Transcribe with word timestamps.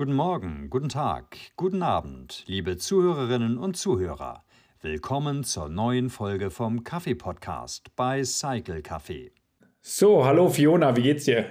Guten 0.00 0.14
Morgen, 0.14 0.70
guten 0.70 0.88
Tag, 0.88 1.36
guten 1.56 1.82
Abend, 1.82 2.44
liebe 2.46 2.78
Zuhörerinnen 2.78 3.58
und 3.58 3.76
Zuhörer. 3.76 4.44
Willkommen 4.80 5.44
zur 5.44 5.68
neuen 5.68 6.08
Folge 6.08 6.50
vom 6.50 6.84
Kaffee-Podcast 6.84 7.94
bei 7.96 8.24
Cycle 8.24 8.78
Café. 8.78 9.30
So, 9.82 10.24
hallo 10.24 10.48
Fiona, 10.48 10.96
wie 10.96 11.02
geht's 11.02 11.26
dir? 11.26 11.50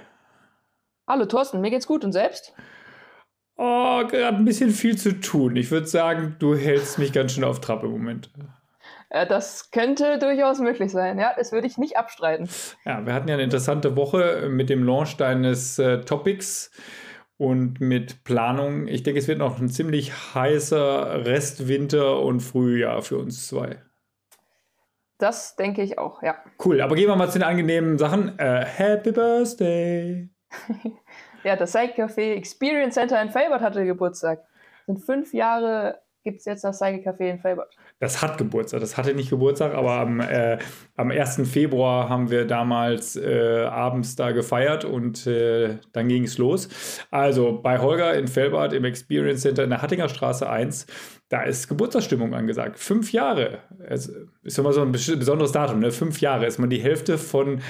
Hallo 1.06 1.26
Thorsten, 1.26 1.60
mir 1.60 1.70
geht's 1.70 1.86
gut 1.86 2.04
und 2.04 2.10
selbst? 2.10 2.52
Oh, 3.56 4.04
gerade 4.08 4.38
ein 4.38 4.44
bisschen 4.44 4.70
viel 4.70 4.98
zu 4.98 5.20
tun. 5.20 5.54
Ich 5.54 5.70
würde 5.70 5.86
sagen, 5.86 6.34
du 6.40 6.56
hältst 6.56 6.98
mich 6.98 7.12
ganz 7.12 7.34
schön 7.34 7.44
auf 7.44 7.60
Trab 7.60 7.84
im 7.84 7.92
Moment. 7.92 8.32
Ja, 9.12 9.26
das 9.26 9.70
könnte 9.70 10.18
durchaus 10.18 10.58
möglich 10.58 10.90
sein, 10.90 11.20
ja, 11.20 11.34
das 11.36 11.52
würde 11.52 11.68
ich 11.68 11.78
nicht 11.78 11.96
abstreiten. 11.96 12.48
Ja, 12.84 13.06
wir 13.06 13.14
hatten 13.14 13.28
ja 13.28 13.34
eine 13.34 13.44
interessante 13.44 13.94
Woche 13.94 14.48
mit 14.50 14.70
dem 14.70 14.82
Launch 14.82 15.16
deines 15.18 15.78
äh, 15.78 16.00
Topics 16.00 16.72
und 17.40 17.80
mit 17.80 18.22
Planung. 18.22 18.86
Ich 18.86 19.02
denke, 19.02 19.18
es 19.18 19.26
wird 19.26 19.38
noch 19.38 19.58
ein 19.58 19.70
ziemlich 19.70 20.12
heißer 20.34 21.24
Restwinter 21.24 22.20
und 22.20 22.40
Frühjahr 22.40 23.00
für 23.00 23.16
uns 23.16 23.48
zwei. 23.48 23.82
Das 25.16 25.56
denke 25.56 25.80
ich 25.80 25.98
auch, 25.98 26.22
ja. 26.22 26.36
Cool, 26.62 26.82
aber 26.82 26.96
gehen 26.96 27.08
wir 27.08 27.16
mal 27.16 27.30
zu 27.30 27.38
den 27.38 27.48
angenehmen 27.48 27.96
Sachen. 27.96 28.34
Uh, 28.34 28.62
Happy 28.62 29.12
Birthday! 29.12 30.28
ja, 31.44 31.56
das 31.56 31.72
Cycle 31.72 32.04
Café 32.04 32.34
Experience 32.34 32.94
Center 32.94 33.20
in 33.22 33.30
Felbert 33.30 33.62
hatte 33.62 33.86
Geburtstag. 33.86 34.40
Das 34.86 34.96
sind 34.96 35.06
fünf 35.06 35.32
Jahre 35.32 36.02
gibt 36.22 36.40
es 36.40 36.44
jetzt 36.44 36.64
das 36.64 36.78
Cycle 36.78 37.00
Café 37.00 37.30
in 37.30 37.38
Felbert. 37.38 37.76
Das 37.98 38.22
hat 38.22 38.38
Geburtstag. 38.38 38.80
Das 38.80 38.96
hatte 38.96 39.14
nicht 39.14 39.30
Geburtstag, 39.30 39.74
aber 39.74 39.92
am, 39.92 40.20
äh, 40.20 40.58
am 40.96 41.10
1. 41.10 41.42
Februar 41.50 42.08
haben 42.08 42.30
wir 42.30 42.46
damals 42.46 43.16
äh, 43.16 43.64
abends 43.64 44.16
da 44.16 44.32
gefeiert 44.32 44.84
und 44.84 45.26
äh, 45.26 45.78
dann 45.92 46.08
ging 46.08 46.24
es 46.24 46.38
los. 46.38 46.68
Also 47.10 47.60
bei 47.60 47.78
Holger 47.78 48.14
in 48.14 48.28
Felbert 48.28 48.72
im 48.72 48.84
Experience 48.84 49.42
Center 49.42 49.64
in 49.64 49.70
der 49.70 49.82
Hattinger 49.82 50.08
Straße 50.08 50.48
1, 50.48 50.86
da 51.28 51.42
ist 51.42 51.68
Geburtstagsstimmung 51.68 52.34
angesagt. 52.34 52.78
Fünf 52.78 53.12
Jahre. 53.12 53.58
Es 53.86 54.12
ist 54.42 54.58
immer 54.58 54.72
so 54.72 54.82
ein 54.82 54.92
besonderes 54.92 55.52
Datum. 55.52 55.80
Ne? 55.80 55.90
Fünf 55.90 56.20
Jahre 56.20 56.46
ist 56.46 56.58
man 56.58 56.70
die 56.70 56.82
Hälfte 56.82 57.18
von 57.18 57.60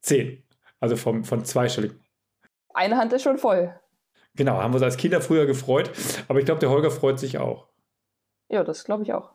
zehn. 0.00 0.42
Also 0.78 0.96
vom, 0.96 1.24
von 1.24 1.44
zweistellig. 1.44 1.92
Eine 2.72 2.96
Hand 2.96 3.12
ist 3.12 3.22
schon 3.22 3.36
voll. 3.36 3.74
Genau, 4.36 4.62
haben 4.62 4.72
wir 4.72 4.76
uns 4.76 4.84
als 4.84 4.96
Kinder 4.96 5.20
früher 5.20 5.46
gefreut. 5.46 5.90
Aber 6.28 6.38
ich 6.38 6.44
glaube, 6.44 6.60
der 6.60 6.70
Holger 6.70 6.90
freut 6.90 7.18
sich 7.18 7.38
auch. 7.38 7.69
Ja, 8.50 8.64
das 8.64 8.84
glaube 8.84 9.04
ich 9.04 9.12
auch. 9.12 9.30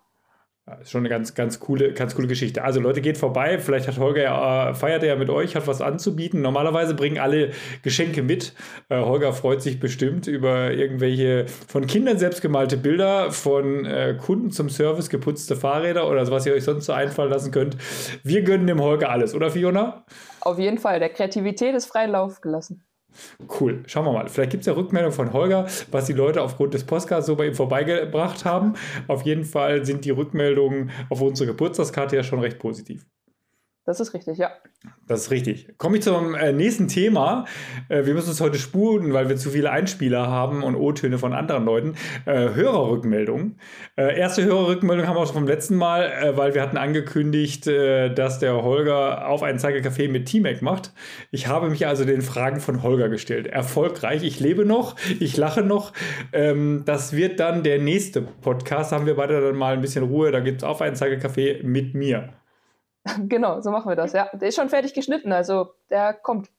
Ja, 0.68 0.74
ist 0.76 0.90
schon 0.90 1.02
eine 1.02 1.10
ganz, 1.10 1.36
ganz 1.36 1.60
coole, 1.60 1.94
ganz 1.94 2.16
coole 2.16 2.28
Geschichte. 2.28 2.64
Also 2.64 2.80
Leute, 2.80 3.00
geht 3.00 3.20
vorbei. 3.20 3.60
Vielleicht 3.60 3.88
hat 3.88 4.00
Holger 4.00 4.24
ja, 4.24 4.72
äh, 4.72 4.74
feiert 4.74 5.04
er 5.04 5.10
ja 5.10 5.16
mit 5.16 5.30
euch, 5.30 5.56
hat 5.56 5.68
was 5.68 5.80
anzubieten. 5.80 6.42
Normalerweise 6.42 6.96
bringen 6.96 7.20
alle 7.20 7.52
Geschenke 7.84 8.24
mit. 8.24 8.54
Äh, 8.90 9.00
Holger 9.00 9.32
freut 9.32 9.62
sich 9.62 9.80
bestimmt 9.80 10.26
über 10.26 10.72
irgendwelche 10.72 11.46
von 11.68 11.86
Kindern 11.86 12.18
selbst 12.18 12.42
gemalte 12.42 12.78
Bilder, 12.78 13.32
von 13.32 13.86
äh, 13.86 14.18
Kunden 14.20 14.50
zum 14.50 14.70
Service 14.70 15.12
geputzte 15.12 15.56
Fahrräder 15.56 16.10
oder 16.10 16.30
was 16.32 16.48
ihr 16.48 16.54
euch 16.54 16.64
sonst 16.64 16.88
so 16.88 16.94
einfallen 16.94 17.30
lassen 17.30 17.52
könnt. 17.52 17.78
Wir 18.24 18.42
gönnen 18.42 18.66
dem 18.66 18.82
Holger 18.82 19.12
alles, 19.12 19.36
oder 19.36 19.52
Fiona? 19.52 20.04
Auf 20.42 20.58
jeden 20.58 20.80
Fall. 20.80 21.00
Der 21.00 21.10
Kreativität 21.10 21.76
ist 21.76 21.86
freien 21.86 22.10
Lauf 22.10 22.42
gelassen. 22.42 22.85
Cool. 23.60 23.84
Schauen 23.88 24.06
wir 24.06 24.12
mal. 24.14 24.30
Vielleicht 24.30 24.52
gibt 24.52 24.62
es 24.62 24.68
ja 24.68 24.74
Rückmeldung 24.74 25.12
von 25.12 25.34
Holger, 25.34 25.68
was 25.92 26.06
die 26.06 26.14
Leute 26.14 26.42
aufgrund 26.42 26.74
des 26.74 26.86
Podcasts 26.86 27.28
so 27.28 27.36
bei 27.36 27.48
ihm 27.48 27.56
vorbeigebracht 27.56 28.46
haben. 28.46 28.74
Auf 29.08 29.24
jeden 29.24 29.46
Fall 29.46 29.86
sind 29.86 30.06
die 30.06 30.12
Rückmeldungen 30.12 30.92
auf 31.10 31.22
unsere 31.22 31.48
Geburtstagskarte 31.48 32.16
ja 32.16 32.24
schon 32.24 32.40
recht 32.40 32.60
positiv. 32.60 33.06
Das 33.86 34.00
ist 34.00 34.16
richtig, 34.16 34.40
ja. 34.40 34.50
Das 35.08 35.22
ist 35.22 35.32
richtig. 35.32 35.78
Komme 35.78 35.98
ich 35.98 36.04
zum 36.04 36.34
äh, 36.34 36.52
nächsten 36.52 36.88
Thema. 36.88 37.46
Äh, 37.88 38.06
wir 38.06 38.16
müssen 38.16 38.30
uns 38.30 38.42
heute 38.42 38.58
spuren, 38.58 39.14
weil 39.14 39.30
wir 39.30 39.38
zu 39.38 39.52
viele 39.52 39.70
Einspieler 39.70 40.28
haben 40.28 40.64
und 40.64 40.76
O-Töne 40.76 41.20
von 41.20 41.34
anderen 41.34 41.66
Leuten. 41.66 41.94
Äh, 42.26 42.50
Hörerrückmeldungen. 42.56 43.60
Äh, 43.96 44.18
erste 44.18 44.44
Hörerrückmeldung 44.44 45.08
haben 45.08 45.16
wir 45.16 45.20
auch 45.20 45.28
schon 45.28 45.36
vom 45.36 45.48
letzten 45.48 45.76
Mal, 45.76 46.34
weil 46.36 46.56
wir 46.56 46.64
hatten 46.64 46.78
angekündigt, 46.78 47.68
dass 47.68 48.40
der 48.40 48.64
Holger 48.64 49.28
auf 49.28 49.44
einen 49.44 49.60
Zeigercafé 49.60 50.10
mit 50.10 50.28
T-Mac 50.28 50.62
macht. 50.62 50.92
Ich 51.32 51.48
habe 51.48 51.70
mich 51.70 51.86
also 51.86 52.06
den 52.06 52.22
Fragen 52.22 52.60
von 52.60 52.82
Holger 52.82 53.10
gestellt. 53.10 53.48
Erfolgreich. 53.48 54.24
Ich 54.24 54.40
lebe 54.40 54.66
noch, 54.66 54.96
ich 55.20 55.38
lache 55.38 55.62
noch. 55.62 55.94
Ähm, 56.34 56.84
das 56.86 57.14
wird 57.14 57.40
dann 57.40 57.64
der 57.64 57.80
nächste 57.80 58.22
Podcast. 58.22 58.92
Haben 58.92 59.06
wir 59.06 59.16
beide 59.16 59.40
dann 59.42 59.56
mal 59.56 59.74
ein 59.74 59.82
bisschen 59.82 60.04
Ruhe. 60.04 60.32
Da 60.32 60.40
gibt 60.40 60.58
es 60.58 60.64
auf 60.64 60.82
einen 60.82 60.96
Zeigercafé 60.96 61.64
mit 61.64 61.94
mir. 61.94 62.34
Genau, 63.28 63.62
so 63.62 63.72
machen 63.72 63.90
wir 63.90 63.96
das. 63.96 64.14
Ja, 64.14 64.30
der 64.34 64.50
ist 64.50 64.56
schon 64.56 64.70
fertig 64.70 64.94
geschnitten, 64.94 65.32
also 65.32 65.70
der 65.90 66.14
kommt. 66.14 66.50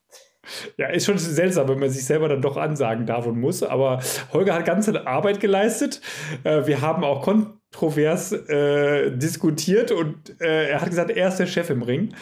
Ja, 0.76 0.88
ist 0.88 1.06
schon 1.06 1.18
seltsam, 1.18 1.68
wenn 1.68 1.80
man 1.80 1.90
sich 1.90 2.04
selber 2.04 2.28
dann 2.28 2.40
doch 2.40 2.56
ansagen 2.56 3.04
darf 3.04 3.26
und 3.26 3.40
muss. 3.40 3.64
Aber 3.64 4.00
Holger 4.32 4.54
hat 4.54 4.64
ganze 4.64 5.06
Arbeit 5.06 5.40
geleistet. 5.40 6.00
Äh, 6.44 6.66
wir 6.66 6.80
haben 6.80 7.02
auch 7.02 7.22
kontrovers 7.22 8.32
äh, 8.32 9.10
diskutiert 9.10 9.90
und 9.90 10.40
äh, 10.40 10.68
er 10.70 10.80
hat 10.80 10.88
gesagt, 10.88 11.10
er 11.10 11.28
ist 11.28 11.38
der 11.38 11.46
Chef 11.46 11.68
im 11.70 11.82
Ring. 11.82 12.14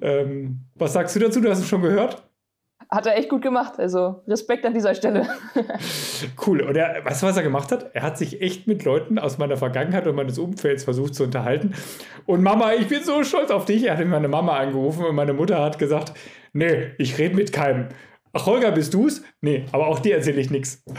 Ähm, 0.00 0.60
was 0.76 0.94
sagst 0.94 1.14
du 1.16 1.20
dazu? 1.20 1.40
Du 1.40 1.50
hast 1.50 1.58
es 1.58 1.68
schon 1.68 1.82
gehört? 1.82 2.27
Hat 2.90 3.06
er 3.06 3.16
echt 3.16 3.28
gut 3.28 3.42
gemacht. 3.42 3.78
Also 3.78 4.22
Respekt 4.26 4.64
an 4.64 4.74
dieser 4.74 4.94
Stelle. 4.94 5.26
cool. 6.46 6.62
Und 6.62 6.76
er, 6.76 7.04
weißt 7.04 7.22
du, 7.22 7.26
was 7.26 7.36
er 7.36 7.42
gemacht 7.42 7.70
hat? 7.70 7.90
Er 7.94 8.02
hat 8.02 8.18
sich 8.18 8.40
echt 8.40 8.66
mit 8.66 8.84
Leuten 8.84 9.18
aus 9.18 9.38
meiner 9.38 9.56
Vergangenheit 9.56 10.06
und 10.06 10.16
meines 10.16 10.38
Umfelds 10.38 10.84
versucht 10.84 11.14
zu 11.14 11.24
unterhalten. 11.24 11.74
Und 12.26 12.42
Mama, 12.42 12.72
ich 12.72 12.88
bin 12.88 13.02
so 13.02 13.22
stolz 13.24 13.50
auf 13.50 13.64
dich. 13.64 13.84
Er 13.84 13.96
hat 13.96 14.06
meine 14.06 14.28
Mama 14.28 14.56
angerufen 14.56 15.04
und 15.04 15.14
meine 15.14 15.34
Mutter 15.34 15.62
hat 15.62 15.78
gesagt, 15.78 16.12
nee, 16.52 16.92
ich 16.98 17.18
rede 17.18 17.34
mit 17.34 17.52
keinem. 17.52 17.88
Ach, 18.32 18.46
Holger, 18.46 18.72
bist 18.72 18.94
du's? 18.94 19.22
Nee, 19.40 19.64
aber 19.72 19.86
auch 19.86 19.98
dir 20.00 20.16
erzähle 20.16 20.40
ich 20.40 20.50
nichts. 20.50 20.84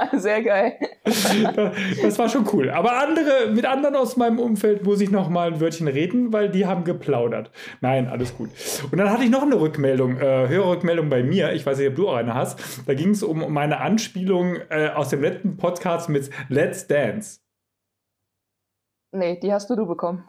Sehr 0.12 0.42
geil. 0.42 0.78
Das 1.04 2.18
war 2.18 2.28
schon 2.28 2.46
cool. 2.52 2.70
Aber 2.70 2.98
andere, 3.02 3.50
mit 3.52 3.64
anderen 3.64 3.96
aus 3.96 4.16
meinem 4.16 4.38
Umfeld 4.38 4.84
muss 4.84 5.00
ich 5.00 5.10
noch 5.10 5.28
mal 5.28 5.52
ein 5.52 5.60
Wörtchen 5.60 5.88
reden, 5.88 6.32
weil 6.32 6.50
die 6.50 6.66
haben 6.66 6.84
geplaudert. 6.84 7.50
Nein, 7.80 8.08
alles 8.08 8.36
gut. 8.36 8.50
Und 8.90 8.98
dann 8.98 9.10
hatte 9.10 9.24
ich 9.24 9.30
noch 9.30 9.42
eine 9.42 9.60
Rückmeldung, 9.60 10.18
äh, 10.18 10.48
Hörerrückmeldung 10.48 11.08
bei 11.08 11.22
mir. 11.22 11.52
Ich 11.52 11.64
weiß 11.64 11.78
nicht, 11.78 11.88
ob 11.88 11.96
du 11.96 12.08
auch 12.08 12.16
eine 12.16 12.34
hast. 12.34 12.86
Da 12.86 12.94
ging 12.94 13.10
es 13.10 13.22
um 13.22 13.52
meine 13.52 13.80
Anspielung 13.80 14.56
äh, 14.70 14.88
aus 14.88 15.08
dem 15.10 15.22
letzten 15.22 15.56
Podcast 15.56 16.08
mit 16.08 16.30
Let's 16.48 16.86
Dance. 16.86 17.40
Nee, 19.12 19.38
die 19.40 19.52
hast 19.52 19.70
du 19.70 19.76
du 19.76 19.86
bekommen. 19.86 20.24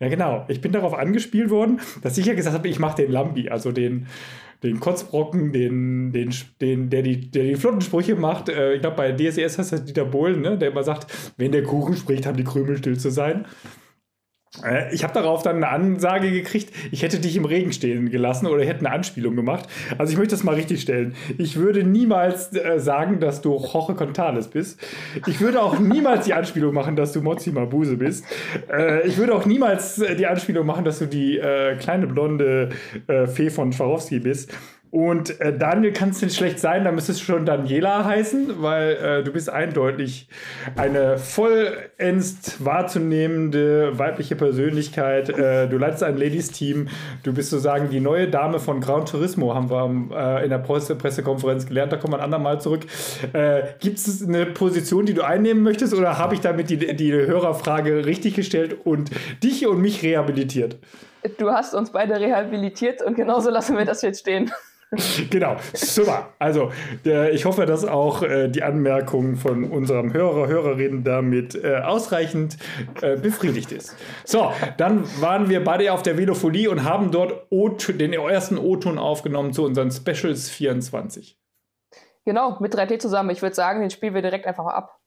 Ja, 0.00 0.08
genau. 0.08 0.46
Ich 0.48 0.62
bin 0.62 0.72
darauf 0.72 0.94
angespielt 0.94 1.50
worden, 1.50 1.80
dass 2.02 2.16
ich 2.16 2.24
ja 2.24 2.34
gesagt 2.34 2.56
habe, 2.56 2.68
ich 2.68 2.78
mache 2.78 3.02
den 3.02 3.12
Lambi, 3.12 3.50
also 3.50 3.70
den 3.70 4.06
den 4.62 4.80
Kotzbrocken, 4.80 5.52
den, 5.52 6.12
den, 6.12 6.34
den, 6.60 6.90
der, 6.90 7.02
die, 7.02 7.30
der 7.30 7.44
die 7.44 7.56
flotten 7.56 7.80
Sprüche 7.80 8.14
macht. 8.14 8.48
Äh, 8.48 8.74
ich 8.74 8.80
glaube, 8.80 8.96
bei 8.96 9.12
DSES 9.12 9.58
heißt 9.58 9.72
das 9.72 9.84
Dieter 9.84 10.04
Bohlen, 10.04 10.40
ne? 10.40 10.58
der 10.58 10.70
immer 10.70 10.84
sagt, 10.84 11.32
wenn 11.36 11.52
der 11.52 11.62
Kuchen 11.62 11.96
spricht, 11.96 12.26
haben 12.26 12.36
die 12.36 12.44
Krümel 12.44 12.76
still 12.76 12.98
zu 12.98 13.10
sein. 13.10 13.46
Äh, 14.64 14.92
ich 14.94 15.04
habe 15.04 15.14
darauf 15.14 15.42
dann 15.42 15.56
eine 15.56 15.68
Ansage 15.68 16.30
gekriegt, 16.30 16.74
ich 16.90 17.02
hätte 17.02 17.20
dich 17.20 17.36
im 17.36 17.44
Regen 17.44 17.72
stehen 17.72 18.10
gelassen 18.10 18.46
oder 18.46 18.64
hätte 18.64 18.80
eine 18.80 18.90
Anspielung 18.92 19.36
gemacht. 19.36 19.68
Also 19.98 20.12
ich 20.12 20.18
möchte 20.18 20.34
das 20.34 20.44
mal 20.44 20.54
richtig 20.54 20.82
stellen. 20.82 21.14
Ich 21.38 21.56
würde 21.56 21.84
niemals 21.84 22.54
äh, 22.54 22.80
sagen, 22.80 23.20
dass 23.20 23.40
du 23.40 23.56
Jorge 23.56 23.94
Contales 23.94 24.48
bist. 24.48 24.80
Ich 25.26 25.40
würde 25.40 25.62
auch 25.62 25.78
niemals 25.78 26.24
die 26.24 26.34
Anspielung 26.34 26.74
machen, 26.74 26.96
dass 26.96 27.12
du 27.12 27.20
Mozzi 27.20 27.52
Mabuse 27.52 27.96
bist. 27.96 28.24
Äh, 28.70 29.06
ich 29.06 29.16
würde 29.16 29.34
auch 29.34 29.46
niemals 29.46 29.98
äh, 29.98 30.16
die 30.16 30.26
Anspielung 30.26 30.66
machen, 30.66 30.84
dass 30.84 30.98
du 30.98 31.06
die 31.06 31.38
äh, 31.38 31.76
kleine 31.76 32.06
blonde 32.06 32.70
äh, 33.06 33.26
Fee 33.26 33.50
von 33.50 33.72
Swarovski 33.72 34.18
bist. 34.18 34.52
Und 34.90 35.40
äh, 35.40 35.56
Daniel 35.56 35.92
kann 35.92 36.08
es 36.08 36.20
nicht 36.20 36.36
schlecht 36.36 36.58
sein, 36.58 36.82
da 36.82 36.90
müsste 36.90 37.12
es 37.12 37.20
schon 37.20 37.46
Daniela 37.46 38.04
heißen, 38.04 38.60
weil 38.60 38.96
äh, 38.96 39.22
du 39.22 39.30
bist 39.30 39.48
eindeutig 39.48 40.28
eine 40.74 41.16
vollends 41.16 42.56
wahrzunehmende 42.58 43.96
weibliche 43.98 44.34
Persönlichkeit. 44.34 45.28
Äh, 45.28 45.68
du 45.68 45.78
leitest 45.78 46.02
ein 46.02 46.16
Ladies-Team. 46.16 46.88
Du 47.22 47.32
bist 47.32 47.50
sozusagen 47.50 47.88
die 47.90 48.00
neue 48.00 48.26
Dame 48.26 48.58
von 48.58 48.80
Gran 48.80 49.06
Turismo, 49.06 49.54
haben 49.54 49.70
wir 49.70 50.40
äh, 50.40 50.44
in 50.44 50.50
der 50.50 50.58
Presse 50.58 50.96
Pressekonferenz 50.96 51.66
gelernt. 51.66 51.92
Da 51.92 51.96
kommen 51.96 52.14
wir 52.14 52.18
ein 52.18 52.24
andermal 52.24 52.60
zurück. 52.60 52.84
Äh, 53.32 53.62
Gibt 53.78 53.98
es 53.98 54.26
eine 54.26 54.44
Position, 54.46 55.06
die 55.06 55.14
du 55.14 55.22
einnehmen 55.22 55.62
möchtest 55.62 55.94
oder 55.94 56.18
habe 56.18 56.34
ich 56.34 56.40
damit 56.40 56.68
die, 56.68 56.96
die 56.96 57.12
Hörerfrage 57.12 58.06
richtig 58.06 58.34
gestellt 58.34 58.76
und 58.82 59.10
dich 59.40 59.68
und 59.68 59.80
mich 59.80 60.02
rehabilitiert? 60.02 60.78
Du 61.38 61.50
hast 61.50 61.74
uns 61.74 61.90
beide 61.90 62.18
rehabilitiert 62.18 63.02
und 63.02 63.14
genauso 63.14 63.50
lassen 63.50 63.76
wir 63.76 63.84
das 63.84 64.02
jetzt 64.02 64.20
stehen. 64.20 64.50
genau, 65.30 65.56
super. 65.72 66.30
Also, 66.38 66.72
äh, 67.06 67.30
ich 67.30 67.44
hoffe, 67.44 67.64
dass 67.64 67.84
auch 67.84 68.22
äh, 68.22 68.48
die 68.48 68.62
Anmerkung 68.62 69.36
von 69.36 69.64
unserem 69.64 70.12
Hörer, 70.12 70.48
Hörerin 70.48 71.04
damit 71.04 71.54
äh, 71.54 71.76
ausreichend 71.76 72.56
äh, 73.00 73.16
befriedigt 73.16 73.70
ist. 73.70 73.96
So, 74.24 74.52
dann 74.78 75.04
waren 75.20 75.48
wir 75.48 75.62
beide 75.62 75.92
auf 75.92 76.02
der 76.02 76.18
Velofolie 76.18 76.68
und 76.68 76.82
haben 76.84 77.12
dort 77.12 77.46
den 77.50 78.12
ersten 78.12 78.58
O-Ton 78.58 78.98
aufgenommen 78.98 79.52
zu 79.52 79.64
unseren 79.64 79.92
Specials 79.92 80.50
24. 80.50 81.38
Genau, 82.24 82.58
mit 82.60 82.74
3T 82.74 82.98
zusammen. 82.98 83.30
Ich 83.30 83.42
würde 83.42 83.54
sagen, 83.54 83.80
den 83.80 83.90
spielen 83.90 84.14
wir 84.14 84.22
direkt 84.22 84.46
einfach 84.46 84.66
ab. 84.66 84.99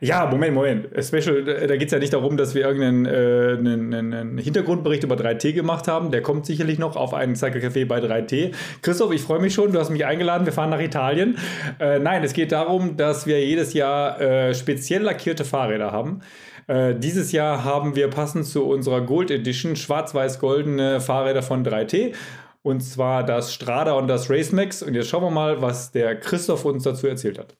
Ja, 0.00 0.26
Moment, 0.26 0.54
Moment. 0.54 0.88
Special, 1.04 1.42
da 1.44 1.76
geht 1.76 1.86
es 1.86 1.92
ja 1.92 1.98
nicht 1.98 2.12
darum, 2.12 2.36
dass 2.36 2.54
wir 2.54 2.62
irgendeinen 2.66 3.06
äh, 3.06 3.56
einen, 3.58 3.94
einen 3.94 4.38
Hintergrundbericht 4.38 5.04
über 5.04 5.16
3T 5.16 5.52
gemacht 5.52 5.88
haben. 5.88 6.10
Der 6.10 6.22
kommt 6.22 6.46
sicherlich 6.46 6.78
noch 6.78 6.96
auf 6.96 7.14
einen 7.14 7.34
Cycle 7.34 7.60
Café 7.62 7.86
bei 7.86 7.98
3T. 7.98 8.52
Christoph, 8.82 9.12
ich 9.12 9.22
freue 9.22 9.40
mich 9.40 9.54
schon, 9.54 9.72
du 9.72 9.78
hast 9.78 9.90
mich 9.90 10.04
eingeladen, 10.04 10.46
wir 10.46 10.52
fahren 10.52 10.70
nach 10.70 10.80
Italien. 10.80 11.38
Äh, 11.80 11.98
nein, 11.98 12.22
es 12.22 12.32
geht 12.32 12.52
darum, 12.52 12.96
dass 12.96 13.26
wir 13.26 13.44
jedes 13.44 13.72
Jahr 13.72 14.20
äh, 14.20 14.54
speziell 14.54 15.02
lackierte 15.02 15.44
Fahrräder 15.44 15.92
haben. 15.92 16.20
Äh, 16.66 16.94
dieses 16.96 17.32
Jahr 17.32 17.64
haben 17.64 17.96
wir 17.96 18.08
passend 18.08 18.46
zu 18.46 18.64
unserer 18.66 19.00
Gold 19.00 19.30
Edition 19.30 19.76
schwarz-weiß-goldene 19.76 21.00
Fahrräder 21.00 21.42
von 21.42 21.64
3T. 21.64 22.14
Und 22.62 22.80
zwar 22.80 23.24
das 23.24 23.54
Strada 23.54 23.92
und 23.92 24.08
das 24.08 24.28
Racemax. 24.28 24.82
Und 24.82 24.94
jetzt 24.94 25.08
schauen 25.08 25.22
wir 25.22 25.30
mal, 25.30 25.62
was 25.62 25.92
der 25.92 26.18
Christoph 26.18 26.64
uns 26.64 26.82
dazu 26.82 27.06
erzählt 27.06 27.38
hat. 27.38 27.54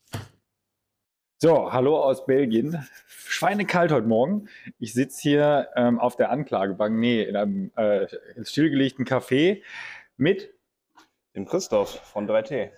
So, 1.38 1.70
hallo 1.70 2.02
aus 2.02 2.24
Belgien. 2.24 2.82
Schweinekalt 3.06 3.92
heute 3.92 4.06
Morgen. 4.06 4.48
Ich 4.78 4.94
sitze 4.94 5.20
hier 5.20 5.68
ähm, 5.76 6.00
auf 6.00 6.16
der 6.16 6.30
Anklagebank, 6.30 6.98
nee, 6.98 7.24
in 7.24 7.36
einem 7.36 7.70
äh, 7.76 8.06
stillgelegten 8.42 9.04
Café 9.04 9.62
mit 10.16 10.54
dem 11.34 11.44
Christoph 11.44 11.90
von 11.90 12.26
3T. 12.26 12.70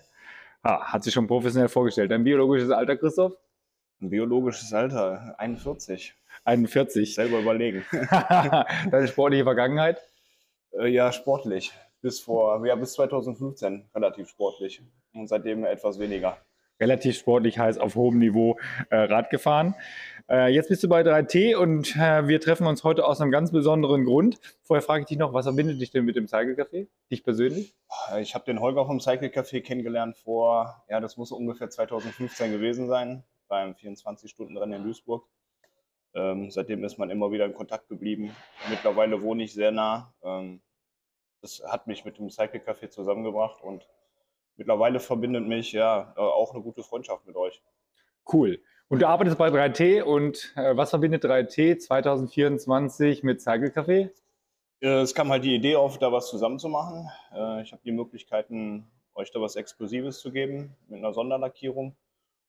Ah, 0.61 0.91
hat 0.91 1.05
sich 1.05 1.13
schon 1.13 1.27
professionell 1.27 1.69
vorgestellt. 1.69 2.11
Dein 2.11 2.25
biologisches 2.25 2.69
Alter, 2.69 2.97
Christoph? 2.97 3.37
Ein 4.01 4.09
biologisches 4.09 4.73
Alter, 4.73 5.35
41. 5.37 6.13
41. 6.43 7.15
Selber 7.15 7.39
überlegen. 7.39 7.85
Deine 8.11 9.07
sportliche 9.07 9.45
Vergangenheit? 9.45 10.01
Äh, 10.73 10.89
ja, 10.89 11.13
sportlich. 11.13 11.71
Bis 12.01 12.19
vor, 12.19 12.65
ja, 12.67 12.75
bis 12.75 12.91
2015 12.91 13.85
relativ 13.95 14.27
sportlich. 14.27 14.81
Und 15.13 15.29
seitdem 15.29 15.63
etwas 15.63 15.97
weniger 15.97 16.37
relativ 16.79 17.17
sportlich 17.17 17.59
heißt 17.59 17.79
auf 17.79 17.95
hohem 17.95 18.19
Niveau 18.19 18.57
äh, 18.89 18.95
Rad 18.97 19.29
gefahren. 19.29 19.75
Äh, 20.29 20.53
jetzt 20.53 20.69
bist 20.69 20.83
du 20.83 20.89
bei 20.89 21.01
3T 21.01 21.55
und 21.55 21.95
äh, 21.95 22.27
wir 22.27 22.39
treffen 22.39 22.67
uns 22.67 22.83
heute 22.83 23.05
aus 23.05 23.19
einem 23.19 23.31
ganz 23.31 23.51
besonderen 23.51 24.05
Grund. 24.05 24.39
Vorher 24.63 24.83
frage 24.83 25.01
ich 25.01 25.07
dich 25.07 25.17
noch, 25.17 25.33
was 25.33 25.45
verbindet 25.45 25.81
dich 25.81 25.89
denn 25.89 26.05
mit 26.05 26.15
dem 26.15 26.27
Cycle 26.27 26.53
Café? 26.53 26.87
Dich 27.11 27.23
persönlich? 27.23 27.75
Ich 28.19 28.35
habe 28.35 28.45
den 28.45 28.59
Holger 28.59 28.85
vom 28.85 28.99
Cycle 28.99 29.29
Café 29.29 29.61
kennengelernt 29.61 30.17
vor, 30.17 30.83
ja, 30.87 30.99
das 30.99 31.17
muss 31.17 31.31
ungefähr 31.31 31.69
2015 31.69 32.51
gewesen 32.51 32.87
sein, 32.87 33.23
beim 33.47 33.71
24-Stunden-Rennen 33.71 34.73
in 34.73 34.83
Duisburg. 34.83 35.27
Ähm, 36.13 36.51
seitdem 36.51 36.83
ist 36.83 36.97
man 36.97 37.09
immer 37.09 37.31
wieder 37.31 37.45
in 37.45 37.53
Kontakt 37.53 37.87
geblieben. 37.87 38.35
Mittlerweile 38.69 39.21
wohne 39.21 39.43
ich 39.43 39.53
sehr 39.53 39.71
nah. 39.71 40.13
Ähm, 40.23 40.61
das 41.41 41.61
hat 41.67 41.87
mich 41.87 42.05
mit 42.05 42.17
dem 42.17 42.29
Cycle 42.29 42.61
Café 42.61 42.89
zusammengebracht 42.89 43.61
und 43.61 43.87
mittlerweile 44.59 44.99
verbindet 44.99 45.47
mich 45.47 45.71
ja 45.71 46.13
äh, 46.15 46.19
auch 46.19 46.53
eine 46.53 46.61
gute 46.61 46.83
Freundschaft 46.83 47.25
mit 47.25 47.35
euch. 47.35 47.63
Cool. 48.31 48.59
Und 48.89 49.01
du 49.01 49.07
arbeitest 49.07 49.37
bei 49.37 49.47
3T 49.47 50.03
und 50.03 50.53
äh, 50.55 50.75
was 50.75 50.91
verbindet 50.91 51.23
3T 51.23 51.79
2024 51.79 53.23
mit 53.23 53.41
Cycle 53.41 53.69
Café? 53.69 54.09
Äh, 54.81 55.01
es 55.01 55.15
kam 55.15 55.29
halt 55.29 55.43
die 55.43 55.55
Idee 55.55 55.75
auf, 55.75 55.97
da 55.97 56.11
was 56.11 56.29
zusammen 56.29 56.59
zu 56.59 56.69
machen. 56.69 57.09
Äh, 57.33 57.61
ich 57.61 57.71
habe 57.71 57.81
die 57.83 57.91
Möglichkeiten, 57.91 58.85
euch 59.15 59.31
da 59.31 59.41
was 59.41 59.55
Exklusives 59.55 60.19
zu 60.19 60.31
geben 60.31 60.75
mit 60.87 60.99
einer 60.99 61.13
Sonderlackierung. 61.13 61.95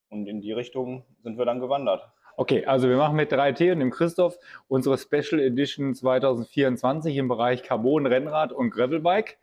Und 0.09 0.27
in 0.27 0.41
die 0.41 0.53
Richtung 0.53 1.05
sind 1.23 1.39
wir 1.39 1.45
dann 1.45 1.61
gewandert. 1.61 2.11
Okay, 2.37 2.65
also 2.65 2.89
wir 2.89 2.97
machen 2.97 3.17
mit 3.17 3.33
3T 3.33 3.73
und 3.73 3.81
dem 3.81 3.91
Christoph 3.91 4.39
unsere 4.67 4.99
Special 4.99 5.41
Edition 5.41 5.95
2024 5.95 7.17
im 7.17 7.29
Bereich 7.29 7.63
Carbon, 7.63 8.07
Rennrad 8.07 8.53
und 8.53 8.71
Gravelbike. 8.71 9.39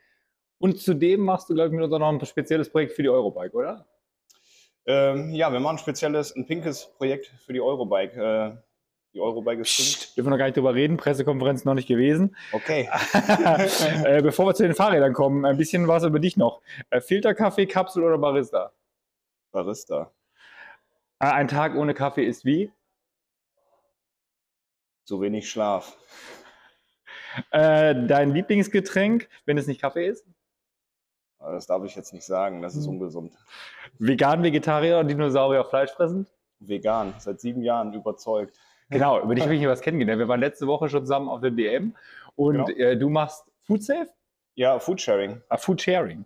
Und 0.59 0.80
zudem 0.80 1.21
machst 1.21 1.50
du, 1.50 1.54
glaube 1.54 1.69
ich, 1.69 1.74
mit 1.74 1.83
uns 1.83 1.94
auch 1.94 2.00
noch 2.00 2.09
ein 2.09 2.25
spezielles 2.25 2.69
Projekt 2.69 2.94
für 2.94 3.04
die 3.04 3.09
Eurobike, 3.09 3.56
oder? 3.56 3.86
Ähm, 4.86 5.31
ja, 5.31 5.51
wir 5.51 5.59
machen 5.59 5.75
ein 5.75 5.80
spezielles, 5.80 6.36
ein 6.36 6.45
pinkes 6.45 6.94
Projekt 6.98 7.27
für 7.45 7.54
die 7.54 7.62
Eurobike. 7.62 8.19
Äh, 8.19 8.57
die 9.13 9.19
Eurobike 9.19 9.62
ist 9.62 9.75
pink. 9.75 10.15
Dürfen 10.15 10.27
wir 10.27 10.31
noch 10.31 10.38
gar 10.38 10.45
nicht 10.45 10.57
drüber 10.57 10.74
reden, 10.74 10.98
Pressekonferenz 10.98 11.65
noch 11.65 11.74
nicht 11.74 11.88
gewesen. 11.88 12.36
Okay. 12.54 12.89
äh, 14.04 14.21
bevor 14.21 14.45
wir 14.48 14.56
zu 14.56 14.63
den 14.63 14.75
Fahrrädern 14.75 15.13
kommen, 15.13 15.45
ein 15.45 15.57
bisschen 15.57 15.88
was 15.88 16.04
über 16.04 16.19
dich 16.19 16.38
noch. 16.38 16.62
Äh, 16.89 17.01
Filterkaffee, 17.01 17.65
Kapsel 17.65 18.04
oder 18.04 18.18
Barista? 18.18 18.71
Barista. 19.51 20.12
Äh, 21.19 21.25
ein 21.25 21.48
Tag 21.48 21.75
ohne 21.75 21.94
Kaffee 21.94 22.25
ist 22.25 22.45
wie? 22.45 22.71
So 25.04 25.21
wenig 25.21 25.50
Schlaf. 25.50 25.98
Äh, 27.51 28.07
dein 28.07 28.33
Lieblingsgetränk, 28.33 29.30
wenn 29.45 29.57
es 29.57 29.68
nicht 29.68 29.81
Kaffee 29.81 30.07
ist? 30.07 30.25
Das 31.39 31.67
darf 31.67 31.83
ich 31.83 31.95
jetzt 31.95 32.13
nicht 32.13 32.25
sagen, 32.25 32.61
das 32.61 32.75
ist 32.75 32.85
hm. 32.85 32.93
ungesund. 32.93 33.33
Vegan, 33.99 34.43
Vegetarier 34.43 34.99
und 34.99 35.07
Dinosaurier 35.07 35.63
Fleisch 35.63 35.91
fressen? 35.91 36.27
Vegan, 36.59 37.13
seit 37.19 37.39
sieben 37.39 37.61
Jahren 37.61 37.93
überzeugt. 37.93 38.57
Genau, 38.89 39.21
über 39.21 39.35
dich 39.35 39.43
habe 39.43 39.53
ich 39.53 39.59
hier 39.59 39.67
was 39.67 39.81
kennengelernt. 39.81 40.17
Wir 40.17 40.29
waren 40.29 40.39
letzte 40.39 40.65
Woche 40.65 40.87
schon 40.87 41.01
zusammen 41.01 41.27
auf 41.27 41.41
der 41.41 41.51
DM 41.51 41.93
und 42.37 42.67
genau. 42.67 42.69
äh, 42.69 42.95
du 42.95 43.09
machst 43.09 43.43
Food 43.63 43.83
Safe? 43.83 44.07
Ja, 44.55 44.79
Food 44.79 45.01
Sharing. 45.01 45.41
Ah, 45.49 45.57
Food 45.57 45.81
Sharing. 45.81 46.25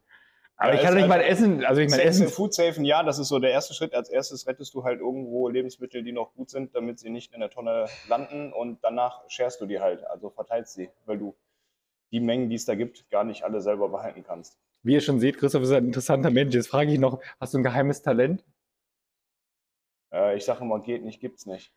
Aber 0.61 0.73
ja, 0.73 0.75
ich 0.75 0.85
kann 0.85 0.93
nicht 0.93 1.07
mal 1.07 1.21
essen. 1.21 1.65
Also 1.65 1.81
ich 1.81 1.89
meine 1.89 2.03
Essen. 2.03 2.27
Food 2.27 2.53
safen, 2.53 2.85
ja, 2.85 3.01
das 3.01 3.17
ist 3.17 3.29
so 3.29 3.39
der 3.39 3.49
erste 3.49 3.73
Schritt. 3.73 3.95
Als 3.95 4.09
erstes 4.09 4.45
rettest 4.45 4.75
du 4.75 4.83
halt 4.83 4.99
irgendwo 4.99 5.49
Lebensmittel, 5.49 6.03
die 6.03 6.11
noch 6.11 6.35
gut 6.35 6.51
sind, 6.51 6.75
damit 6.75 6.99
sie 6.99 7.09
nicht 7.09 7.33
in 7.33 7.39
der 7.39 7.49
Tonne 7.49 7.87
landen 8.07 8.53
und 8.53 8.77
danach 8.83 9.23
scherst 9.27 9.59
du 9.59 9.65
die 9.65 9.79
halt, 9.79 10.05
also 10.05 10.29
verteilst 10.29 10.75
sie, 10.75 10.91
weil 11.07 11.17
du 11.17 11.35
die 12.11 12.19
Mengen, 12.19 12.51
die 12.51 12.57
es 12.57 12.65
da 12.65 12.75
gibt, 12.75 13.09
gar 13.09 13.23
nicht 13.23 13.43
alle 13.43 13.59
selber 13.59 13.89
behalten 13.89 14.23
kannst. 14.23 14.59
Wie 14.83 14.94
ihr 14.94 15.01
schon 15.01 15.19
seht, 15.19 15.38
Christoph 15.38 15.63
ist 15.63 15.72
ein 15.72 15.86
interessanter 15.86 16.31
Mensch. 16.31 16.56
Jetzt 16.56 16.68
frage 16.68 16.92
ich 16.92 17.00
noch, 17.00 17.22
hast 17.39 17.54
du 17.54 17.60
ein 17.60 17.63
geheimes 17.63 18.01
Talent? 18.01 18.44
Äh, 20.12 20.38
ich 20.38 20.45
sage 20.45 20.62
immer, 20.62 20.80
geht 20.81 21.04
nicht, 21.04 21.19
gibt's 21.19 21.45
nicht. 21.45 21.74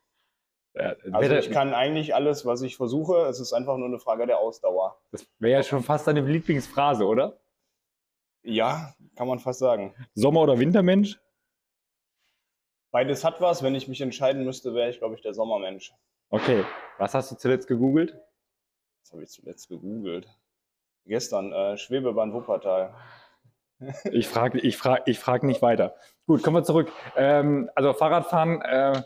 Ja, 0.74 0.96
also 1.12 1.34
ich 1.36 1.52
kann 1.52 1.72
eigentlich 1.72 2.14
alles, 2.14 2.44
was 2.46 2.62
ich 2.62 2.76
versuche. 2.76 3.26
Es 3.26 3.38
ist 3.38 3.52
einfach 3.52 3.76
nur 3.76 3.86
eine 3.86 4.00
Frage 4.00 4.26
der 4.26 4.38
Ausdauer. 4.38 5.00
Das 5.12 5.24
wäre 5.38 5.58
ja 5.58 5.62
schon 5.62 5.84
fast 5.84 6.08
deine 6.08 6.20
Lieblingsphrase, 6.20 7.04
oder? 7.06 7.38
Ja, 8.42 8.94
kann 9.14 9.28
man 9.28 9.38
fast 9.38 9.60
sagen. 9.60 9.94
Sommer- 10.14 10.40
oder 10.40 10.58
Wintermensch? 10.58 11.20
Beides 12.90 13.24
hat 13.24 13.40
was. 13.40 13.62
Wenn 13.62 13.74
ich 13.74 13.86
mich 13.86 14.00
entscheiden 14.00 14.44
müsste, 14.44 14.74
wäre 14.74 14.90
ich, 14.90 14.98
glaube 14.98 15.14
ich, 15.14 15.22
der 15.22 15.32
Sommermensch. 15.32 15.92
Okay. 16.30 16.64
Was 16.98 17.14
hast 17.14 17.30
du 17.30 17.36
zuletzt 17.36 17.68
gegoogelt? 17.68 18.18
Was 19.02 19.12
habe 19.12 19.22
ich 19.22 19.30
zuletzt 19.30 19.68
gegoogelt? 19.68 20.28
Gestern, 21.06 21.52
äh, 21.52 21.76
Schwebebahn 21.76 22.32
Wuppertal. 22.32 22.94
ich 24.12 24.28
frage 24.28 24.58
ich 24.60 24.76
frag, 24.76 25.02
ich 25.06 25.18
frag 25.18 25.42
nicht 25.42 25.62
weiter. 25.62 25.94
Gut, 26.26 26.42
kommen 26.42 26.56
wir 26.56 26.64
zurück. 26.64 26.90
Ähm, 27.16 27.70
also 27.74 27.92
Fahrradfahren 27.92 28.62
äh, 28.62 29.02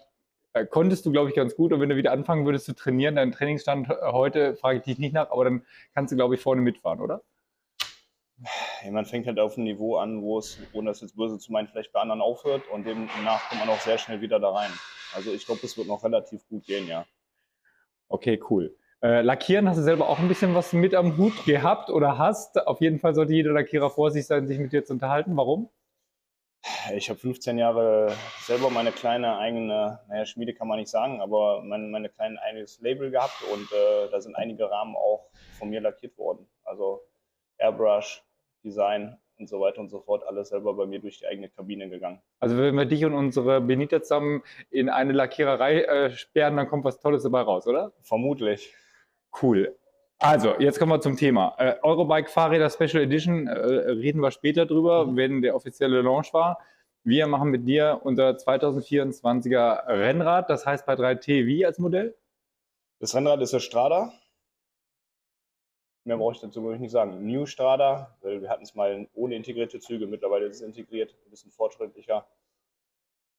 konntest 0.70 1.06
du, 1.06 1.12
glaube 1.12 1.30
ich, 1.30 1.36
ganz 1.36 1.56
gut. 1.56 1.72
Und 1.72 1.80
wenn 1.80 1.88
du 1.88 1.96
wieder 1.96 2.12
anfangen 2.12 2.44
würdest 2.44 2.66
zu 2.66 2.74
trainieren, 2.74 3.16
deinen 3.16 3.32
Trainingsstand 3.32 3.88
heute, 3.88 4.56
frage 4.56 4.78
ich 4.78 4.84
dich 4.84 4.98
nicht 4.98 5.12
nach, 5.12 5.30
aber 5.30 5.44
dann 5.44 5.64
kannst 5.94 6.12
du, 6.12 6.16
glaube 6.16 6.34
ich, 6.36 6.40
vorne 6.40 6.60
mitfahren, 6.62 7.00
oder? 7.00 7.22
man 8.90 9.04
fängt 9.04 9.26
halt 9.26 9.38
auf 9.40 9.56
ein 9.56 9.64
Niveau 9.64 9.96
an, 9.96 10.22
wo 10.22 10.38
es, 10.38 10.58
ohne 10.72 10.90
das 10.90 11.00
jetzt 11.00 11.16
böse 11.16 11.38
zu 11.38 11.50
meinen, 11.50 11.66
vielleicht 11.66 11.92
bei 11.92 12.00
anderen 12.00 12.20
aufhört 12.20 12.62
und 12.68 12.86
demnach 12.86 13.48
kommt 13.48 13.60
man 13.60 13.68
auch 13.68 13.80
sehr 13.80 13.98
schnell 13.98 14.20
wieder 14.20 14.38
da 14.38 14.50
rein. 14.50 14.70
Also 15.14 15.32
ich 15.32 15.44
glaube, 15.44 15.60
es 15.64 15.76
wird 15.76 15.88
noch 15.88 16.04
relativ 16.04 16.46
gut 16.48 16.64
gehen, 16.64 16.86
ja. 16.86 17.04
Okay, 18.08 18.40
cool. 18.48 18.76
Äh, 19.00 19.20
Lackieren 19.22 19.68
hast 19.68 19.76
du 19.76 19.82
selber 19.82 20.08
auch 20.08 20.18
ein 20.18 20.26
bisschen 20.26 20.56
was 20.56 20.72
mit 20.72 20.92
am 20.94 21.16
Hut 21.16 21.44
gehabt 21.44 21.88
oder 21.88 22.18
hast. 22.18 22.66
Auf 22.66 22.80
jeden 22.80 22.98
Fall 22.98 23.14
sollte 23.14 23.32
jeder 23.32 23.52
Lackierer 23.52 23.90
vor 23.90 24.10
sich 24.10 24.26
sein, 24.26 24.48
sich 24.48 24.58
mit 24.58 24.72
dir 24.72 24.84
zu 24.84 24.92
unterhalten. 24.94 25.36
Warum? 25.36 25.70
Ich 26.92 27.08
habe 27.08 27.18
15 27.18 27.56
Jahre 27.58 28.12
selber 28.40 28.70
meine 28.70 28.90
kleine 28.90 29.38
eigene, 29.38 30.00
naja, 30.08 30.26
Schmiede 30.26 30.52
kann 30.52 30.66
man 30.66 30.80
nicht 30.80 30.90
sagen, 30.90 31.20
aber 31.20 31.62
mein, 31.62 31.92
meine 31.92 32.08
kleine 32.08 32.42
eigenes 32.42 32.80
Label 32.80 33.12
gehabt 33.12 33.40
und 33.52 33.70
äh, 33.70 34.10
da 34.10 34.20
sind 34.20 34.34
einige 34.34 34.68
Rahmen 34.68 34.96
auch 34.96 35.30
von 35.58 35.70
mir 35.70 35.80
lackiert 35.80 36.18
worden. 36.18 36.48
Also 36.64 37.00
Airbrush, 37.58 38.24
Design 38.64 39.16
und 39.38 39.48
so 39.48 39.60
weiter 39.60 39.78
und 39.80 39.88
so 39.88 40.00
fort, 40.00 40.24
alles 40.26 40.48
selber 40.48 40.74
bei 40.74 40.86
mir 40.86 40.98
durch 40.98 41.20
die 41.20 41.26
eigene 41.28 41.48
Kabine 41.48 41.88
gegangen. 41.88 42.20
Also 42.40 42.58
wenn 42.58 42.74
wir 42.74 42.86
dich 42.86 43.04
und 43.04 43.14
unsere 43.14 43.60
Benita 43.60 44.02
zusammen 44.02 44.42
in 44.70 44.88
eine 44.88 45.12
Lackiererei 45.12 45.82
äh, 45.82 46.10
sperren, 46.10 46.56
dann 46.56 46.68
kommt 46.68 46.84
was 46.84 46.98
Tolles 46.98 47.22
dabei 47.22 47.42
raus, 47.42 47.68
oder? 47.68 47.92
Vermutlich. 48.02 48.74
Cool. 49.42 49.76
Also, 50.18 50.54
jetzt 50.58 50.78
kommen 50.78 50.92
wir 50.92 51.00
zum 51.00 51.16
Thema. 51.16 51.54
Äh, 51.58 51.76
Eurobike 51.82 52.28
Fahrräder 52.28 52.70
Special 52.70 53.02
Edition, 53.02 53.46
äh, 53.46 53.52
reden 53.52 54.20
wir 54.20 54.30
später 54.30 54.66
drüber, 54.66 55.06
mhm. 55.06 55.16
wenn 55.16 55.42
der 55.42 55.54
offizielle 55.54 56.02
Launch 56.02 56.32
war. 56.34 56.58
Wir 57.04 57.26
machen 57.26 57.50
mit 57.50 57.66
dir 57.66 58.00
unser 58.02 58.30
2024er 58.30 59.86
Rennrad, 59.86 60.50
das 60.50 60.66
heißt 60.66 60.84
bei 60.86 60.94
3T 60.94 61.46
wie 61.46 61.64
als 61.64 61.78
Modell? 61.78 62.16
Das 62.98 63.14
Rennrad 63.14 63.40
ist 63.40 63.52
der 63.52 63.60
Strada, 63.60 64.12
Mehr 66.08 66.16
brauche 66.16 66.32
ich 66.32 66.40
dazu 66.40 66.72
ich 66.72 66.80
nicht 66.80 66.90
sagen. 66.90 67.26
New 67.26 67.44
Strada, 67.44 68.16
weil 68.22 68.40
wir 68.40 68.48
hatten 68.48 68.62
es 68.62 68.74
mal 68.74 69.06
ohne 69.12 69.34
integrierte 69.34 69.78
Züge, 69.78 70.06
mittlerweile 70.06 70.46
ist 70.46 70.56
es 70.56 70.62
integriert, 70.62 71.14
ein 71.26 71.30
bisschen 71.30 71.50
fortschrittlicher. 71.50 72.26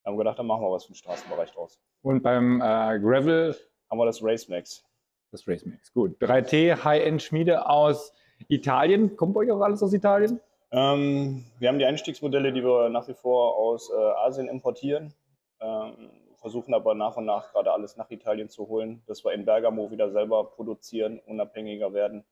Wir 0.03 0.11
haben 0.11 0.17
gedacht, 0.19 0.37
dann 0.37 0.45
machen 0.45 0.61
wir 0.61 0.71
was 0.71 0.85
für 0.85 0.91
den 0.91 0.97
Straßenbereich 0.97 1.51
draus. 1.51 1.79
Und 2.03 2.21
beim 2.21 2.61
äh, 2.61 2.99
Gravel 2.99 3.55
haben 3.89 3.97
wir 3.97 4.05
das 4.05 4.23
Race 4.23 4.47
Max. 4.49 4.85
Das 5.31 5.47
Race 5.47 5.65
Max, 5.65 5.93
gut. 5.93 6.19
3T 6.21 6.83
High-End-Schmiede 6.83 7.67
aus 7.67 8.13
Italien. 8.47 9.15
Kommt 9.15 9.33
bei 9.33 9.41
euch 9.41 9.51
auch 9.51 9.61
alles 9.61 9.83
aus 9.83 9.93
Italien? 9.93 10.39
Ähm, 10.71 11.45
wir 11.59 11.69
haben 11.69 11.79
die 11.79 11.85
Einstiegsmodelle, 11.85 12.51
die 12.51 12.63
wir 12.63 12.89
nach 12.89 13.07
wie 13.07 13.13
vor 13.13 13.55
aus 13.55 13.91
äh, 13.91 13.95
Asien 13.95 14.47
importieren. 14.47 15.13
Ähm, 15.59 16.09
versuchen 16.37 16.73
aber 16.73 16.95
nach 16.95 17.17
und 17.17 17.25
nach 17.25 17.51
gerade 17.51 17.71
alles 17.71 17.97
nach 17.97 18.09
Italien 18.09 18.49
zu 18.49 18.67
holen, 18.67 19.01
dass 19.07 19.23
wir 19.25 19.33
in 19.33 19.45
Bergamo 19.45 19.91
wieder 19.91 20.09
selber 20.11 20.45
produzieren, 20.45 21.19
unabhängiger 21.25 21.93
werden. 21.93 22.23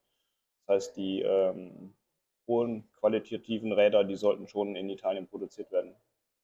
Das 0.66 0.76
heißt, 0.76 0.98
die 0.98 1.22
ähm, 1.22 1.94
hohen 2.48 2.90
qualitativen 3.00 3.74
Räder, 3.74 4.04
die 4.04 4.16
sollten 4.16 4.48
schon 4.48 4.76
in 4.76 4.90
Italien 4.90 5.28
produziert 5.28 5.72
werden. 5.72 5.94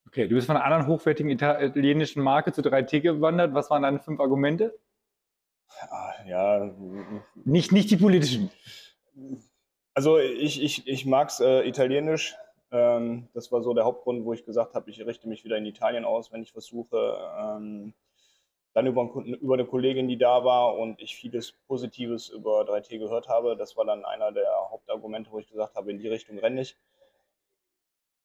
Okay, 0.06 0.28
du 0.28 0.34
bist 0.34 0.46
von 0.46 0.56
einer 0.56 0.64
anderen 0.64 0.86
hochwertigen 0.86 1.30
italienischen 1.30 2.22
Marke 2.22 2.52
zu 2.52 2.60
3T 2.60 3.00
gewandert. 3.00 3.54
Was 3.54 3.70
waren 3.70 3.82
deine 3.82 3.98
fünf 3.98 4.20
Argumente? 4.20 4.74
Ah, 5.90 6.12
ja. 6.26 6.74
Nicht, 7.44 7.72
nicht 7.72 7.90
die 7.90 7.96
politischen. 7.96 8.50
Also 9.94 10.18
ich, 10.18 10.62
ich, 10.62 10.86
ich 10.86 11.06
mag 11.06 11.28
es 11.28 11.40
äh, 11.40 11.66
italienisch. 11.68 12.36
Ähm, 12.70 13.28
das 13.34 13.52
war 13.52 13.62
so 13.62 13.74
der 13.74 13.84
Hauptgrund, 13.84 14.24
wo 14.24 14.32
ich 14.32 14.44
gesagt 14.44 14.74
habe, 14.74 14.90
ich 14.90 15.04
richte 15.04 15.28
mich 15.28 15.44
wieder 15.44 15.56
in 15.56 15.66
Italien 15.66 16.04
aus, 16.04 16.32
wenn 16.32 16.42
ich 16.42 16.52
versuche. 16.52 17.16
Ähm, 17.38 17.94
dann 18.72 18.88
über, 18.88 19.08
über 19.14 19.54
eine 19.54 19.66
Kollegin, 19.66 20.08
die 20.08 20.18
da 20.18 20.44
war 20.44 20.76
und 20.76 21.00
ich 21.00 21.14
vieles 21.14 21.52
Positives 21.68 22.28
über 22.28 22.62
3T 22.62 22.98
gehört 22.98 23.28
habe. 23.28 23.56
Das 23.56 23.76
war 23.76 23.84
dann 23.84 24.04
einer 24.04 24.32
der 24.32 24.50
Hauptargumente, 24.70 25.30
wo 25.30 25.38
ich 25.38 25.48
gesagt 25.48 25.76
habe, 25.76 25.92
in 25.92 25.98
die 25.98 26.08
Richtung 26.08 26.38
renne 26.38 26.60
ich. 26.60 26.76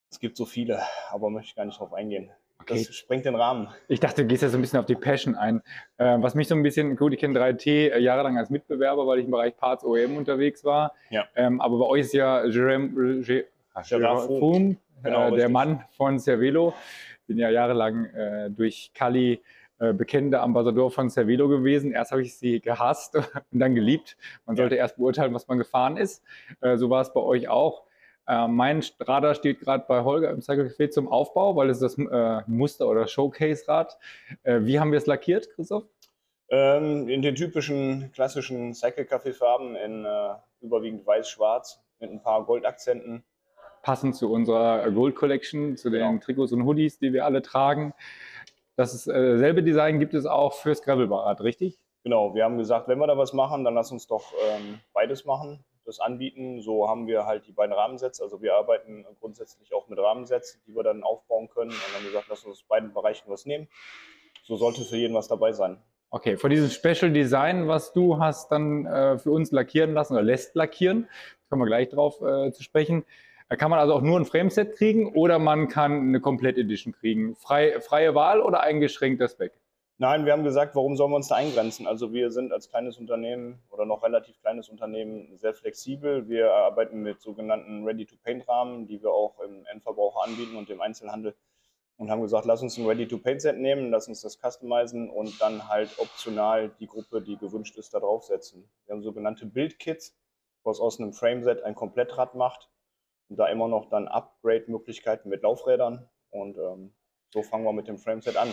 Es 0.09 0.19
gibt 0.19 0.37
so 0.37 0.45
viele, 0.45 0.81
aber 1.11 1.29
möchte 1.29 1.49
ich 1.49 1.55
gar 1.55 1.65
nicht 1.65 1.79
drauf 1.79 1.93
eingehen. 1.93 2.31
Okay. 2.61 2.83
Das 2.85 2.95
sprengt 2.95 3.25
den 3.25 3.35
Rahmen. 3.35 3.69
Ich 3.87 3.99
dachte, 3.99 4.23
du 4.23 4.27
gehst 4.27 4.43
ja 4.43 4.49
so 4.49 4.57
ein 4.57 4.61
bisschen 4.61 4.79
auf 4.79 4.85
die 4.85 4.95
Passion 4.95 5.35
ein. 5.35 5.61
Äh, 5.97 6.17
was 6.19 6.35
mich 6.35 6.47
so 6.47 6.55
ein 6.55 6.63
bisschen, 6.63 6.95
gut, 6.95 7.13
ich 7.13 7.19
kenne 7.19 7.39
3T 7.39 7.89
äh, 7.89 7.99
jahrelang 7.99 8.37
als 8.37 8.49
Mitbewerber, 8.49 9.07
weil 9.07 9.19
ich 9.19 9.25
im 9.25 9.31
Bereich 9.31 9.55
Parts 9.55 9.83
OEM 9.83 10.17
unterwegs 10.17 10.63
war. 10.63 10.93
Ja. 11.09 11.25
Ähm, 11.35 11.61
aber 11.61 11.79
bei 11.79 11.85
euch 11.85 12.01
ist 12.01 12.13
ja 12.13 12.45
Jerome 12.45 13.23
Gerafon, 13.89 14.77
genau, 15.03 15.33
äh, 15.33 15.37
der 15.37 15.49
Mann 15.49 15.83
von 15.91 16.19
Cervelo. 16.19 16.73
Bin 17.27 17.37
ja 17.37 17.49
jahrelang 17.49 18.05
äh, 18.05 18.49
durch 18.49 18.91
Kali 18.93 19.41
äh, 19.79 19.93
bekennender 19.93 20.41
Ambassador 20.41 20.91
von 20.91 21.09
Cervelo 21.09 21.47
gewesen. 21.47 21.93
Erst 21.93 22.11
habe 22.11 22.21
ich 22.21 22.35
sie 22.35 22.59
gehasst 22.59 23.15
und 23.51 23.59
dann 23.59 23.75
geliebt. 23.75 24.17
Man 24.45 24.57
sollte 24.57 24.75
ja. 24.75 24.81
erst 24.81 24.97
beurteilen, 24.97 25.33
was 25.33 25.47
man 25.47 25.57
gefahren 25.57 25.95
ist. 25.95 26.21
Äh, 26.59 26.75
so 26.75 26.89
war 26.89 27.01
es 27.01 27.13
bei 27.13 27.21
euch 27.21 27.47
auch. 27.47 27.83
Äh, 28.29 28.47
mein 28.47 28.83
Radar 28.99 29.33
steht 29.33 29.59
gerade 29.59 29.85
bei 29.87 30.03
Holger 30.03 30.29
im 30.29 30.41
Cycle 30.41 30.67
Café 30.67 30.91
zum 30.91 31.07
Aufbau, 31.07 31.55
weil 31.55 31.71
es 31.71 31.79
das 31.79 31.97
äh, 31.97 32.41
Muster- 32.45 32.87
oder 32.87 33.07
Showcase-Rad. 33.07 33.97
Äh, 34.43 34.59
wie 34.61 34.79
haben 34.79 34.91
wir 34.91 34.99
es 34.99 35.07
lackiert, 35.07 35.49
Christoph? 35.55 35.85
Ähm, 36.49 37.09
in 37.09 37.23
den 37.23 37.33
typischen 37.33 38.11
klassischen 38.11 38.75
Cycle 38.75 39.05
Café-Farben 39.05 39.75
in 39.75 40.05
äh, 40.05 40.35
überwiegend 40.61 41.07
weiß-schwarz 41.07 41.81
mit 41.99 42.11
ein 42.11 42.21
paar 42.21 42.45
Goldakzenten. 42.45 43.23
Passend 43.81 44.15
zu 44.15 44.31
unserer 44.31 44.91
Gold 44.91 45.15
Collection, 45.15 45.75
zu 45.75 45.89
den 45.89 46.07
genau. 46.07 46.23
Trikots 46.23 46.51
und 46.51 46.65
Hoodies, 46.65 46.99
die 46.99 47.13
wir 47.13 47.25
alle 47.25 47.41
tragen. 47.41 47.93
Dasselbe 48.75 49.61
äh, 49.61 49.63
Design 49.63 49.99
gibt 49.99 50.13
es 50.13 50.27
auch 50.27 50.53
fürs 50.53 50.83
Gravelrad, 50.83 51.41
richtig? 51.41 51.79
Genau, 52.03 52.35
wir 52.35 52.43
haben 52.43 52.59
gesagt, 52.59 52.87
wenn 52.87 52.99
wir 52.99 53.07
da 53.07 53.17
was 53.17 53.33
machen, 53.33 53.63
dann 53.63 53.73
lass 53.73 53.91
uns 53.91 54.05
doch 54.05 54.33
ähm, 54.51 54.79
beides 54.93 55.25
machen 55.25 55.63
das 55.89 55.99
anbieten. 55.99 56.61
So 56.61 56.87
haben 56.87 57.07
wir 57.07 57.25
halt 57.25 57.47
die 57.47 57.51
beiden 57.51 57.73
Rahmensätze. 57.73 58.23
Also 58.23 58.41
wir 58.41 58.55
arbeiten 58.55 59.05
grundsätzlich 59.19 59.73
auch 59.73 59.89
mit 59.89 59.99
Rahmensätzen, 59.99 60.61
die 60.67 60.75
wir 60.75 60.83
dann 60.83 61.03
aufbauen 61.03 61.49
können. 61.49 61.71
Und 61.71 61.95
dann 61.95 62.03
gesagt, 62.03 62.27
lass 62.29 62.45
uns 62.45 62.59
aus 62.59 62.63
beiden 62.63 62.93
Bereichen 62.93 63.29
was 63.29 63.45
nehmen. 63.45 63.67
So 64.43 64.55
sollte 64.55 64.81
für 64.83 64.95
jeden 64.95 65.13
was 65.13 65.27
dabei 65.27 65.51
sein. 65.51 65.77
Okay, 66.11 66.37
von 66.37 66.49
diesem 66.49 66.69
Special 66.69 67.11
Design, 67.11 67.67
was 67.67 67.93
du 67.93 68.17
hast 68.17 68.51
dann 68.51 68.85
äh, 68.85 69.19
für 69.19 69.31
uns 69.31 69.51
lackieren 69.51 69.93
lassen 69.93 70.13
oder 70.13 70.23
lässt 70.23 70.55
lackieren, 70.55 71.07
kommen 71.49 71.61
wir 71.61 71.67
gleich 71.67 71.89
drauf 71.89 72.19
äh, 72.21 72.51
zu 72.51 72.63
sprechen. 72.63 73.05
Da 73.47 73.55
kann 73.55 73.69
man 73.69 73.79
also 73.79 73.93
auch 73.93 74.01
nur 74.01 74.19
ein 74.19 74.25
Frameset 74.25 74.75
kriegen 74.75 75.13
oder 75.13 75.37
man 75.37 75.67
kann 75.67 76.09
eine 76.09 76.19
Komplett 76.19 76.57
Edition 76.57 76.93
kriegen. 76.93 77.35
Frei, 77.35 77.79
freie 77.79 78.15
Wahl 78.15 78.41
oder 78.41 78.61
eingeschränkter 78.61 79.27
Spec? 79.27 79.58
Nein, 80.01 80.25
wir 80.25 80.31
haben 80.31 80.45
gesagt, 80.45 80.77
warum 80.77 80.95
sollen 80.95 81.11
wir 81.11 81.17
uns 81.17 81.27
da 81.27 81.35
eingrenzen? 81.35 81.85
Also 81.85 82.13
wir 82.13 82.31
sind 82.31 82.53
als 82.53 82.69
kleines 82.69 82.97
Unternehmen 82.97 83.61
oder 83.69 83.85
noch 83.85 84.01
relativ 84.01 84.39
kleines 84.39 84.69
Unternehmen 84.69 85.37
sehr 85.37 85.53
flexibel. 85.53 86.29
Wir 86.29 86.53
arbeiten 86.53 87.01
mit 87.01 87.19
sogenannten 87.19 87.83
Ready-to-Paint-Rahmen, 87.83 88.87
die 88.87 89.03
wir 89.03 89.11
auch 89.11 89.41
im 89.41 89.65
Endverbraucher 89.65 90.23
anbieten 90.23 90.55
und 90.55 90.69
im 90.69 90.79
Einzelhandel. 90.79 91.35
Und 91.97 92.09
haben 92.09 92.21
gesagt, 92.21 92.45
lass 92.45 92.61
uns 92.61 92.77
ein 92.77 92.85
Ready-to-Paint-Set 92.85 93.57
nehmen, 93.57 93.91
lass 93.91 94.07
uns 94.07 94.21
das 94.21 94.39
customizen 94.39 95.09
und 95.09 95.41
dann 95.41 95.67
halt 95.67 95.89
optional 95.99 96.69
die 96.79 96.87
Gruppe, 96.87 97.21
die 97.21 97.35
gewünscht 97.35 97.75
ist, 97.75 97.93
da 97.93 97.99
draufsetzen. 97.99 98.69
Wir 98.85 98.95
haben 98.95 99.03
sogenannte 99.03 99.47
Build-Kits, 99.47 100.17
was 100.63 100.79
aus 100.79 100.97
einem 101.01 101.11
Frameset 101.11 101.63
ein 101.63 101.75
Komplettrad 101.75 102.35
macht 102.35 102.69
und 103.27 103.37
da 103.37 103.47
immer 103.47 103.67
noch 103.67 103.89
dann 103.89 104.07
Upgrade-Möglichkeiten 104.07 105.27
mit 105.27 105.43
Laufrädern. 105.43 106.07
Und 106.29 106.57
ähm, 106.57 106.93
so 107.33 107.43
fangen 107.43 107.65
wir 107.65 107.73
mit 107.73 107.89
dem 107.89 107.97
Frameset 107.97 108.37
an. 108.37 108.47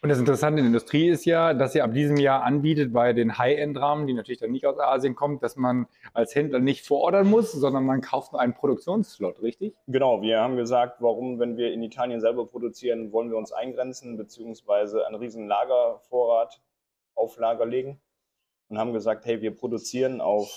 Und 0.00 0.10
das 0.10 0.20
Interessante 0.20 0.60
in 0.60 0.66
der 0.66 0.68
Industrie 0.68 1.08
ist 1.08 1.24
ja, 1.24 1.54
dass 1.54 1.74
ihr 1.74 1.82
ab 1.82 1.92
diesem 1.92 2.18
Jahr 2.18 2.44
anbietet 2.44 2.92
bei 2.92 3.12
den 3.12 3.36
High-End-Rahmen, 3.36 4.06
die 4.06 4.12
natürlich 4.12 4.38
dann 4.38 4.52
nicht 4.52 4.64
aus 4.64 4.78
Asien 4.78 5.16
kommen, 5.16 5.40
dass 5.40 5.56
man 5.56 5.88
als 6.14 6.36
Händler 6.36 6.60
nicht 6.60 6.86
vorordern 6.86 7.28
muss, 7.28 7.50
sondern 7.50 7.84
man 7.84 8.00
kauft 8.00 8.32
nur 8.32 8.40
einen 8.40 8.54
Produktionsslot, 8.54 9.42
richtig? 9.42 9.74
Genau, 9.88 10.22
wir 10.22 10.40
haben 10.40 10.56
gesagt, 10.56 11.02
warum, 11.02 11.40
wenn 11.40 11.56
wir 11.56 11.72
in 11.72 11.82
Italien 11.82 12.20
selber 12.20 12.46
produzieren, 12.46 13.10
wollen 13.10 13.28
wir 13.28 13.36
uns 13.36 13.50
eingrenzen, 13.50 14.16
beziehungsweise 14.16 15.04
einen 15.04 15.16
riesen 15.16 15.48
Lagervorrat 15.48 16.60
auf 17.16 17.36
Lager 17.38 17.66
legen 17.66 18.00
und 18.68 18.78
haben 18.78 18.92
gesagt, 18.92 19.26
hey, 19.26 19.40
wir 19.40 19.52
produzieren 19.52 20.20
auf 20.20 20.48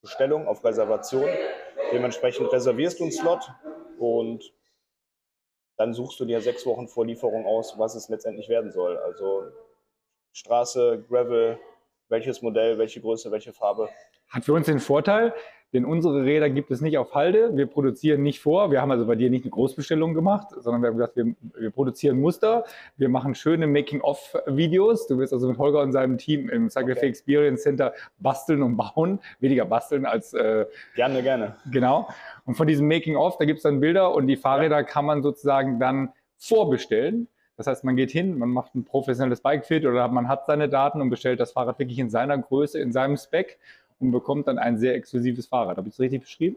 Bestellung, 0.00 0.46
auf 0.46 0.64
Reservation. 0.64 1.28
Dementsprechend 1.92 2.50
reservierst 2.50 2.98
du 2.98 3.04
einen 3.04 3.12
Slot 3.12 3.50
und 3.98 4.54
dann 5.78 5.94
suchst 5.94 6.18
du 6.20 6.24
dir 6.24 6.40
sechs 6.40 6.66
Wochen 6.66 6.88
vor 6.88 7.06
Lieferung 7.06 7.46
aus, 7.46 7.78
was 7.78 7.94
es 7.94 8.08
letztendlich 8.08 8.48
werden 8.48 8.72
soll. 8.72 8.98
Also 8.98 9.44
Straße, 10.32 11.04
Gravel, 11.08 11.58
welches 12.08 12.42
Modell, 12.42 12.78
welche 12.78 13.00
Größe, 13.00 13.30
welche 13.30 13.52
Farbe. 13.52 13.88
Hat 14.28 14.44
für 14.44 14.52
uns 14.52 14.66
den 14.66 14.80
Vorteil, 14.80 15.32
denn 15.72 15.84
unsere 15.84 16.24
Räder 16.24 16.48
gibt 16.48 16.70
es 16.70 16.80
nicht 16.80 16.96
auf 16.96 17.14
Halde. 17.14 17.54
Wir 17.54 17.66
produzieren 17.66 18.22
nicht 18.22 18.40
vor. 18.40 18.70
Wir 18.70 18.80
haben 18.80 18.90
also 18.90 19.06
bei 19.06 19.16
dir 19.16 19.28
nicht 19.28 19.44
eine 19.44 19.50
Großbestellung 19.50 20.14
gemacht, 20.14 20.48
sondern 20.58 20.82
wir 20.82 20.88
haben 20.88 20.96
gesagt, 20.96 21.16
wir, 21.16 21.34
wir 21.58 21.70
produzieren 21.70 22.18
Muster. 22.20 22.64
Wir 22.96 23.10
machen 23.10 23.34
schöne 23.34 23.66
Making-of-Videos. 23.66 25.08
Du 25.08 25.18
wirst 25.18 25.34
also 25.34 25.46
mit 25.46 25.58
Holger 25.58 25.82
und 25.82 25.92
seinem 25.92 26.16
Team 26.16 26.48
im 26.48 26.70
Cycle 26.70 26.96
okay. 26.96 27.06
Experience 27.06 27.62
Center 27.62 27.92
basteln 28.18 28.62
und 28.62 28.76
bauen. 28.78 29.20
Weniger 29.40 29.66
basteln 29.66 30.06
als. 30.06 30.32
Äh, 30.32 30.64
gerne, 30.94 31.22
gerne. 31.22 31.56
Genau. 31.70 32.08
Und 32.46 32.54
von 32.54 32.66
diesem 32.66 32.88
Making-of, 32.88 33.36
da 33.36 33.44
gibt 33.44 33.58
es 33.58 33.64
dann 33.64 33.80
Bilder 33.80 34.14
und 34.14 34.26
die 34.26 34.36
Fahrräder 34.36 34.76
ja. 34.76 34.82
kann 34.84 35.04
man 35.04 35.22
sozusagen 35.22 35.78
dann 35.78 36.14
vorbestellen. 36.38 37.28
Das 37.58 37.66
heißt, 37.66 37.84
man 37.84 37.96
geht 37.96 38.12
hin, 38.12 38.38
man 38.38 38.50
macht 38.50 38.74
ein 38.74 38.84
professionelles 38.84 39.40
Bike-Fit 39.40 39.84
oder 39.84 40.06
man 40.08 40.28
hat 40.28 40.46
seine 40.46 40.68
Daten 40.68 41.00
und 41.00 41.10
bestellt 41.10 41.40
das 41.40 41.52
Fahrrad 41.52 41.78
wirklich 41.78 41.98
in 41.98 42.08
seiner 42.08 42.38
Größe, 42.38 42.78
in 42.78 42.92
seinem 42.92 43.16
Spec 43.16 43.58
und 44.00 44.10
bekommt 44.10 44.48
dann 44.48 44.58
ein 44.58 44.78
sehr 44.78 44.94
exklusives 44.94 45.46
Fahrrad. 45.46 45.76
Habe 45.76 45.88
ich 45.88 45.94
es 45.94 46.00
richtig 46.00 46.22
beschrieben? 46.22 46.56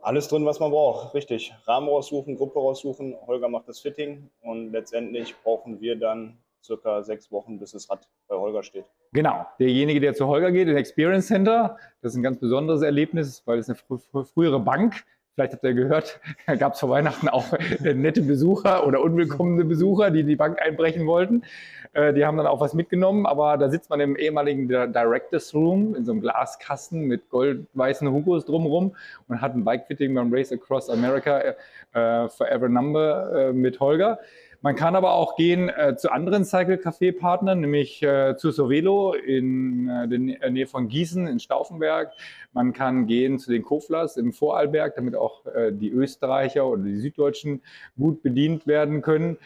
Alles 0.00 0.28
drin, 0.28 0.46
was 0.46 0.60
man 0.60 0.70
braucht, 0.70 1.14
richtig. 1.14 1.52
Rahmen 1.64 1.88
raussuchen, 1.88 2.36
Gruppe 2.36 2.60
raussuchen, 2.60 3.16
Holger 3.26 3.48
macht 3.48 3.68
das 3.68 3.80
Fitting 3.80 4.30
und 4.42 4.72
letztendlich 4.72 5.34
brauchen 5.42 5.80
wir 5.80 5.96
dann 5.96 6.38
circa 6.62 7.02
sechs 7.02 7.30
Wochen, 7.32 7.58
bis 7.58 7.72
das 7.72 7.90
Rad 7.90 8.08
bei 8.28 8.36
Holger 8.36 8.62
steht. 8.62 8.84
Genau, 9.12 9.46
derjenige, 9.58 10.00
der 10.00 10.14
zu 10.14 10.26
Holger 10.26 10.52
geht, 10.52 10.68
in 10.68 10.76
Experience 10.76 11.26
Center, 11.26 11.76
das 12.00 12.12
ist 12.12 12.18
ein 12.18 12.22
ganz 12.22 12.38
besonderes 12.38 12.82
Erlebnis, 12.82 13.42
weil 13.46 13.58
es 13.58 13.68
eine 13.68 13.76
fr 13.76 13.98
fr 13.98 14.24
frühere 14.24 14.60
Bank 14.60 15.04
Vielleicht 15.38 15.52
habt 15.52 15.62
ihr 15.62 15.74
gehört, 15.74 16.20
da 16.48 16.56
gab 16.56 16.72
es 16.74 16.80
vor 16.80 16.90
Weihnachten 16.90 17.28
auch 17.28 17.44
nette 17.80 18.22
Besucher 18.22 18.84
oder 18.84 19.00
unwillkommene 19.00 19.64
Besucher, 19.64 20.10
die 20.10 20.24
die 20.24 20.34
Bank 20.34 20.60
einbrechen 20.60 21.06
wollten. 21.06 21.44
Äh, 21.92 22.12
die 22.12 22.26
haben 22.26 22.36
dann 22.36 22.48
auch 22.48 22.60
was 22.60 22.74
mitgenommen, 22.74 23.24
aber 23.24 23.56
da 23.56 23.70
sitzt 23.70 23.88
man 23.88 24.00
im 24.00 24.16
ehemaligen 24.16 24.66
Directors 24.66 25.54
Room 25.54 25.94
in 25.94 26.04
so 26.04 26.10
einem 26.10 26.22
Glaskasten 26.22 27.02
mit 27.02 27.30
goldweißen 27.30 28.10
Hugos 28.10 28.46
drumherum 28.46 28.96
und 29.28 29.40
hat 29.40 29.54
ein 29.54 29.64
Bikefitting 29.64 30.12
beim 30.12 30.34
Race 30.34 30.50
Across 30.50 30.90
America 30.90 31.54
äh, 31.92 32.28
Forever 32.28 32.68
Number 32.68 33.32
äh, 33.32 33.52
mit 33.52 33.78
Holger. 33.78 34.18
Man 34.60 34.74
kann 34.74 34.96
aber 34.96 35.12
auch 35.12 35.36
gehen 35.36 35.68
äh, 35.68 35.94
zu 35.96 36.10
anderen 36.10 36.44
Cycle 36.44 36.76
Café 36.76 37.16
Partnern, 37.16 37.60
nämlich 37.60 38.02
äh, 38.02 38.36
zu 38.36 38.50
Sovelo 38.50 39.12
in 39.12 39.88
äh, 39.88 40.08
der 40.08 40.50
Nähe 40.50 40.66
von 40.66 40.88
Gießen 40.88 41.28
in 41.28 41.38
Stauffenberg. 41.38 42.12
Man 42.52 42.72
kann 42.72 43.06
gehen 43.06 43.38
zu 43.38 43.52
den 43.52 43.62
Koflers 43.62 44.16
im 44.16 44.32
Vorarlberg, 44.32 44.96
damit 44.96 45.14
auch 45.14 45.46
äh, 45.46 45.72
die 45.72 45.90
Österreicher 45.90 46.66
oder 46.66 46.82
die 46.82 46.98
Süddeutschen 46.98 47.62
gut 47.96 48.20
bedient 48.22 48.66
werden 48.66 49.00
können. 49.00 49.38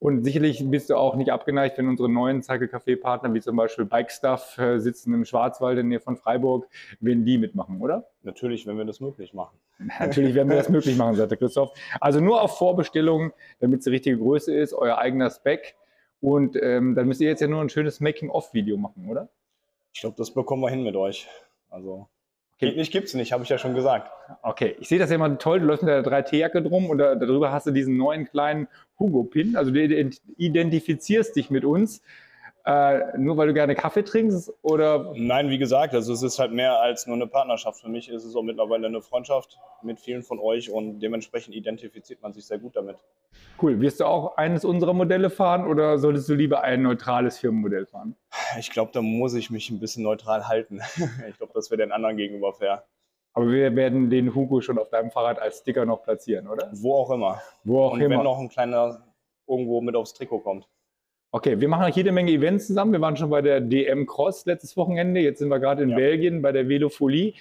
Und 0.00 0.24
sicherlich 0.24 0.68
bist 0.70 0.88
du 0.88 0.96
auch 0.96 1.14
nicht 1.14 1.30
abgeneigt, 1.30 1.76
wenn 1.76 1.86
unsere 1.86 2.08
neuen 2.08 2.42
Cycle 2.42 2.68
Café 2.68 2.98
Partner, 2.98 3.32
wie 3.34 3.40
zum 3.40 3.54
Beispiel 3.54 3.84
Bike 3.84 4.10
Stuff, 4.10 4.56
äh, 4.56 4.78
sitzen 4.78 5.12
im 5.12 5.26
Schwarzwald 5.26 5.78
in 5.78 5.88
der 5.88 5.98
Nähe 5.98 6.00
von 6.00 6.16
Freiburg, 6.16 6.66
wenn 7.00 7.26
die 7.26 7.36
mitmachen, 7.36 7.82
oder? 7.82 8.06
Natürlich, 8.22 8.66
wenn 8.66 8.78
wir 8.78 8.86
das 8.86 9.00
möglich 9.00 9.34
machen. 9.34 9.58
Natürlich 9.98 10.34
werden 10.34 10.48
wir 10.48 10.56
das 10.56 10.70
möglich 10.70 10.96
machen, 10.96 11.16
sagte 11.16 11.36
Christoph. 11.36 11.72
Also 12.00 12.20
nur 12.20 12.40
auf 12.40 12.56
Vorbestellung, 12.56 13.32
damit 13.60 13.80
es 13.80 13.84
die 13.84 13.90
richtige 13.90 14.16
Größe 14.16 14.54
ist, 14.54 14.72
euer 14.72 14.96
eigener 14.98 15.28
Spec. 15.30 15.74
Und 16.22 16.56
ähm, 16.60 16.94
dann 16.94 17.06
müsst 17.06 17.20
ihr 17.20 17.28
jetzt 17.28 17.40
ja 17.40 17.48
nur 17.48 17.60
ein 17.60 17.68
schönes 17.68 18.00
Making-of-Video 18.00 18.78
machen, 18.78 19.06
oder? 19.08 19.28
Ich 19.92 20.00
glaube, 20.00 20.16
das 20.16 20.30
bekommen 20.30 20.62
wir 20.62 20.70
hin 20.70 20.82
mit 20.82 20.96
euch. 20.96 21.28
Also 21.68 22.08
Geht 22.60 22.76
nicht, 22.76 22.92
gibt's 22.92 23.14
nicht, 23.14 23.32
habe 23.32 23.42
ich 23.42 23.48
ja 23.48 23.56
schon 23.56 23.74
gesagt. 23.74 24.12
Okay, 24.42 24.76
ich 24.78 24.88
sehe 24.88 24.98
das 24.98 25.08
ja 25.08 25.16
immer 25.16 25.38
toll. 25.38 25.60
Du 25.60 25.66
läufst 25.66 25.82
mit 25.82 25.88
der 25.88 26.04
3T-Jacke 26.04 26.62
drum 26.62 26.90
und 26.90 26.98
da, 26.98 27.14
darüber 27.14 27.52
hast 27.52 27.66
du 27.66 27.70
diesen 27.70 27.96
neuen 27.96 28.26
kleinen 28.26 28.68
Hugo-Pin. 28.98 29.56
Also 29.56 29.70
du 29.70 29.80
identifizierst 30.36 31.34
dich 31.34 31.48
mit 31.48 31.64
uns. 31.64 32.02
Äh, 32.64 33.16
nur 33.16 33.36
weil 33.36 33.48
du 33.48 33.54
gerne 33.54 33.74
Kaffee 33.74 34.02
trinkst 34.02 34.52
oder? 34.62 35.12
Nein, 35.14 35.48
wie 35.48 35.58
gesagt, 35.58 35.94
also 35.94 36.12
es 36.12 36.22
ist 36.22 36.38
halt 36.38 36.52
mehr 36.52 36.80
als 36.80 37.06
nur 37.06 37.16
eine 37.16 37.26
Partnerschaft. 37.26 37.80
Für 37.80 37.88
mich 37.88 38.08
ist 38.08 38.24
es 38.24 38.36
auch 38.36 38.42
mittlerweile 38.42 38.86
eine 38.86 39.00
Freundschaft 39.00 39.58
mit 39.82 39.98
vielen 39.98 40.22
von 40.22 40.38
euch 40.38 40.70
und 40.70 41.00
dementsprechend 41.00 41.54
identifiziert 41.54 42.20
man 42.22 42.32
sich 42.32 42.46
sehr 42.46 42.58
gut 42.58 42.76
damit. 42.76 42.96
Cool. 43.60 43.80
Wirst 43.80 44.00
du 44.00 44.04
auch 44.04 44.36
eines 44.36 44.64
unserer 44.64 44.92
Modelle 44.92 45.30
fahren 45.30 45.66
oder 45.66 45.98
solltest 45.98 46.28
du 46.28 46.34
lieber 46.34 46.62
ein 46.62 46.82
neutrales 46.82 47.38
Firmenmodell 47.38 47.86
fahren? 47.86 48.16
Ich 48.58 48.70
glaube, 48.70 48.90
da 48.92 49.00
muss 49.00 49.34
ich 49.34 49.50
mich 49.50 49.70
ein 49.70 49.80
bisschen 49.80 50.02
neutral 50.02 50.48
halten. 50.48 50.80
ich 51.28 51.36
glaube, 51.38 51.52
das 51.54 51.70
wäre 51.70 51.78
den 51.78 51.92
anderen 51.92 52.16
gegenüber 52.16 52.52
fair. 52.52 52.84
Aber 53.32 53.50
wir 53.50 53.74
werden 53.76 54.10
den 54.10 54.34
Hugo 54.34 54.60
schon 54.60 54.78
auf 54.78 54.90
deinem 54.90 55.10
Fahrrad 55.10 55.38
als 55.38 55.60
Sticker 55.60 55.86
noch 55.86 56.02
platzieren, 56.02 56.48
oder? 56.48 56.68
Wo 56.72 56.94
auch 56.94 57.10
immer. 57.10 57.40
Wo 57.64 57.84
auch 57.84 57.92
und 57.92 58.00
immer. 58.00 58.16
wenn 58.16 58.24
noch 58.24 58.38
ein 58.38 58.48
kleiner 58.48 59.06
irgendwo 59.46 59.80
mit 59.80 59.94
aufs 59.96 60.14
Trikot 60.14 60.40
kommt. 60.40 60.68
Okay, 61.32 61.60
wir 61.60 61.68
machen 61.68 61.84
auch 61.84 61.96
jede 61.96 62.10
Menge 62.10 62.32
Events 62.32 62.66
zusammen. 62.66 62.92
Wir 62.92 63.00
waren 63.00 63.16
schon 63.16 63.30
bei 63.30 63.40
der 63.40 63.60
DM 63.60 64.06
Cross 64.06 64.46
letztes 64.46 64.76
Wochenende. 64.76 65.20
Jetzt 65.20 65.38
sind 65.38 65.48
wir 65.48 65.60
gerade 65.60 65.82
in 65.84 65.90
Ja. 65.90 65.96
Belgien 65.96 66.42
bei 66.42 66.50
der 66.50 66.68
Velofolie. 66.68 67.34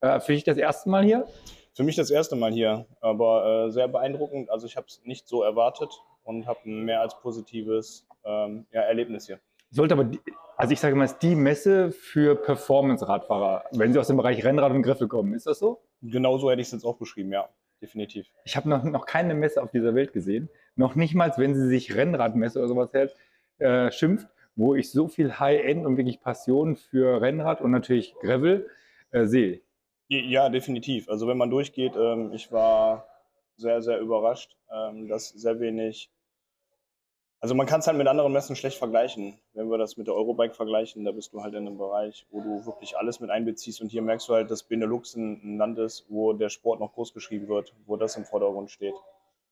Äh, 0.00 0.20
für 0.20 0.32
dich 0.32 0.44
das 0.44 0.58
erste 0.58 0.88
Mal 0.90 1.04
hier? 1.04 1.26
Für 1.74 1.82
mich 1.82 1.96
das 1.96 2.10
erste 2.10 2.36
Mal 2.36 2.52
hier, 2.52 2.86
aber 3.00 3.66
äh, 3.66 3.70
sehr 3.70 3.88
beeindruckend. 3.88 4.48
Also 4.48 4.66
ich 4.66 4.76
habe 4.76 4.86
es 4.86 5.02
nicht 5.04 5.26
so 5.28 5.42
erwartet 5.42 5.90
und 6.24 6.46
habe 6.46 6.60
ein 6.66 6.84
mehr 6.84 7.00
als 7.00 7.18
positives 7.20 8.06
ähm, 8.24 8.64
ja, 8.72 8.82
Erlebnis 8.82 9.26
hier. 9.26 9.40
Sollte 9.70 9.94
aber, 9.94 10.04
die, 10.04 10.20
also 10.56 10.72
ich 10.72 10.80
sage 10.80 10.94
mal, 10.94 11.04
es 11.04 11.12
ist 11.12 11.22
die 11.22 11.34
Messe 11.34 11.90
für 11.90 12.36
Performance-Radfahrer, 12.36 13.64
wenn 13.72 13.92
sie 13.92 13.98
aus 13.98 14.06
dem 14.06 14.16
Bereich 14.16 14.44
Rennrad 14.44 14.70
und 14.72 14.82
Griffel 14.82 15.08
kommen. 15.08 15.34
Ist 15.34 15.46
das 15.46 15.58
so? 15.58 15.80
Genauso 16.00 16.50
hätte 16.50 16.60
ich 16.60 16.68
es 16.68 16.72
jetzt 16.72 16.84
auch 16.84 16.96
beschrieben, 16.96 17.32
ja, 17.32 17.48
definitiv. 17.80 18.30
Ich 18.44 18.56
habe 18.56 18.68
noch, 18.68 18.84
noch 18.84 19.06
keine 19.06 19.34
Messe 19.34 19.62
auf 19.62 19.70
dieser 19.70 19.94
Welt 19.94 20.12
gesehen. 20.12 20.48
Noch 20.74 20.94
nicht 20.94 21.14
mal, 21.14 21.32
wenn 21.36 21.54
sie 21.54 21.68
sich 21.68 21.94
Rennradmesse 21.94 22.58
oder 22.58 22.68
sowas 22.68 22.92
hält, 22.92 23.14
äh, 23.58 23.90
schimpft, 23.90 24.28
wo 24.54 24.74
ich 24.74 24.90
so 24.90 25.08
viel 25.08 25.38
High-End 25.38 25.86
und 25.86 25.96
wirklich 25.96 26.20
Passion 26.20 26.76
für 26.76 27.20
Rennrad 27.20 27.60
und 27.60 27.70
natürlich 27.70 28.14
Gravel 28.20 28.68
äh, 29.10 29.26
sehe. 29.26 29.60
Ja, 30.08 30.48
definitiv. 30.48 31.08
Also 31.08 31.26
wenn 31.26 31.36
man 31.36 31.50
durchgeht, 31.50 31.94
ähm, 31.96 32.32
ich 32.32 32.52
war 32.52 33.08
sehr, 33.56 33.82
sehr 33.82 33.98
überrascht, 33.98 34.56
ähm, 34.70 35.08
dass 35.08 35.30
sehr 35.30 35.58
wenig. 35.60 36.10
Also 37.40 37.54
man 37.54 37.66
kann 37.66 37.80
es 37.80 37.86
halt 37.86 37.98
mit 37.98 38.08
anderen 38.08 38.32
Messen 38.32 38.56
schlecht 38.56 38.78
vergleichen. 38.78 39.38
Wenn 39.52 39.70
wir 39.70 39.78
das 39.78 39.96
mit 39.96 40.06
der 40.06 40.14
Eurobike 40.14 40.54
vergleichen, 40.54 41.04
da 41.04 41.12
bist 41.12 41.32
du 41.32 41.42
halt 41.42 41.54
in 41.54 41.66
einem 41.66 41.76
Bereich, 41.76 42.26
wo 42.30 42.40
du 42.40 42.64
wirklich 42.64 42.96
alles 42.96 43.20
mit 43.20 43.30
einbeziehst 43.30 43.80
und 43.80 43.88
hier 43.88 44.02
merkst 44.02 44.28
du 44.28 44.34
halt, 44.34 44.50
dass 44.50 44.62
Benelux 44.62 45.14
ein 45.16 45.58
Land 45.58 45.78
ist, 45.78 46.06
wo 46.08 46.32
der 46.32 46.48
Sport 46.48 46.80
noch 46.80 46.94
groß 46.94 47.12
geschrieben 47.12 47.48
wird, 47.48 47.74
wo 47.86 47.96
das 47.96 48.16
im 48.16 48.24
Vordergrund 48.24 48.70
steht. 48.70 48.94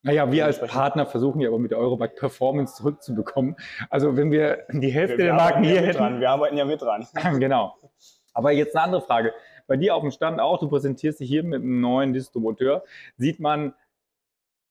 Naja, 0.02 0.30
wir 0.30 0.44
als 0.44 0.60
Partner 0.60 1.06
versuchen 1.06 1.40
ja 1.40 1.48
aber 1.48 1.58
mit 1.58 1.70
der 1.70 1.78
Eurobike 1.78 2.14
Performance 2.14 2.74
zurückzubekommen. 2.76 3.56
Also 3.88 4.16
wenn 4.16 4.30
wir 4.30 4.66
die 4.70 4.90
Hälfte 4.90 5.16
wir, 5.16 5.24
der 5.24 5.34
wir, 5.34 5.38
Marken 5.38 5.64
arbeiten 5.64 5.66
ja 5.66 5.70
hier 5.70 5.80
mit 5.80 5.88
hätten, 5.88 5.98
dran. 5.98 6.20
wir 6.20 6.30
arbeiten 6.30 6.56
ja 6.56 6.64
mit 6.64 6.82
dran. 6.82 7.06
genau. 7.40 7.74
Aber 8.34 8.52
jetzt 8.52 8.76
eine 8.76 8.84
andere 8.84 9.02
Frage. 9.02 9.32
Bei 9.66 9.76
dir 9.76 9.94
auf 9.94 10.02
dem 10.02 10.10
Stand 10.10 10.40
auch, 10.40 10.58
du 10.58 10.68
präsentierst 10.68 11.20
dich 11.20 11.28
hier 11.28 11.42
mit 11.42 11.62
einem 11.62 11.80
neuen 11.80 12.12
Distributeur, 12.12 12.84
sieht 13.16 13.40
man 13.40 13.72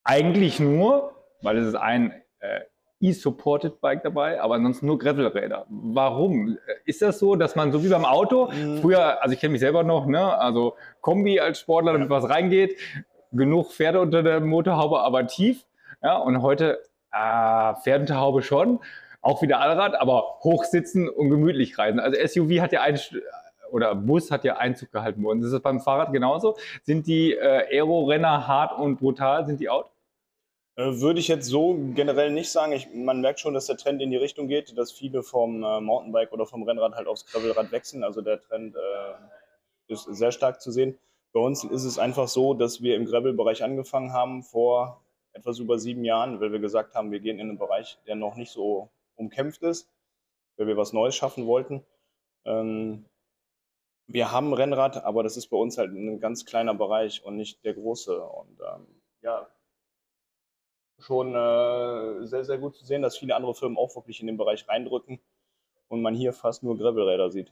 eigentlich 0.04 0.60
nur, 0.60 1.16
weil 1.42 1.58
es 1.58 1.68
ist 1.68 1.76
ein 1.76 2.12
äh, 2.40 2.60
E-Supported 3.04 3.82
Bike 3.82 4.02
dabei, 4.04 4.42
aber 4.42 4.56
ansonsten 4.56 4.86
nur 4.88 4.98
Gravelräder. 4.98 5.66
Warum? 5.70 6.58
Ist 6.86 7.02
das 7.02 7.20
so, 7.20 7.36
dass 7.36 7.56
man 7.56 7.72
so 7.72 7.84
wie 7.84 7.90
beim 7.90 8.06
Auto, 8.06 8.50
Mhm. 8.52 8.78
früher, 8.78 9.22
also 9.22 9.34
ich 9.34 9.40
kenne 9.42 9.52
mich 9.52 9.60
selber 9.62 9.84
noch, 9.84 10.06
ne, 10.06 10.38
also 10.38 10.76
Kombi 11.02 11.40
als 11.40 11.60
Sportler, 11.60 11.94
damit 11.94 12.10
was 12.10 12.30
reingeht, 12.30 12.78
genug 13.32 13.72
Pferde 13.74 14.00
unter 14.00 14.24
der 14.24 14.40
Motorhaube, 14.40 15.02
aber 15.02 15.28
tief. 15.28 15.66
Ja, 16.02 16.18
und 16.18 16.42
heute 16.42 16.80
äh, 17.12 17.74
Pferdenhaube 17.84 18.42
schon, 18.42 18.80
auch 19.22 19.42
wieder 19.42 19.60
Allrad, 19.60 19.96
aber 19.96 20.40
hochsitzen 20.44 21.08
und 21.10 21.30
gemütlich 21.30 21.78
reisen. 21.78 22.00
Also 22.00 22.18
SUV 22.26 22.60
hat 22.62 22.72
ja 22.74 22.82
ein 22.82 23.00
oder 23.72 23.96
Bus 23.96 24.30
hat 24.32 24.44
ja 24.44 24.58
Einzug 24.58 24.92
gehalten 24.92 25.24
worden. 25.24 25.42
Ist 25.42 25.52
das 25.52 25.62
beim 25.62 25.80
Fahrrad 25.80 26.12
genauso? 26.14 26.56
Sind 26.84 27.08
die 27.08 27.34
äh, 27.34 27.66
Aero-Renner 27.80 28.48
hart 28.48 28.78
und 28.78 28.98
brutal? 29.00 29.46
Sind 29.48 29.60
die 29.60 29.70
out? 29.70 29.88
Äh, 30.76 31.00
Würde 31.02 31.20
ich 31.20 31.28
jetzt 31.28 31.48
so 31.48 31.78
generell 31.94 32.32
nicht 32.32 32.52
sagen. 32.52 32.72
Ich, 32.72 32.90
man 32.94 33.22
merkt 33.22 33.40
schon, 33.40 33.54
dass 33.54 33.68
der 33.68 33.78
Trend 33.78 34.02
in 34.02 34.10
die 34.10 34.18
Richtung 34.18 34.48
geht, 34.48 34.76
dass 34.78 34.92
viele 34.92 35.22
vom 35.24 35.64
äh, 35.64 35.82
Mountainbike 35.82 36.32
oder 36.34 36.46
vom 36.46 36.64
Rennrad 36.64 36.96
halt 36.96 37.08
aufs 37.08 37.26
Gravelrad 37.26 37.72
wechseln. 37.72 38.04
Also 38.04 38.22
der 38.22 38.42
Trend 38.42 38.76
äh, 38.76 39.92
ist 39.94 40.04
sehr 40.06 40.32
stark 40.32 40.62
zu 40.62 40.72
sehen. 40.72 40.98
Bei 41.32 41.40
uns 41.40 41.64
ist 41.64 41.84
es 41.84 42.00
einfach 42.00 42.28
so, 42.28 42.54
dass 42.54 42.82
wir 42.82 42.96
im 42.96 43.06
Gravel-Bereich 43.06 43.64
angefangen 43.64 44.14
haben 44.14 44.44
vor 44.44 45.04
etwas 45.34 45.60
über 45.60 45.80
sieben 45.80 46.06
Jahren, 46.06 46.40
weil 46.40 46.52
wir 46.52 46.60
gesagt 46.60 46.94
haben, 46.96 47.12
wir 47.12 47.20
gehen 47.20 47.40
in 47.40 47.50
einen 47.50 47.58
Bereich, 47.58 47.98
der 48.06 48.16
noch 48.16 48.36
nicht 48.36 48.52
so 48.52 48.90
umkämpft 49.16 49.64
ist, 49.64 49.90
weil 50.58 50.68
wir 50.68 50.78
was 50.78 50.94
Neues 50.94 51.16
schaffen 51.16 51.48
wollten. 51.48 51.84
Ähm, 52.46 53.06
wir 54.08 54.32
haben 54.32 54.54
Rennrad, 54.54 55.04
aber 55.04 55.24
das 55.24 55.38
ist 55.38 55.48
bei 55.48 55.58
uns 55.58 55.78
halt 55.78 55.92
ein 55.92 56.20
ganz 56.20 56.46
kleiner 56.46 56.74
Bereich 56.74 57.24
und 57.24 57.36
nicht 57.36 57.64
der 57.64 57.74
große. 57.74 58.22
Und 58.22 58.60
ähm, 58.60 58.88
ja, 59.22 59.48
schon 61.00 61.30
äh, 61.30 62.26
sehr, 62.26 62.44
sehr 62.44 62.58
gut 62.58 62.76
zu 62.76 62.86
sehen, 62.86 63.02
dass 63.02 63.18
viele 63.18 63.36
andere 63.36 63.56
Firmen 63.56 63.78
auch 63.78 63.96
wirklich 63.96 64.22
in 64.22 64.28
den 64.28 64.38
Bereich 64.38 64.68
reindrücken 64.68 65.20
und 65.88 66.02
man 66.02 66.16
hier 66.16 66.34
fast 66.34 66.64
nur 66.64 66.78
Gravelräder 66.78 67.30
sieht. 67.30 67.52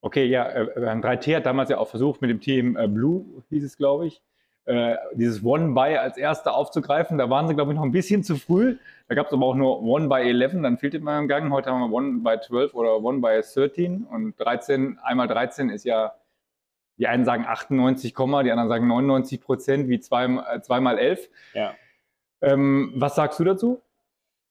Okay, 0.00 0.24
ja, 0.26 0.48
äh, 0.48 0.80
3T 0.80 1.36
hat 1.36 1.46
damals 1.46 1.70
ja 1.70 1.78
auch 1.78 1.88
versucht, 1.88 2.20
mit 2.20 2.30
dem 2.30 2.40
Team 2.40 2.76
äh, 2.76 2.86
Blue, 2.86 3.24
hieß 3.50 3.64
es, 3.64 3.76
glaube 3.76 4.06
ich, 4.06 4.22
äh, 4.68 4.96
dieses 5.14 5.42
One-By 5.42 5.96
als 5.96 6.16
erste 6.16 6.52
aufzugreifen. 6.52 7.18
Da 7.18 7.30
waren 7.30 7.48
sie, 7.48 7.54
glaube 7.54 7.72
ich, 7.72 7.76
noch 7.76 7.84
ein 7.84 7.90
bisschen 7.90 8.22
zu 8.22 8.36
früh. 8.36 8.76
Da 9.08 9.14
gab 9.14 9.26
es 9.26 9.32
aber 9.32 9.46
auch 9.46 9.54
nur 9.54 9.82
One-By-11, 9.82 10.62
dann 10.62 10.78
fehlte 10.78 11.00
man 11.00 11.22
im 11.22 11.28
Gang. 11.28 11.50
Heute 11.50 11.70
haben 11.70 11.80
wir 11.80 11.90
One-By-12 11.90 12.74
oder 12.74 13.02
One-By-13 13.02 14.06
und 14.06 14.38
13, 14.38 14.98
einmal 15.02 15.26
13 15.26 15.70
ist 15.70 15.84
ja, 15.84 16.14
die 16.98 17.06
einen 17.06 17.24
sagen 17.24 17.46
98, 17.46 18.14
die 18.14 18.50
anderen 18.50 18.68
sagen 18.68 18.86
99 18.86 19.40
Prozent, 19.40 19.88
wie 19.88 20.00
zwei, 20.00 20.26
äh, 20.26 20.60
zweimal 20.60 20.98
11. 20.98 21.30
Ja. 21.54 21.74
Ähm, 22.40 22.92
was 22.94 23.14
sagst 23.14 23.38
du 23.40 23.44
dazu? 23.44 23.82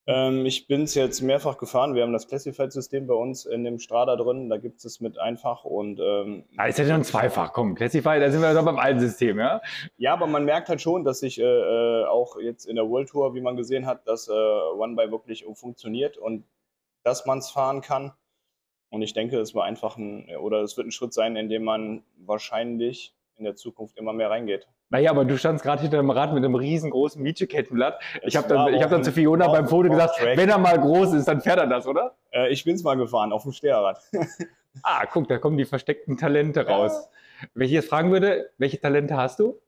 Ähm, 0.08 0.46
ich 0.46 0.66
bin 0.66 0.84
es 0.84 0.94
jetzt 0.94 1.20
mehrfach 1.20 1.58
gefahren. 1.58 1.94
Wir 1.94 2.02
haben 2.02 2.14
das 2.14 2.28
Classified-System 2.28 3.06
bei 3.06 3.14
uns 3.14 3.44
in 3.44 3.62
dem 3.62 3.78
Strada 3.78 4.16
drin. 4.16 4.48
Da 4.48 4.56
gibt 4.56 4.78
es 4.78 4.86
es 4.86 5.00
mit 5.00 5.18
einfach 5.18 5.64
und 5.64 6.00
ähm, 6.00 6.44
Ah, 6.56 6.66
ist 6.66 6.78
ja 6.78 6.86
schon 6.86 7.04
zweifach, 7.04 7.52
komm, 7.52 7.74
Classify, 7.74 8.18
da 8.18 8.30
sind 8.30 8.40
wir 8.40 8.54
doch 8.54 8.64
beim 8.64 8.78
alten 8.78 9.00
System, 9.00 9.38
ja? 9.38 9.60
ja, 9.98 10.14
aber 10.14 10.26
man 10.26 10.46
merkt 10.46 10.70
halt 10.70 10.80
schon, 10.80 11.04
dass 11.04 11.20
sich 11.20 11.38
äh, 11.38 11.44
äh, 11.44 12.06
auch 12.06 12.38
jetzt 12.40 12.64
in 12.64 12.76
der 12.76 12.88
World 12.88 13.10
Tour, 13.10 13.34
wie 13.34 13.42
man 13.42 13.56
gesehen 13.56 13.84
hat, 13.84 14.08
dass 14.08 14.28
äh, 14.28 14.32
One 14.32 14.96
by 14.96 15.10
wirklich 15.10 15.44
funktioniert 15.52 16.16
und 16.16 16.44
dass 17.04 17.26
man 17.26 17.38
es 17.38 17.50
fahren 17.50 17.82
kann. 17.82 18.12
Und 18.88 19.02
ich 19.02 19.12
denke, 19.12 19.38
es 19.38 19.54
war 19.54 19.64
einfach 19.64 19.98
ein, 19.98 20.34
oder 20.36 20.62
es 20.62 20.78
wird 20.78 20.86
ein 20.86 20.92
Schritt 20.92 21.12
sein, 21.12 21.36
in 21.36 21.50
dem 21.50 21.64
man 21.64 22.02
wahrscheinlich 22.16 23.14
in 23.36 23.44
der 23.44 23.56
Zukunft 23.56 23.98
immer 23.98 24.14
mehr 24.14 24.30
reingeht. 24.30 24.66
Naja, 24.90 25.10
aber 25.10 25.24
du 25.26 25.36
standst 25.36 25.62
gerade 25.64 25.82
hinter 25.82 25.98
dem 25.98 26.10
Rad 26.10 26.32
mit 26.32 26.42
einem 26.44 26.54
riesengroßen 26.54 27.22
Mietschekettenblatt. 27.22 28.00
Ich 28.22 28.36
habe 28.36 28.48
dann, 28.48 28.72
ich 28.72 28.82
hab 28.82 28.90
dann 28.90 29.04
zu 29.04 29.12
Fiona 29.12 29.46
beim 29.48 29.68
Foto 29.68 29.90
gesagt, 29.90 30.16
Track. 30.16 30.36
wenn 30.38 30.48
er 30.48 30.56
mal 30.58 30.78
groß 30.80 31.12
ist, 31.12 31.28
dann 31.28 31.42
fährt 31.42 31.58
er 31.58 31.66
das, 31.66 31.86
oder? 31.86 32.16
Äh, 32.30 32.50
ich 32.50 32.64
bin 32.64 32.74
es 32.74 32.82
mal 32.82 32.96
gefahren, 32.96 33.32
auf 33.32 33.42
dem 33.42 33.52
Steherrad. 33.52 34.00
Ah, 34.84 35.06
guck, 35.06 35.26
da 35.26 35.38
kommen 35.38 35.56
die 35.56 35.64
versteckten 35.64 36.16
Talente 36.18 36.60
Ja. 36.60 36.76
raus. 36.76 37.08
Wenn 37.54 37.66
ich 37.66 37.72
jetzt 37.72 37.88
fragen 37.88 38.12
würde, 38.12 38.50
welche 38.58 38.78
Talente 38.80 39.16
hast 39.16 39.40
du? 39.40 39.58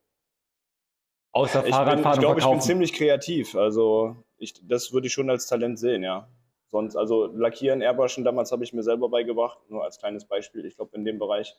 Außer 1.32 1.60
Ich, 1.60 1.64
bin, 1.64 1.70
ich 1.70 1.74
Fahrradfahren 1.74 2.20
glaube, 2.20 2.38
ich 2.40 2.46
bin 2.46 2.60
ziemlich 2.60 2.92
kreativ. 2.92 3.56
Also 3.56 4.16
ich, 4.38 4.54
das 4.68 4.92
würde 4.92 5.08
ich 5.08 5.12
schon 5.12 5.28
als 5.28 5.46
Talent 5.46 5.78
sehen, 5.80 6.04
ja. 6.04 6.28
Sonst, 6.68 6.94
also 6.94 7.26
Lackieren, 7.26 7.80
Airbrushen, 7.80 8.22
damals 8.24 8.52
habe 8.52 8.62
ich 8.62 8.72
mir 8.72 8.84
selber 8.84 9.08
beigebracht, 9.08 9.58
nur 9.68 9.82
als 9.82 9.98
kleines 9.98 10.24
Beispiel. 10.26 10.64
Ich 10.64 10.76
glaube, 10.76 10.96
in 10.96 11.04
dem 11.04 11.18
Bereich 11.18 11.56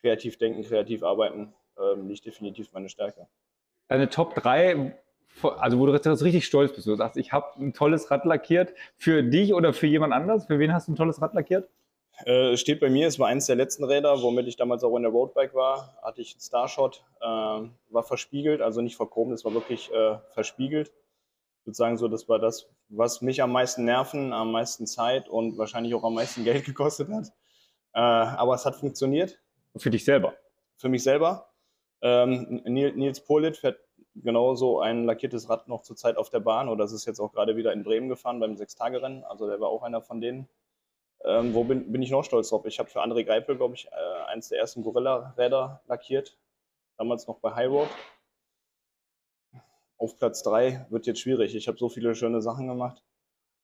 kreativ 0.00 0.38
denken, 0.38 0.62
kreativ 0.64 1.04
arbeiten, 1.04 1.52
ähm, 1.80 2.08
liegt 2.08 2.26
definitiv 2.26 2.72
meine 2.72 2.88
Stärke. 2.88 3.26
Deine 3.88 4.08
Top 4.08 4.34
3, 4.34 4.94
also 5.42 5.78
wo 5.78 5.86
du 5.86 5.92
jetzt 5.92 6.06
richtig 6.22 6.46
stolz 6.46 6.72
bist. 6.72 6.86
Du 6.86 6.94
sagst, 6.94 7.16
ich 7.16 7.32
habe 7.32 7.46
ein 7.58 7.72
tolles 7.72 8.10
Rad 8.10 8.24
lackiert. 8.24 8.72
Für 8.96 9.22
dich 9.22 9.54
oder 9.54 9.72
für 9.72 9.86
jemand 9.86 10.12
anders? 10.12 10.46
Für 10.46 10.58
wen 10.58 10.72
hast 10.72 10.88
du 10.88 10.92
ein 10.92 10.96
tolles 10.96 11.20
Rad 11.20 11.34
lackiert? 11.34 11.68
Äh, 12.26 12.56
steht 12.56 12.80
bei 12.80 12.90
mir, 12.90 13.06
es 13.06 13.18
war 13.18 13.28
eines 13.28 13.46
der 13.46 13.56
letzten 13.56 13.84
Räder, 13.84 14.20
womit 14.20 14.46
ich 14.46 14.56
damals 14.56 14.84
auch 14.84 14.94
in 14.96 15.02
der 15.02 15.10
Roadbike 15.10 15.54
war. 15.54 15.96
Hatte 16.02 16.20
ich 16.20 16.34
einen 16.34 16.40
Starshot, 16.40 17.02
äh, 17.20 17.24
war 17.24 18.02
verspiegelt, 18.02 18.60
also 18.60 18.82
nicht 18.82 18.96
verchromt, 18.96 19.32
es 19.32 19.44
war 19.44 19.54
wirklich 19.54 19.90
äh, 19.92 20.18
verspiegelt. 20.30 20.88
Ich 21.60 21.66
würde 21.66 21.76
sagen, 21.76 21.96
so, 21.96 22.08
das 22.08 22.28
war 22.28 22.38
das, 22.38 22.68
was 22.88 23.22
mich 23.22 23.42
am 23.42 23.52
meisten 23.52 23.84
Nerven, 23.84 24.32
am 24.32 24.52
meisten 24.52 24.86
Zeit 24.86 25.28
und 25.28 25.56
wahrscheinlich 25.56 25.94
auch 25.94 26.04
am 26.04 26.14
meisten 26.14 26.44
Geld 26.44 26.64
gekostet 26.64 27.08
hat. 27.08 27.28
Äh, 27.94 27.98
aber 28.00 28.54
es 28.54 28.66
hat 28.66 28.76
funktioniert 28.76 29.38
Für 29.76 29.90
dich 29.90 30.04
selber. 30.04 30.34
für 30.76 30.88
mich 30.88 31.02
selber. 31.02 31.49
Ähm, 32.02 32.62
Nils, 32.64 33.20
Polit 33.20 33.56
fährt 33.56 33.80
genauso 34.14 34.80
ein 34.80 35.04
lackiertes 35.04 35.48
Rad 35.48 35.68
noch 35.68 35.82
zurzeit 35.82 36.16
auf 36.16 36.30
der 36.30 36.40
Bahn 36.40 36.68
oder 36.68 36.84
das 36.84 36.92
ist 36.92 37.06
jetzt 37.06 37.20
auch 37.20 37.32
gerade 37.32 37.56
wieder 37.56 37.72
in 37.72 37.84
Bremen 37.84 38.08
gefahren 38.08 38.40
beim 38.40 38.56
Sechstagerennen. 38.56 39.24
Also 39.24 39.46
der 39.46 39.60
war 39.60 39.68
auch 39.68 39.82
einer 39.82 40.02
von 40.02 40.20
denen. 40.20 40.48
Ähm, 41.24 41.54
wo 41.54 41.64
bin, 41.64 41.92
bin 41.92 42.02
ich 42.02 42.10
noch 42.10 42.24
stolz 42.24 42.48
drauf? 42.48 42.64
Ich 42.64 42.78
habe 42.78 42.88
für 42.88 43.02
André 43.02 43.24
Greipel, 43.24 43.56
glaube 43.56 43.74
ich, 43.74 43.86
äh, 43.88 44.30
eins 44.30 44.48
der 44.48 44.58
ersten 44.58 44.82
Gorilla-Räder 44.82 45.82
lackiert. 45.86 46.38
Damals 46.96 47.26
noch 47.26 47.38
bei 47.38 47.54
High 47.54 47.68
Road. 47.68 47.88
Auf 49.98 50.16
Platz 50.16 50.42
3 50.42 50.86
wird 50.88 51.06
jetzt 51.06 51.20
schwierig. 51.20 51.54
Ich 51.54 51.68
habe 51.68 51.76
so 51.76 51.90
viele 51.90 52.14
schöne 52.14 52.40
Sachen 52.40 52.66
gemacht. 52.66 53.02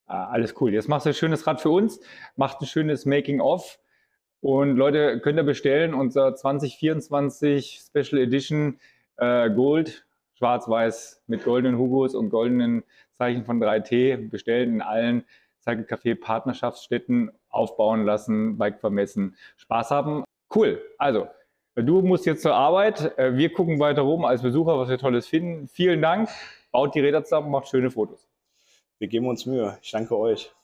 Ah, 0.06 0.28
alles 0.28 0.54
cool. 0.60 0.72
Jetzt 0.72 0.88
machst 0.88 1.06
du 1.06 1.10
ein 1.10 1.14
schönes 1.14 1.46
Rad 1.46 1.60
für 1.60 1.70
uns, 1.70 1.98
macht 2.36 2.60
ein 2.60 2.66
schönes 2.66 3.06
Making-of. 3.06 3.78
Und 4.40 4.76
Leute, 4.76 5.20
könnt 5.20 5.38
ihr 5.38 5.44
bestellen 5.44 5.94
unser 5.94 6.34
2024 6.34 7.80
Special 7.86 8.20
Edition 8.20 8.78
äh, 9.16 9.50
Gold, 9.50 10.06
schwarz-weiß 10.34 11.22
mit 11.26 11.44
goldenen 11.44 11.78
Hugos 11.78 12.14
und 12.14 12.30
goldenen 12.30 12.84
Zeichen 13.18 13.44
von 13.44 13.60
3T. 13.60 14.28
Bestellen 14.28 14.74
in 14.74 14.82
allen 14.82 15.24
Cycle 15.60 15.84
Café 15.84 16.14
Partnerschaftsstätten 16.14 17.32
aufbauen 17.48 18.04
lassen, 18.04 18.58
Bike 18.58 18.78
vermessen, 18.78 19.36
Spaß 19.56 19.90
haben. 19.90 20.24
Cool. 20.54 20.80
Also, 20.98 21.26
du 21.74 22.02
musst 22.02 22.26
jetzt 22.26 22.42
zur 22.42 22.54
Arbeit. 22.54 23.18
Äh, 23.18 23.36
wir 23.36 23.52
gucken 23.52 23.80
weiter 23.80 24.02
rum 24.02 24.24
als 24.24 24.42
Besucher, 24.42 24.78
was 24.78 24.88
wir 24.88 24.98
Tolles 24.98 25.26
finden. 25.26 25.66
Vielen 25.66 26.02
Dank. 26.02 26.28
Baut 26.70 26.94
die 26.94 27.00
Räder 27.00 27.24
zusammen, 27.24 27.50
macht 27.50 27.68
schöne 27.68 27.90
Fotos. 27.90 28.28
Wir 28.98 29.08
geben 29.08 29.26
uns 29.26 29.46
Mühe. 29.46 29.76
Ich 29.82 29.90
danke 29.90 30.16
euch. 30.16 30.55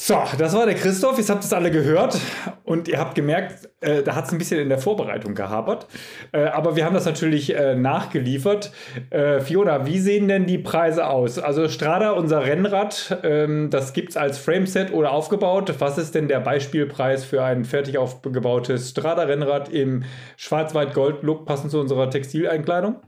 So, 0.00 0.22
das 0.38 0.54
war 0.54 0.64
der 0.64 0.76
Christoph. 0.76 1.18
Jetzt 1.18 1.28
habt 1.28 1.42
ihr 1.42 1.46
es 1.46 1.52
alle 1.52 1.72
gehört 1.72 2.20
und 2.62 2.86
ihr 2.86 3.00
habt 3.00 3.16
gemerkt, 3.16 3.68
äh, 3.80 4.04
da 4.04 4.14
hat 4.14 4.26
es 4.26 4.32
ein 4.32 4.38
bisschen 4.38 4.60
in 4.60 4.68
der 4.68 4.78
Vorbereitung 4.78 5.34
gehabert. 5.34 5.88
Äh, 6.30 6.44
aber 6.44 6.76
wir 6.76 6.84
haben 6.84 6.94
das 6.94 7.04
natürlich 7.04 7.52
äh, 7.52 7.74
nachgeliefert. 7.74 8.70
Äh, 9.10 9.40
Fiona, 9.40 9.86
wie 9.86 9.98
sehen 9.98 10.28
denn 10.28 10.46
die 10.46 10.58
Preise 10.58 11.08
aus? 11.08 11.40
Also 11.40 11.68
Strada, 11.68 12.12
unser 12.12 12.44
Rennrad, 12.44 13.18
ähm, 13.24 13.70
das 13.70 13.92
gibt 13.92 14.10
es 14.10 14.16
als 14.16 14.38
Frameset 14.38 14.92
oder 14.92 15.10
aufgebaut. 15.10 15.74
Was 15.80 15.98
ist 15.98 16.14
denn 16.14 16.28
der 16.28 16.38
Beispielpreis 16.38 17.24
für 17.24 17.42
ein 17.42 17.64
fertig 17.64 17.98
aufgebautes 17.98 18.90
Strada-Rennrad 18.90 19.68
im 19.68 20.04
Schwarz-Weiß-Gold-Look 20.36 21.44
passend 21.44 21.72
zu 21.72 21.80
unserer 21.80 22.08
Textileinkleidung? 22.08 23.00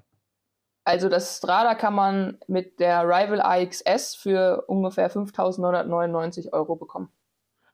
Also 0.84 1.08
das 1.08 1.36
Strada 1.36 1.74
kann 1.74 1.94
man 1.94 2.38
mit 2.46 2.80
der 2.80 3.02
Rival 3.04 3.40
AXS 3.40 4.14
für 4.14 4.64
ungefähr 4.66 5.10
5.999 5.10 6.52
Euro 6.52 6.76
bekommen. 6.76 7.10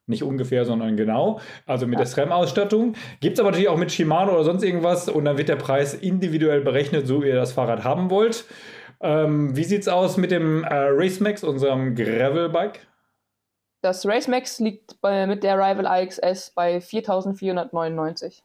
Nicht 0.07 0.23
ungefähr, 0.23 0.63
sondern 0.63 0.95
genau. 0.95 1.41
Also 1.65 1.85
mit 1.85 1.95
ja. 1.95 2.05
der 2.05 2.07
SRAM-Ausstattung. 2.07 2.93
Gibt 3.19 3.33
es 3.33 3.39
aber 3.39 3.51
natürlich 3.51 3.67
auch 3.67 3.77
mit 3.77 3.91
Shimano 3.91 4.33
oder 4.33 4.45
sonst 4.45 4.63
irgendwas 4.63 5.09
und 5.09 5.25
dann 5.25 5.37
wird 5.37 5.49
der 5.49 5.57
Preis 5.57 5.93
individuell 5.93 6.61
berechnet, 6.61 7.07
so 7.07 7.21
wie 7.21 7.27
ihr 7.27 7.35
das 7.35 7.51
Fahrrad 7.51 7.83
haben 7.83 8.09
wollt. 8.09 8.45
Ähm, 9.01 9.55
wie 9.55 9.65
sieht 9.65 9.81
es 9.81 9.87
aus 9.89 10.17
mit 10.17 10.31
dem 10.31 10.63
äh, 10.63 10.67
Racemax, 10.73 11.43
unserem 11.43 11.93
Gravel-Bike? 11.93 12.87
Das 13.81 14.05
Racemax 14.05 14.59
liegt 14.59 14.99
bei, 15.01 15.27
mit 15.27 15.43
der 15.43 15.55
Rival 15.55 15.85
AXS 15.85 16.51
bei 16.51 16.77
4.499. 16.77 18.41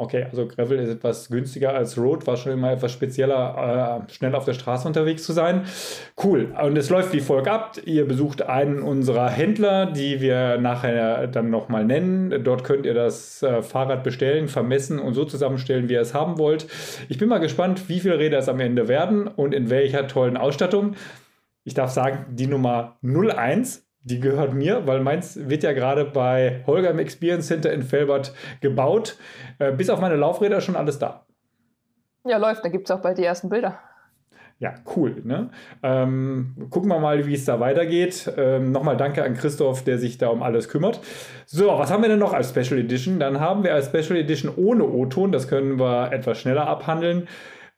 Okay, 0.00 0.24
also 0.30 0.48
Gravel 0.48 0.78
ist 0.78 0.88
etwas 0.88 1.28
günstiger 1.28 1.74
als 1.74 1.98
Road, 1.98 2.26
war 2.26 2.38
schon 2.38 2.52
immer 2.52 2.72
etwas 2.72 2.90
spezieller, 2.90 4.06
äh, 4.08 4.10
schnell 4.10 4.34
auf 4.34 4.46
der 4.46 4.54
Straße 4.54 4.88
unterwegs 4.88 5.24
zu 5.24 5.34
sein. 5.34 5.64
Cool. 6.24 6.54
Und 6.58 6.78
es 6.78 6.88
läuft 6.88 7.12
wie 7.12 7.20
folgt 7.20 7.48
ab. 7.48 7.76
Ihr 7.84 8.08
besucht 8.08 8.40
einen 8.40 8.80
unserer 8.80 9.28
Händler, 9.28 9.84
die 9.84 10.22
wir 10.22 10.56
nachher 10.56 11.26
dann 11.26 11.50
nochmal 11.50 11.84
nennen. 11.84 12.42
Dort 12.42 12.64
könnt 12.64 12.86
ihr 12.86 12.94
das 12.94 13.42
äh, 13.42 13.60
Fahrrad 13.60 14.02
bestellen, 14.02 14.48
vermessen 14.48 14.98
und 14.98 15.12
so 15.12 15.26
zusammenstellen, 15.26 15.90
wie 15.90 15.92
ihr 15.92 16.00
es 16.00 16.14
haben 16.14 16.38
wollt. 16.38 16.66
Ich 17.10 17.18
bin 17.18 17.28
mal 17.28 17.36
gespannt, 17.36 17.90
wie 17.90 18.00
viele 18.00 18.18
Räder 18.18 18.38
es 18.38 18.48
am 18.48 18.58
Ende 18.58 18.88
werden 18.88 19.28
und 19.28 19.52
in 19.52 19.68
welcher 19.68 20.08
tollen 20.08 20.38
Ausstattung. 20.38 20.94
Ich 21.64 21.74
darf 21.74 21.90
sagen, 21.90 22.24
die 22.30 22.46
Nummer 22.46 22.96
01 23.02 23.89
die 24.02 24.20
gehört 24.20 24.54
mir, 24.54 24.86
weil 24.86 25.00
meins 25.00 25.48
wird 25.48 25.62
ja 25.62 25.72
gerade 25.72 26.04
bei 26.04 26.62
Holger 26.66 26.90
im 26.90 26.98
Experience 26.98 27.46
Center 27.46 27.72
in 27.72 27.82
Felbert 27.82 28.34
gebaut. 28.60 29.16
Äh, 29.58 29.72
bis 29.72 29.90
auf 29.90 30.00
meine 30.00 30.16
Laufräder 30.16 30.60
schon 30.60 30.76
alles 30.76 30.98
da. 30.98 31.26
Ja, 32.24 32.36
läuft. 32.36 32.64
Da 32.64 32.68
gibt 32.68 32.88
es 32.88 32.90
auch 32.90 33.00
bald 33.00 33.18
die 33.18 33.24
ersten 33.24 33.48
Bilder. 33.48 33.78
Ja, 34.58 34.74
cool. 34.94 35.22
Ne? 35.24 35.48
Ähm, 35.82 36.54
gucken 36.68 36.90
wir 36.90 36.98
mal, 36.98 37.26
wie 37.26 37.32
es 37.32 37.46
da 37.46 37.60
weitergeht. 37.60 38.30
Ähm, 38.36 38.72
Nochmal 38.72 38.98
danke 38.98 39.24
an 39.24 39.32
Christoph, 39.34 39.84
der 39.84 39.98
sich 39.98 40.18
da 40.18 40.28
um 40.28 40.42
alles 40.42 40.68
kümmert. 40.68 41.00
So, 41.46 41.68
was 41.68 41.90
haben 41.90 42.02
wir 42.02 42.10
denn 42.10 42.18
noch 42.18 42.34
als 42.34 42.50
Special 42.50 42.78
Edition? 42.78 43.18
Dann 43.18 43.40
haben 43.40 43.64
wir 43.64 43.74
als 43.74 43.86
Special 43.86 44.18
Edition 44.18 44.52
ohne 44.54 44.84
O-Ton, 44.84 45.32
das 45.32 45.48
können 45.48 45.78
wir 45.78 46.12
etwas 46.12 46.38
schneller 46.38 46.66
abhandeln. 46.66 47.26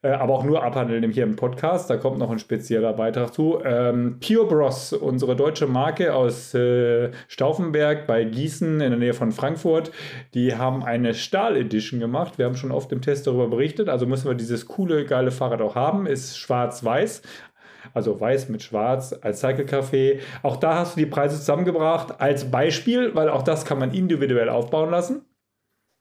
Äh, 0.03 0.09
aber 0.09 0.33
auch 0.33 0.43
nur 0.43 0.63
abhandeln 0.63 1.09
hier 1.11 1.23
im 1.23 1.37
Podcast. 1.37 1.89
Da 1.89 1.95
kommt 1.95 2.19
noch 2.19 2.29
ein 2.29 2.39
spezieller 2.39 2.93
Beitrag 2.93 3.33
zu. 3.33 3.59
Ähm, 3.63 4.19
Pure 4.19 4.47
Bros, 4.47 4.91
unsere 4.91 5.35
deutsche 5.35 5.65
Marke 5.65 6.13
aus 6.13 6.53
äh, 6.53 7.11
Stauffenberg 7.29 8.05
bei 8.05 8.25
Gießen 8.25 8.81
in 8.81 8.89
der 8.89 8.99
Nähe 8.99 9.13
von 9.13 9.31
Frankfurt, 9.31 9.91
die 10.33 10.55
haben 10.55 10.83
eine 10.83 11.13
Stahl-Edition 11.13 12.01
gemacht. 12.01 12.37
Wir 12.37 12.45
haben 12.45 12.57
schon 12.57 12.71
oft 12.71 12.91
im 12.91 13.01
Test 13.01 13.27
darüber 13.27 13.47
berichtet. 13.47 13.87
Also 13.87 14.05
müssen 14.05 14.27
wir 14.27 14.35
dieses 14.35 14.65
coole, 14.67 15.05
geile 15.05 15.31
Fahrrad 15.31 15.61
auch 15.61 15.75
haben. 15.75 16.05
Ist 16.05 16.37
schwarz-weiß. 16.37 17.21
Also 17.93 18.19
weiß 18.19 18.49
mit 18.49 18.61
schwarz 18.61 19.15
als 19.21 19.39
Cycle 19.39 19.65
Café. 19.65 20.19
Auch 20.41 20.57
da 20.57 20.75
hast 20.75 20.95
du 20.95 20.99
die 20.99 21.05
Preise 21.05 21.37
zusammengebracht 21.37 22.19
als 22.19 22.49
Beispiel, 22.49 23.15
weil 23.15 23.29
auch 23.29 23.43
das 23.43 23.65
kann 23.65 23.79
man 23.79 23.93
individuell 23.93 24.49
aufbauen 24.49 24.89
lassen. 24.89 25.21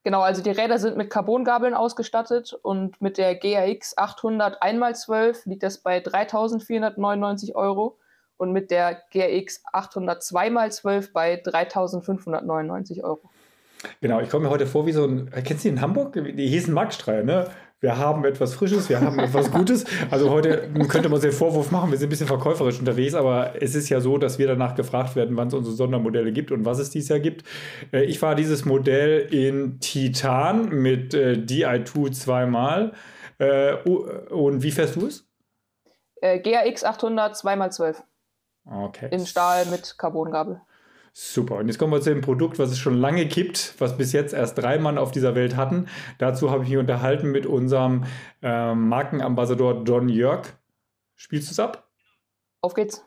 Genau, 0.04 0.20
also 0.20 0.42
die 0.42 0.50
Räder 0.50 0.78
sind 0.78 0.96
mit 0.96 1.10
Carbongabeln 1.10 1.74
ausgestattet 1.74 2.58
und 2.62 3.00
mit 3.00 3.18
der 3.18 3.36
GRX 3.36 3.96
800 3.96 4.60
1x12 4.60 5.48
liegt 5.48 5.62
das 5.62 5.78
bei 5.78 5.98
3.499 5.98 7.54
Euro 7.54 7.98
und 8.36 8.52
mit 8.52 8.72
der 8.72 9.00
GRX 9.12 9.62
800 9.72 10.20
2x12 10.22 11.12
bei 11.12 11.34
3.599 11.40 13.04
Euro. 13.04 13.20
Genau, 14.00 14.20
ich 14.20 14.28
komme 14.28 14.44
mir 14.46 14.50
heute 14.50 14.66
vor 14.66 14.86
wie 14.86 14.92
so 14.92 15.04
ein, 15.04 15.30
kennst 15.44 15.64
du 15.64 15.68
die 15.68 15.74
in 15.74 15.80
Hamburg? 15.80 16.12
Die 16.14 16.48
hießen 16.48 16.74
Marktstreier, 16.74 17.22
ne? 17.22 17.48
Wir 17.83 17.99
haben 17.99 18.25
etwas 18.25 18.55
Frisches, 18.55 18.88
wir 18.88 19.01
haben 19.01 19.18
etwas 19.18 19.51
Gutes. 19.51 19.85
Also 20.09 20.31
heute 20.31 20.71
könnte 20.88 21.09
man 21.09 21.21
sich 21.21 21.31
den 21.31 21.37
Vorwurf 21.37 21.73
machen, 21.73 21.90
wir 21.90 21.99
sind 21.99 22.07
ein 22.07 22.11
bisschen 22.11 22.29
verkäuferisch 22.29 22.79
unterwegs, 22.79 23.14
aber 23.14 23.61
es 23.61 23.75
ist 23.75 23.88
ja 23.88 24.01
so, 24.01 24.18
dass 24.18 24.38
wir 24.38 24.47
danach 24.47 24.77
gefragt 24.77 25.16
werden, 25.16 25.37
wann 25.37 25.49
es 25.49 25.55
unsere 25.55 25.75
Sondermodelle 25.75 26.33
gibt 26.33 26.53
und 26.53 26.64
was 26.64 26.79
es 26.79 26.90
dieses 26.90 27.09
Jahr 27.09 27.18
gibt. 27.18 27.45
Äh, 27.92 28.05
ich 28.05 28.21
fahre 28.21 28.37
dieses 28.37 28.64
Modell 28.64 29.27
in 29.35 29.81
Titan 29.81 30.68
mit 30.68 31.12
äh, 31.12 31.33
DI2 31.33 32.12
zweimal. 32.12 32.92
Äh, 33.38 33.75
und 33.75 34.62
wie 34.62 34.71
fährst 34.71 34.95
du 34.95 35.07
es? 35.07 35.27
GRX 36.21 36.85
800 36.85 37.35
2x12. 37.35 37.97
Okay. 38.64 39.09
In 39.11 39.27
Stahl 39.27 39.66
mit 39.66 39.97
Carbongabel. 39.99 40.61
Super. 41.14 41.57
Und 41.57 41.68
jetzt 41.68 41.79
kommen 41.79 41.92
wir 41.92 42.01
zu 42.01 42.09
dem 42.09 42.22
Produkt, 42.22 42.59
was 42.59 42.70
es 42.70 42.79
schon 42.79 42.96
lange 42.96 43.27
gibt, 43.27 43.75
was 43.79 43.98
bis 43.98 44.12
jetzt 44.12 44.33
erst 44.33 44.57
drei 44.57 44.79
Mann 44.79 44.96
auf 44.96 45.11
dieser 45.11 45.35
Welt 45.35 45.57
hatten. 45.57 45.88
Dazu 46.18 46.51
habe 46.51 46.64
ich 46.64 46.70
mich 46.70 46.79
unterhalten 46.79 47.31
mit 47.31 47.44
unserem 47.44 48.05
äh, 48.42 48.75
Markenambassador 48.75 49.85
John 49.85 50.09
Jörg. 50.09 50.46
Spielst 51.14 51.48
du 51.48 51.53
es 51.53 51.61
ab? 51.61 51.90
Auf 52.62 52.72
geht's. 52.72 53.05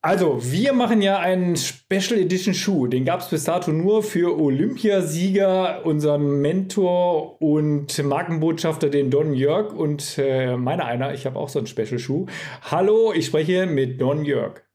Also, 0.00 0.38
wir 0.40 0.72
machen 0.72 1.02
ja 1.02 1.18
einen 1.18 1.56
Special 1.56 2.20
Edition 2.20 2.54
Schuh. 2.54 2.86
Den 2.86 3.04
gab 3.04 3.20
es 3.20 3.28
bis 3.28 3.44
dato 3.44 3.72
nur 3.72 4.02
für 4.02 4.38
Olympiasieger, 4.38 5.84
unseren 5.84 6.40
Mentor 6.40 7.40
und 7.42 8.02
Markenbotschafter, 8.02 8.90
den 8.90 9.10
Don 9.10 9.34
Jörg 9.34 9.72
und 9.72 10.16
äh, 10.18 10.56
meiner 10.56 10.84
einer. 10.86 11.14
Ich 11.14 11.26
habe 11.26 11.38
auch 11.38 11.48
so 11.48 11.58
einen 11.58 11.66
Special 11.66 11.98
Schuh. 11.98 12.26
Hallo, 12.62 13.12
ich 13.12 13.26
spreche 13.26 13.66
mit 13.66 14.00
Don 14.00 14.24
Jörg. 14.24 14.67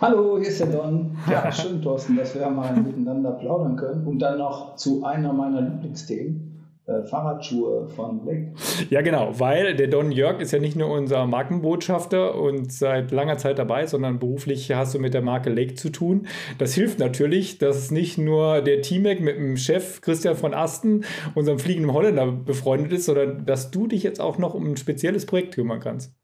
Hallo, 0.00 0.38
hier 0.38 0.48
ist 0.48 0.60
der 0.60 0.68
Don. 0.68 1.18
Ja, 1.30 1.52
schön, 1.52 1.82
Thorsten, 1.82 2.16
dass 2.16 2.34
wir 2.34 2.48
mal 2.48 2.74
miteinander 2.76 3.32
plaudern 3.32 3.76
können. 3.76 4.06
Und 4.06 4.20
dann 4.20 4.38
noch 4.38 4.76
zu 4.76 5.04
einer 5.04 5.34
meiner 5.34 5.60
Lieblingsthemen. 5.60 6.52
Äh, 6.86 7.02
Fahrradschuhe 7.02 7.88
von 7.88 8.22
Blake. 8.22 8.52
Ja, 8.90 9.02
genau, 9.02 9.38
weil 9.40 9.74
der 9.74 9.88
Don 9.88 10.12
Jörg 10.12 10.40
ist 10.40 10.52
ja 10.52 10.60
nicht 10.60 10.76
nur 10.76 10.88
unser 10.88 11.26
Markenbotschafter 11.26 12.36
und 12.36 12.72
seit 12.72 13.10
langer 13.10 13.38
Zeit 13.38 13.58
dabei, 13.58 13.86
sondern 13.86 14.20
beruflich 14.20 14.72
hast 14.72 14.94
du 14.94 15.00
mit 15.00 15.12
der 15.12 15.22
Marke 15.22 15.50
Lake 15.50 15.74
zu 15.74 15.90
tun. 15.90 16.26
Das 16.58 16.74
hilft 16.74 17.00
natürlich, 17.00 17.58
dass 17.58 17.90
nicht 17.90 18.18
nur 18.18 18.62
der 18.62 18.82
T-Mac 18.82 19.20
mit 19.20 19.36
dem 19.36 19.56
Chef 19.56 20.00
Christian 20.00 20.36
von 20.36 20.54
Asten, 20.54 21.04
unserem 21.34 21.58
fliegenden 21.58 21.92
Holländer, 21.92 22.30
befreundet 22.30 22.92
ist, 22.92 23.06
sondern 23.06 23.44
dass 23.44 23.72
du 23.72 23.88
dich 23.88 24.04
jetzt 24.04 24.20
auch 24.20 24.38
noch 24.38 24.54
um 24.54 24.70
ein 24.70 24.76
spezielles 24.76 25.26
Projekt 25.26 25.54
kümmern 25.54 25.80
kannst. 25.80 26.14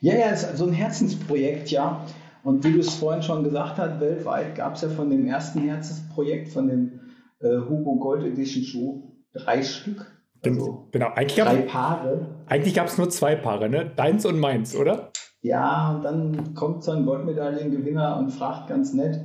Ja, 0.00 0.14
ja, 0.14 0.30
ist 0.30 0.56
so 0.56 0.66
ein 0.66 0.72
Herzensprojekt, 0.72 1.70
ja. 1.70 2.04
Und 2.44 2.64
wie 2.64 2.72
du 2.72 2.80
es 2.80 2.94
vorhin 2.94 3.22
schon 3.22 3.44
gesagt 3.44 3.78
hast, 3.78 4.00
weltweit 4.00 4.54
gab 4.54 4.74
es 4.74 4.82
ja 4.82 4.88
von 4.88 5.10
dem 5.10 5.26
ersten 5.26 5.60
Herzensprojekt, 5.60 6.48
von 6.48 6.68
dem 6.68 7.00
äh, 7.40 7.58
Hugo 7.68 7.96
Gold 7.96 8.24
Edition 8.24 8.62
Schuh, 8.62 9.12
drei 9.32 9.62
Stück. 9.62 10.06
Also 10.44 10.88
genau, 10.92 11.08
eigentlich 11.14 11.42
drei 11.42 11.62
Paare. 11.62 12.26
Eigentlich 12.46 12.74
gab 12.74 12.86
es 12.86 12.96
nur 12.96 13.10
zwei 13.10 13.34
Paare, 13.34 13.68
ne? 13.68 13.90
Deins 13.96 14.24
und 14.24 14.38
meins, 14.38 14.76
oder? 14.76 15.10
Ja, 15.42 15.94
und 15.94 16.04
dann 16.04 16.54
kommt 16.54 16.84
so 16.84 16.92
ein 16.92 17.04
Goldmedaillengewinner 17.04 18.18
und 18.18 18.30
fragt 18.30 18.68
ganz 18.68 18.94
nett. 18.94 19.20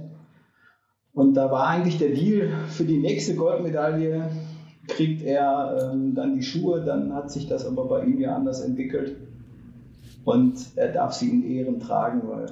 Und 1.13 1.35
da 1.35 1.51
war 1.51 1.67
eigentlich 1.67 1.99
der 1.99 2.09
Deal 2.09 2.49
für 2.69 2.83
die 2.83 2.97
nächste 2.97 3.35
Goldmedaille, 3.35 4.31
kriegt 4.87 5.21
er 5.21 5.91
ähm, 5.93 6.15
dann 6.15 6.35
die 6.35 6.43
Schuhe, 6.43 6.83
dann 6.83 7.13
hat 7.13 7.31
sich 7.31 7.47
das 7.47 7.65
aber 7.65 7.87
bei 7.87 8.03
ihm 8.05 8.19
ja 8.19 8.35
anders 8.35 8.61
entwickelt 8.61 9.15
und 10.23 10.77
er 10.77 10.89
darf 10.89 11.13
sie 11.13 11.29
in 11.29 11.43
Ehren 11.43 11.79
tragen, 11.79 12.21
weil 12.27 12.45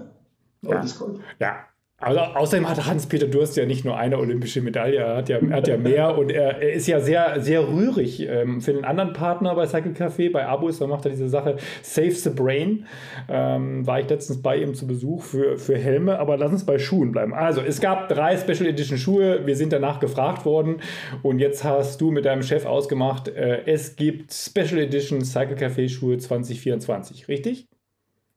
Gold 0.64 0.76
ja. 0.76 0.82
ist 0.82 1.00
Gold. 1.00 1.20
Ja, 1.40 1.66
Also 2.02 2.20
außerdem 2.20 2.68
hat 2.68 2.84
Hans-Peter 2.86 3.28
Durst 3.28 3.56
ja 3.58 3.68
nicht 3.68 3.86
nur 3.86 3.96
eine 3.96 4.18
olympische 4.18 4.62
Medaille, 4.62 4.98
er 4.98 5.18
hat 5.18 5.30
ja, 5.30 5.38
er 5.38 5.56
hat 5.56 5.68
ja 5.68 5.78
mehr 5.78 6.18
und 6.18 6.32
er, 6.32 6.60
er, 6.60 6.74
ist 6.74 6.88
ja 6.88 7.00
sehr, 7.00 7.40
sehr 7.42 7.68
rührig 7.68 8.28
ähm, 8.28 8.60
für 8.60 8.74
den 8.74 8.84
anderen 8.86 9.14
Partner 9.14 9.54
bei 9.54 9.68
Cycle 9.68 9.92
Café, 9.92 10.32
bei 10.32 10.48
Abus, 10.48 10.80
da 10.80 10.88
macht 10.88 11.06
er 11.06 11.12
diese 11.12 11.30
Sache 11.30 11.58
Save 11.84 12.12
the 12.12 12.32
Brain. 12.32 12.88
Ähm, 13.30 13.86
war 13.86 14.00
ich 14.00 14.10
letztens 14.10 14.42
bei 14.42 14.58
ihm 14.58 14.74
zu 14.74 14.88
Besuch 14.88 15.22
für, 15.22 15.58
für 15.60 15.78
Helme, 15.78 16.18
aber 16.18 16.38
lass 16.38 16.52
uns 16.52 16.66
bei 16.66 16.80
Schuhen 16.80 17.12
bleiben. 17.12 17.36
Also, 17.36 17.62
es 17.62 17.80
gab 17.80 18.10
drei 18.10 18.36
Special 18.36 18.68
Edition 18.68 18.98
Schuhe, 18.98 19.46
wir 19.46 19.56
sind 19.56 19.72
danach 19.72 20.00
gefragt 20.00 20.44
worden 20.44 20.78
und 21.22 21.38
jetzt 21.38 21.64
hast 21.64 22.02
du 22.02 22.10
mit 22.10 22.26
deinem 22.26 22.42
Chef 22.42 22.66
ausgemacht, 22.66 23.28
äh, 23.28 23.62
es 23.68 23.96
gibt 23.96 24.34
Special 24.34 24.80
Edition 24.80 25.24
Cycle 25.24 25.56
Café 25.56 25.88
Schuhe 25.88 26.18
2024, 26.18 27.28
richtig? 27.28 27.68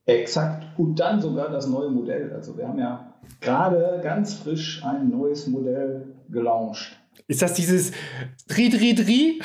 Exakt. 0.06 0.66
Und 0.78 1.00
dann 1.00 1.20
sogar 1.20 1.50
das 1.50 1.66
neue 1.66 1.90
Modell. 1.90 2.32
Also 2.32 2.56
wir 2.58 2.68
haben 2.68 2.78
ja 2.78 3.14
gerade 3.40 4.00
ganz 4.02 4.34
frisch 4.34 4.84
ein 4.84 5.08
neues 5.08 5.46
Modell 5.46 6.14
gelauncht. 6.28 6.98
Ist 7.26 7.42
das 7.42 7.54
dieses 7.54 7.92
Dri 8.48 8.68
Dri 8.68 8.94
Dri? 8.94 9.40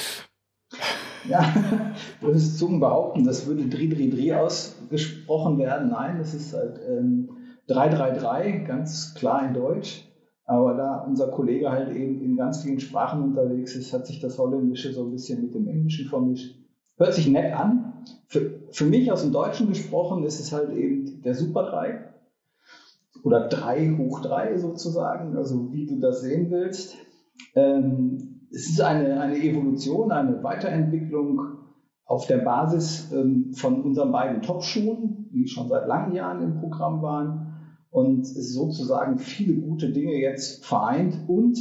Ja, 1.27 1.53
das 2.21 2.35
ist 2.35 2.59
zum 2.59 2.79
Behaupten, 2.79 3.23
das 3.23 3.45
würde 3.45 3.67
Dri 3.67 3.89
Dri 3.89 4.09
Dri 4.09 4.33
ausgesprochen 4.33 5.57
werden. 5.59 5.89
Nein, 5.89 6.17
das 6.17 6.33
ist 6.33 6.53
halt 6.53 6.79
ähm, 6.87 7.29
333, 7.67 8.65
ganz 8.65 9.13
klar 9.13 9.47
in 9.47 9.53
Deutsch. 9.53 10.05
Aber 10.45 10.73
da 10.73 11.05
unser 11.07 11.27
Kollege 11.27 11.69
halt 11.69 11.95
eben 11.95 12.23
in 12.23 12.35
ganz 12.35 12.63
vielen 12.63 12.79
Sprachen 12.79 13.21
unterwegs 13.21 13.75
ist, 13.75 13.93
hat 13.93 14.07
sich 14.07 14.19
das 14.19 14.39
Holländische 14.39 14.91
so 14.91 15.05
ein 15.05 15.11
bisschen 15.11 15.43
mit 15.43 15.53
dem 15.53 15.67
Englischen 15.67 16.09
vermischt. 16.09 16.55
Hört 16.97 17.13
sich 17.13 17.27
nett 17.27 17.53
an. 17.53 17.93
Für, 18.25 18.58
für 18.71 18.85
mich 18.85 19.11
aus 19.11 19.21
dem 19.21 19.31
Deutschen 19.31 19.67
gesprochen 19.67 20.23
ist 20.23 20.39
es 20.39 20.51
halt 20.51 20.71
eben 20.75 21.21
der 21.23 21.35
Super 21.35 21.63
3 21.63 22.13
oder 23.23 23.47
3 23.47 23.97
hoch 23.97 24.21
3 24.21 24.57
sozusagen, 24.57 25.35
also 25.35 25.71
wie 25.73 25.85
du 25.85 25.99
das 25.99 26.21
sehen 26.21 26.49
willst. 26.51 26.95
Ähm, 27.55 28.47
es 28.51 28.69
ist 28.69 28.81
eine, 28.81 29.19
eine 29.19 29.37
Evolution, 29.37 30.11
eine 30.11 30.43
Weiterentwicklung 30.43 31.59
auf 32.05 32.25
der 32.25 32.39
Basis 32.39 33.11
ähm, 33.11 33.53
von 33.53 33.83
unseren 33.83 34.11
beiden 34.11 34.41
Top-Schuhen, 34.41 35.29
die 35.31 35.47
schon 35.47 35.69
seit 35.69 35.87
langen 35.87 36.15
Jahren 36.15 36.41
im 36.41 36.59
Programm 36.59 37.01
waren. 37.01 37.45
Und 37.91 38.25
sozusagen 38.25 39.17
viele 39.17 39.55
gute 39.55 39.91
Dinge 39.91 40.15
jetzt 40.15 40.65
vereint. 40.65 41.17
Und 41.27 41.57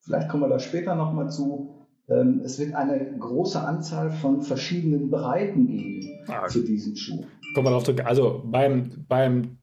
vielleicht 0.00 0.28
kommen 0.28 0.44
wir 0.44 0.48
da 0.48 0.58
später 0.58 0.94
nochmal 0.94 1.30
zu, 1.30 1.79
es 2.44 2.58
wird 2.58 2.74
eine 2.74 3.16
große 3.18 3.60
Anzahl 3.60 4.10
von 4.10 4.42
verschiedenen 4.42 5.10
Breiten 5.10 5.66
geben 5.66 6.24
ah, 6.28 6.48
für 6.48 6.60
diesen 6.60 6.96
Schuh. 6.96 7.24
Kommen 7.54 7.66
wir 7.66 7.70
darauf 7.70 7.84
zurück. 7.84 8.02
Also 8.04 8.42
beim, 8.44 9.04
beim 9.08 9.58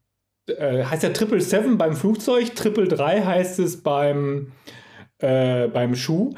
äh, 0.46 0.84
heißt 0.84 1.02
ja 1.02 1.10
Triple 1.10 1.40
Seven 1.40 1.78
beim 1.78 1.94
Flugzeug, 1.94 2.54
Triple 2.54 2.88
3 2.88 3.22
heißt 3.22 3.58
es 3.58 3.82
beim, 3.82 4.52
äh, 5.18 5.68
beim 5.68 5.94
Schuh. 5.94 6.34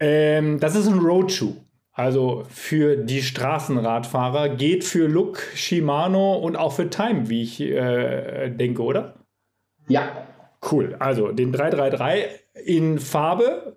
Ähm, 0.00 0.60
das 0.60 0.74
ist 0.74 0.86
ein 0.86 0.98
Roadschuh. 0.98 1.54
Also 1.92 2.44
für 2.48 2.96
die 2.96 3.22
Straßenradfahrer 3.22 4.50
geht 4.50 4.82
für 4.84 5.06
Look, 5.06 5.42
Shimano 5.54 6.36
und 6.36 6.56
auch 6.56 6.72
für 6.72 6.88
Time, 6.88 7.28
wie 7.28 7.42
ich 7.42 7.60
äh, 7.60 8.50
denke, 8.50 8.82
oder? 8.82 9.14
Ja. 9.88 10.26
Cool. 10.70 10.96
Also 10.98 11.32
den 11.32 11.52
333 11.52 12.24
in 12.64 12.98
Farbe 12.98 13.71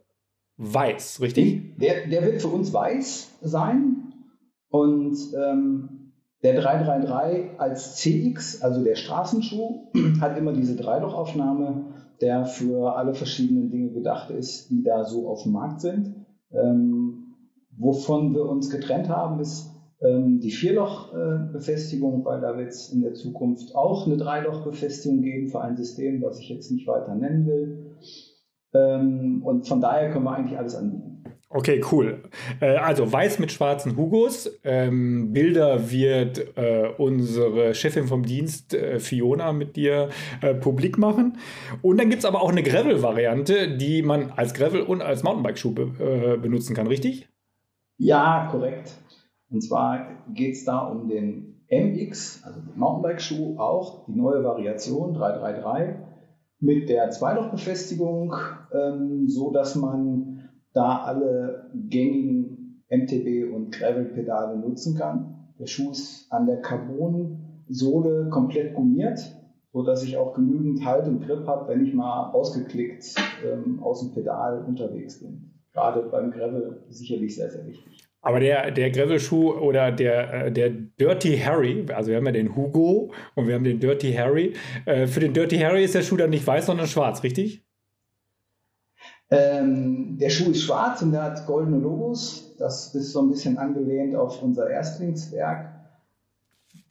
weiß, 0.58 1.22
richtig? 1.22 1.78
Der, 1.78 2.08
der 2.08 2.24
wird 2.26 2.42
für 2.42 2.48
uns 2.48 2.74
weiß 2.74 3.38
sein 3.42 4.14
und 4.70 5.18
ähm, 5.36 6.12
der 6.44 6.62
333 6.62 7.60
als 7.60 7.96
CX, 7.96 8.62
also 8.62 8.84
der 8.84 8.96
Straßenschuh, 8.96 9.92
hat 10.22 10.38
immer 10.38 10.54
diese 10.54 10.76
Dreilochaufnahme, 10.76 11.86
der 12.22 12.46
für 12.46 12.96
alle 12.96 13.14
verschiedenen 13.14 13.72
Dinge 13.72 13.92
gedacht 13.92 14.30
ist, 14.30 14.70
die 14.70 14.84
da 14.84 15.04
so 15.04 15.28
auf 15.28 15.44
dem 15.44 15.54
Markt 15.54 15.82
sind. 15.82 16.16
Ähm, 16.52 17.34
wovon 17.78 18.34
wir 18.34 18.46
uns 18.46 18.70
getrennt 18.70 19.10
haben, 19.10 19.40
ist 19.40 19.72
ähm, 20.02 20.40
die 20.40 20.52
Vierloch-Befestigung, 20.52 22.24
weil 22.26 22.42
da 22.42 22.58
wird 22.58 22.70
es 22.70 22.94
in 22.94 23.02
der 23.02 23.14
Zukunft 23.14 23.76
auch 23.76 24.06
eine 24.06 24.18
Dreiloch-Befestigung 24.18 25.22
geben 25.22 25.50
für 25.50 25.62
ein 25.62 25.76
System, 25.76 26.22
was 26.22 26.40
ich 26.40 26.50
jetzt 26.50 26.72
nicht 26.72 26.88
weiter 26.88 27.16
nennen 27.16 27.46
will. 27.48 27.85
Ähm, 28.76 29.42
und 29.44 29.68
von 29.68 29.82
daher 29.82 30.12
können 30.12 30.26
wir 30.26 30.36
eigentlich 30.36 30.58
alles 30.58 30.76
anbieten. 30.76 31.16
Okay, 31.56 31.82
cool. 31.92 32.24
Äh, 32.60 32.76
also 32.76 33.12
weiß 33.12 33.40
mit 33.40 33.50
schwarzen 33.50 33.96
Hugos. 33.96 34.60
Ähm, 34.66 35.32
Bilder 35.32 35.90
wird 35.90 36.58
äh, 36.58 36.90
unsere 36.98 37.74
Chefin 37.74 38.08
vom 38.08 38.24
Dienst, 38.24 38.74
äh, 38.74 39.00
Fiona, 39.00 39.54
mit 39.54 39.78
dir 39.78 40.10
äh, 40.42 40.54
publik 40.54 40.98
machen. 40.98 41.38
Und 41.82 41.98
dann 41.98 42.10
gibt 42.10 42.24
es 42.24 42.26
aber 42.26 42.42
auch 42.42 42.50
eine 42.50 42.62
Gravel-Variante, 42.62 43.78
die 43.78 44.02
man 44.02 44.32
als 44.36 44.54
Gravel 44.54 44.82
und 44.82 45.02
als 45.02 45.24
Mountainbike-Schuh 45.24 45.72
be 45.72 46.36
äh, 46.36 46.38
benutzen 46.38 46.76
kann, 46.76 46.88
richtig? 46.88 47.30
Ja, 47.98 48.50
korrekt. 48.52 48.92
Und 49.50 49.62
zwar 49.62 50.08
geht 50.34 50.56
es 50.56 50.66
da 50.66 50.80
um 50.80 51.08
den 51.08 51.64
MX, 51.70 52.44
also 52.44 52.60
den 52.60 52.78
Mountainbike-Schuh, 52.78 53.58
auch 53.60 54.06
die 54.08 54.16
neue 54.16 54.44
Variation 54.44 55.14
333 55.14 55.96
mit 56.60 56.90
der 56.90 57.10
Zweilochbefestigung, 57.12 58.34
ähm, 58.72 59.28
so 59.28 59.52
dass 59.52 59.76
man 59.76 60.50
da 60.74 61.04
alle 61.04 61.70
gängigen 61.74 62.84
MTB 62.90 63.54
und 63.54 63.72
Gravel-Pedale 63.72 64.58
nutzen 64.58 64.98
kann. 64.98 65.54
Der 65.60 65.68
Schuh 65.68 65.92
ist 65.92 66.32
an 66.32 66.46
der 66.46 66.62
Carbon-Sohle 66.62 68.30
komplett 68.30 68.74
gummiert, 68.74 69.20
so 69.72 69.84
dass 69.84 70.04
ich 70.04 70.18
auch 70.18 70.34
genügend 70.34 70.86
Halt 70.86 71.08
und 71.08 71.22
Grip 71.22 71.48
habe, 71.48 71.68
wenn 71.70 71.86
ich 71.86 71.94
mal 71.94 72.32
ausgeklickt 72.32 73.16
ähm, 73.46 73.82
aus 73.82 74.02
dem 74.02 74.14
Pedal 74.14 74.64
unterwegs 74.66 75.20
bin. 75.20 75.52
Gerade 75.74 76.04
beim 76.04 76.32
Gravel 76.32 76.84
sicherlich 76.90 77.36
sehr, 77.36 77.52
sehr 77.52 77.66
wichtig. 77.66 78.05
Aber 78.26 78.40
der, 78.40 78.72
der 78.72 78.90
Gravel-Schuh 78.90 79.52
oder 79.54 79.92
der, 79.92 80.48
äh, 80.48 80.52
der 80.52 80.72
Dirty 80.72 81.38
Harry, 81.38 81.86
also 81.94 82.10
wir 82.10 82.18
haben 82.18 82.26
ja 82.26 82.32
den 82.32 82.56
Hugo 82.56 83.12
und 83.36 83.48
wir 83.48 83.54
haben 83.54 83.64
den 83.64 83.80
Dirty 83.80 84.14
Harry. 84.14 84.54
Äh, 84.86 85.06
für 85.06 85.20
den 85.20 85.32
Dirty 85.32 85.60
Harry 85.60 85.84
ist 85.84 85.94
der 85.94 86.02
Schuh 86.02 86.18
dann 86.18 86.32
nicht 86.32 86.46
weiß, 86.46 86.66
sondern 86.66 86.88
schwarz, 86.88 87.22
richtig? 87.22 87.64
Ähm, 89.30 90.18
der 90.20 90.32
Schuh 90.32 90.50
ist 90.50 90.64
schwarz 90.64 91.04
und 91.04 91.12
der 91.12 91.22
hat 91.22 91.46
goldene 91.46 91.78
Logos. 91.78 92.56
Das 92.58 92.96
ist 92.96 93.12
so 93.12 93.22
ein 93.22 93.30
bisschen 93.30 93.60
angelehnt 93.60 94.16
auf 94.16 94.42
unser 94.42 94.72
Erstlingswerk. 94.72 95.72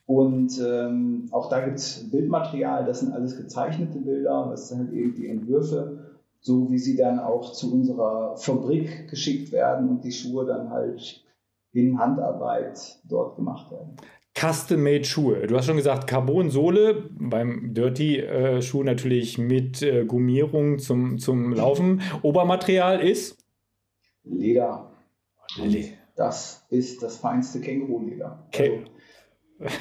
Und 0.06 0.60
ähm, 0.64 1.28
auch 1.32 1.48
da 1.48 1.64
gibt 1.64 1.78
es 1.78 2.10
Bildmaterial, 2.12 2.84
das 2.84 3.00
sind 3.00 3.12
alles 3.12 3.36
gezeichnete 3.36 3.98
Bilder, 3.98 4.48
das 4.50 4.68
sind 4.68 4.78
halt 4.78 4.92
eben 4.92 5.16
die 5.16 5.28
Entwürfe 5.28 6.14
so 6.44 6.70
wie 6.70 6.78
sie 6.78 6.94
dann 6.94 7.18
auch 7.18 7.52
zu 7.52 7.72
unserer 7.72 8.36
Fabrik 8.36 9.08
geschickt 9.08 9.50
werden 9.50 9.88
und 9.88 10.04
die 10.04 10.12
Schuhe 10.12 10.44
dann 10.44 10.68
halt 10.68 11.23
in 11.74 11.98
Handarbeit 11.98 12.98
dort 13.04 13.36
gemacht 13.36 13.70
werden. 13.70 13.96
Custom-made 14.36 15.04
Schuhe. 15.04 15.46
Du 15.46 15.56
hast 15.56 15.66
schon 15.66 15.76
gesagt, 15.76 16.08
Carbon-Sohle, 16.08 17.08
beim 17.10 17.72
Dirty-Schuh 17.72 18.80
äh, 18.80 18.84
natürlich 18.84 19.38
mit 19.38 19.80
äh, 19.82 20.04
Gummierung 20.04 20.78
zum, 20.78 21.18
zum 21.18 21.52
Laufen. 21.52 22.00
Obermaterial 22.22 23.00
ist? 23.00 23.38
Leder. 24.24 24.90
Le 25.56 25.84
das 26.16 26.64
ist 26.70 27.02
das 27.02 27.16
feinste 27.16 27.60
Känguruleder. 27.60 28.46
Okay. 28.48 28.84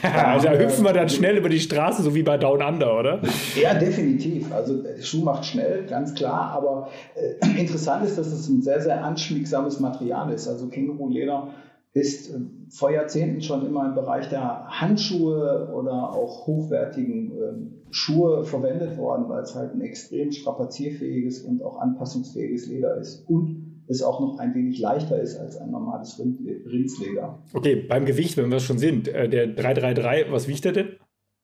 Also, 0.03 0.47
also 0.47 0.47
da 0.47 0.53
hüpfen 0.53 0.85
wir 0.85 0.93
dann 0.93 1.09
schnell 1.09 1.35
über 1.35 1.49
die 1.49 1.59
Straße, 1.59 2.03
so 2.03 2.13
wie 2.13 2.21
bei 2.21 2.37
Down 2.37 2.61
Under, 2.61 2.97
oder? 2.97 3.21
Ja, 3.59 3.73
definitiv. 3.73 4.53
Also 4.53 4.83
Schuh 5.01 5.23
macht 5.23 5.45
schnell, 5.45 5.87
ganz 5.87 6.13
klar. 6.13 6.51
Aber 6.51 6.89
äh, 7.15 7.59
interessant 7.59 8.05
ist, 8.05 8.17
dass 8.17 8.27
es 8.27 8.47
ein 8.47 8.61
sehr, 8.61 8.81
sehr 8.81 9.03
anschmiegsames 9.03 9.79
Material 9.79 10.31
ist. 10.31 10.47
Also 10.47 10.67
Känguruleder 10.67 11.53
ist 11.93 12.33
vor 12.69 12.91
Jahrzehnten 12.91 13.41
schon 13.41 13.65
immer 13.65 13.85
im 13.85 13.93
Bereich 13.93 14.27
der 14.29 14.65
Handschuhe 14.67 15.71
oder 15.73 16.11
auch 16.13 16.47
hochwertigen 16.47 17.31
äh, 17.31 17.93
Schuhe 17.93 18.43
verwendet 18.43 18.97
worden, 18.97 19.29
weil 19.29 19.43
es 19.43 19.53
halt 19.53 19.75
ein 19.75 19.81
extrem 19.81 20.31
strapazierfähiges 20.31 21.41
und 21.41 21.61
auch 21.61 21.79
anpassungsfähiges 21.79 22.67
Leder 22.67 22.97
ist. 22.97 23.29
Und 23.29 23.83
es 23.87 24.01
auch 24.01 24.19
noch 24.19 24.39
ein 24.39 24.55
wenig 24.55 24.79
leichter 24.79 25.21
ist 25.21 25.37
als 25.37 25.57
ein 25.57 25.69
normales 25.69 26.19
Rindsleder. 26.19 27.43
Okay, 27.53 27.75
beim 27.75 28.05
Gewicht, 28.05 28.37
wenn 28.37 28.49
wir 28.49 28.59
schon 28.59 28.79
sind, 28.79 29.07
äh, 29.07 29.29
der 29.29 29.47
333, 29.47 30.31
was 30.31 30.47
wiegt 30.47 30.65
der 30.65 30.71
denn? 30.71 30.87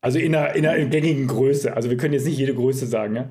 Also 0.01 0.17
in 0.17 0.33
einer, 0.33 0.55
in 0.55 0.65
einer 0.65 0.85
gängigen 0.85 1.27
Größe. 1.27 1.75
Also 1.75 1.89
wir 1.89 1.97
können 1.97 2.13
jetzt 2.13 2.25
nicht 2.25 2.39
jede 2.39 2.55
Größe 2.55 2.87
sagen, 2.87 3.15
ja? 3.15 3.29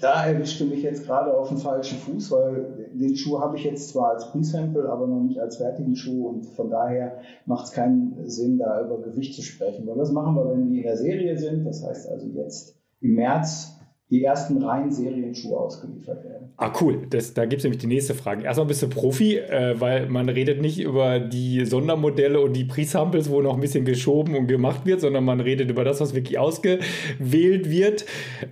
Da 0.00 0.26
erwischte 0.26 0.64
mich 0.64 0.82
jetzt 0.82 1.04
gerade 1.04 1.36
auf 1.36 1.48
den 1.48 1.58
falschen 1.58 1.98
Fuß, 1.98 2.30
weil 2.30 2.88
den 2.94 3.16
Schuh 3.16 3.38
habe 3.38 3.58
ich 3.58 3.64
jetzt 3.64 3.90
zwar 3.90 4.12
als 4.12 4.30
Pre-Sample, 4.32 4.88
aber 4.88 5.06
noch 5.06 5.20
nicht 5.20 5.38
als 5.38 5.58
fertigen 5.58 5.94
Schuh 5.94 6.28
und 6.28 6.46
von 6.46 6.70
daher 6.70 7.18
macht 7.44 7.66
es 7.66 7.72
keinen 7.72 8.26
Sinn, 8.26 8.58
da 8.58 8.82
über 8.84 9.02
Gewicht 9.02 9.34
zu 9.34 9.42
sprechen. 9.42 9.86
Weil 9.86 9.98
das 9.98 10.10
machen 10.10 10.34
wir, 10.34 10.50
wenn 10.50 10.70
die 10.70 10.78
in 10.78 10.84
der 10.84 10.96
Serie 10.96 11.36
sind. 11.36 11.66
Das 11.66 11.84
heißt 11.86 12.08
also 12.08 12.26
jetzt 12.28 12.78
im 13.00 13.14
März 13.14 13.76
die 14.10 14.24
ersten 14.24 14.60
reinen 14.62 14.90
Serienschuhe 14.90 15.56
ausgeliefert 15.56 16.24
werden. 16.24 16.48
Ah, 16.56 16.72
cool. 16.80 17.06
Das, 17.10 17.32
da 17.32 17.44
gibt 17.44 17.60
es 17.60 17.64
nämlich 17.64 17.80
die 17.80 17.86
nächste 17.86 18.14
Frage. 18.14 18.42
Erstmal 18.42 18.66
bist 18.66 18.82
du 18.82 18.88
Profi, 18.88 19.36
äh, 19.36 19.80
weil 19.80 20.08
man 20.08 20.28
redet 20.28 20.60
nicht 20.60 20.80
über 20.80 21.20
die 21.20 21.64
Sondermodelle 21.64 22.40
und 22.40 22.54
die 22.54 22.64
Pre-Samples, 22.64 23.30
wo 23.30 23.40
noch 23.40 23.54
ein 23.54 23.60
bisschen 23.60 23.84
geschoben 23.84 24.34
und 24.34 24.48
gemacht 24.48 24.84
wird, 24.84 25.00
sondern 25.00 25.24
man 25.24 25.40
redet 25.40 25.70
über 25.70 25.84
das, 25.84 26.00
was 26.00 26.14
wirklich 26.14 26.38
ausgewählt 26.38 27.70
wird. 27.70 28.04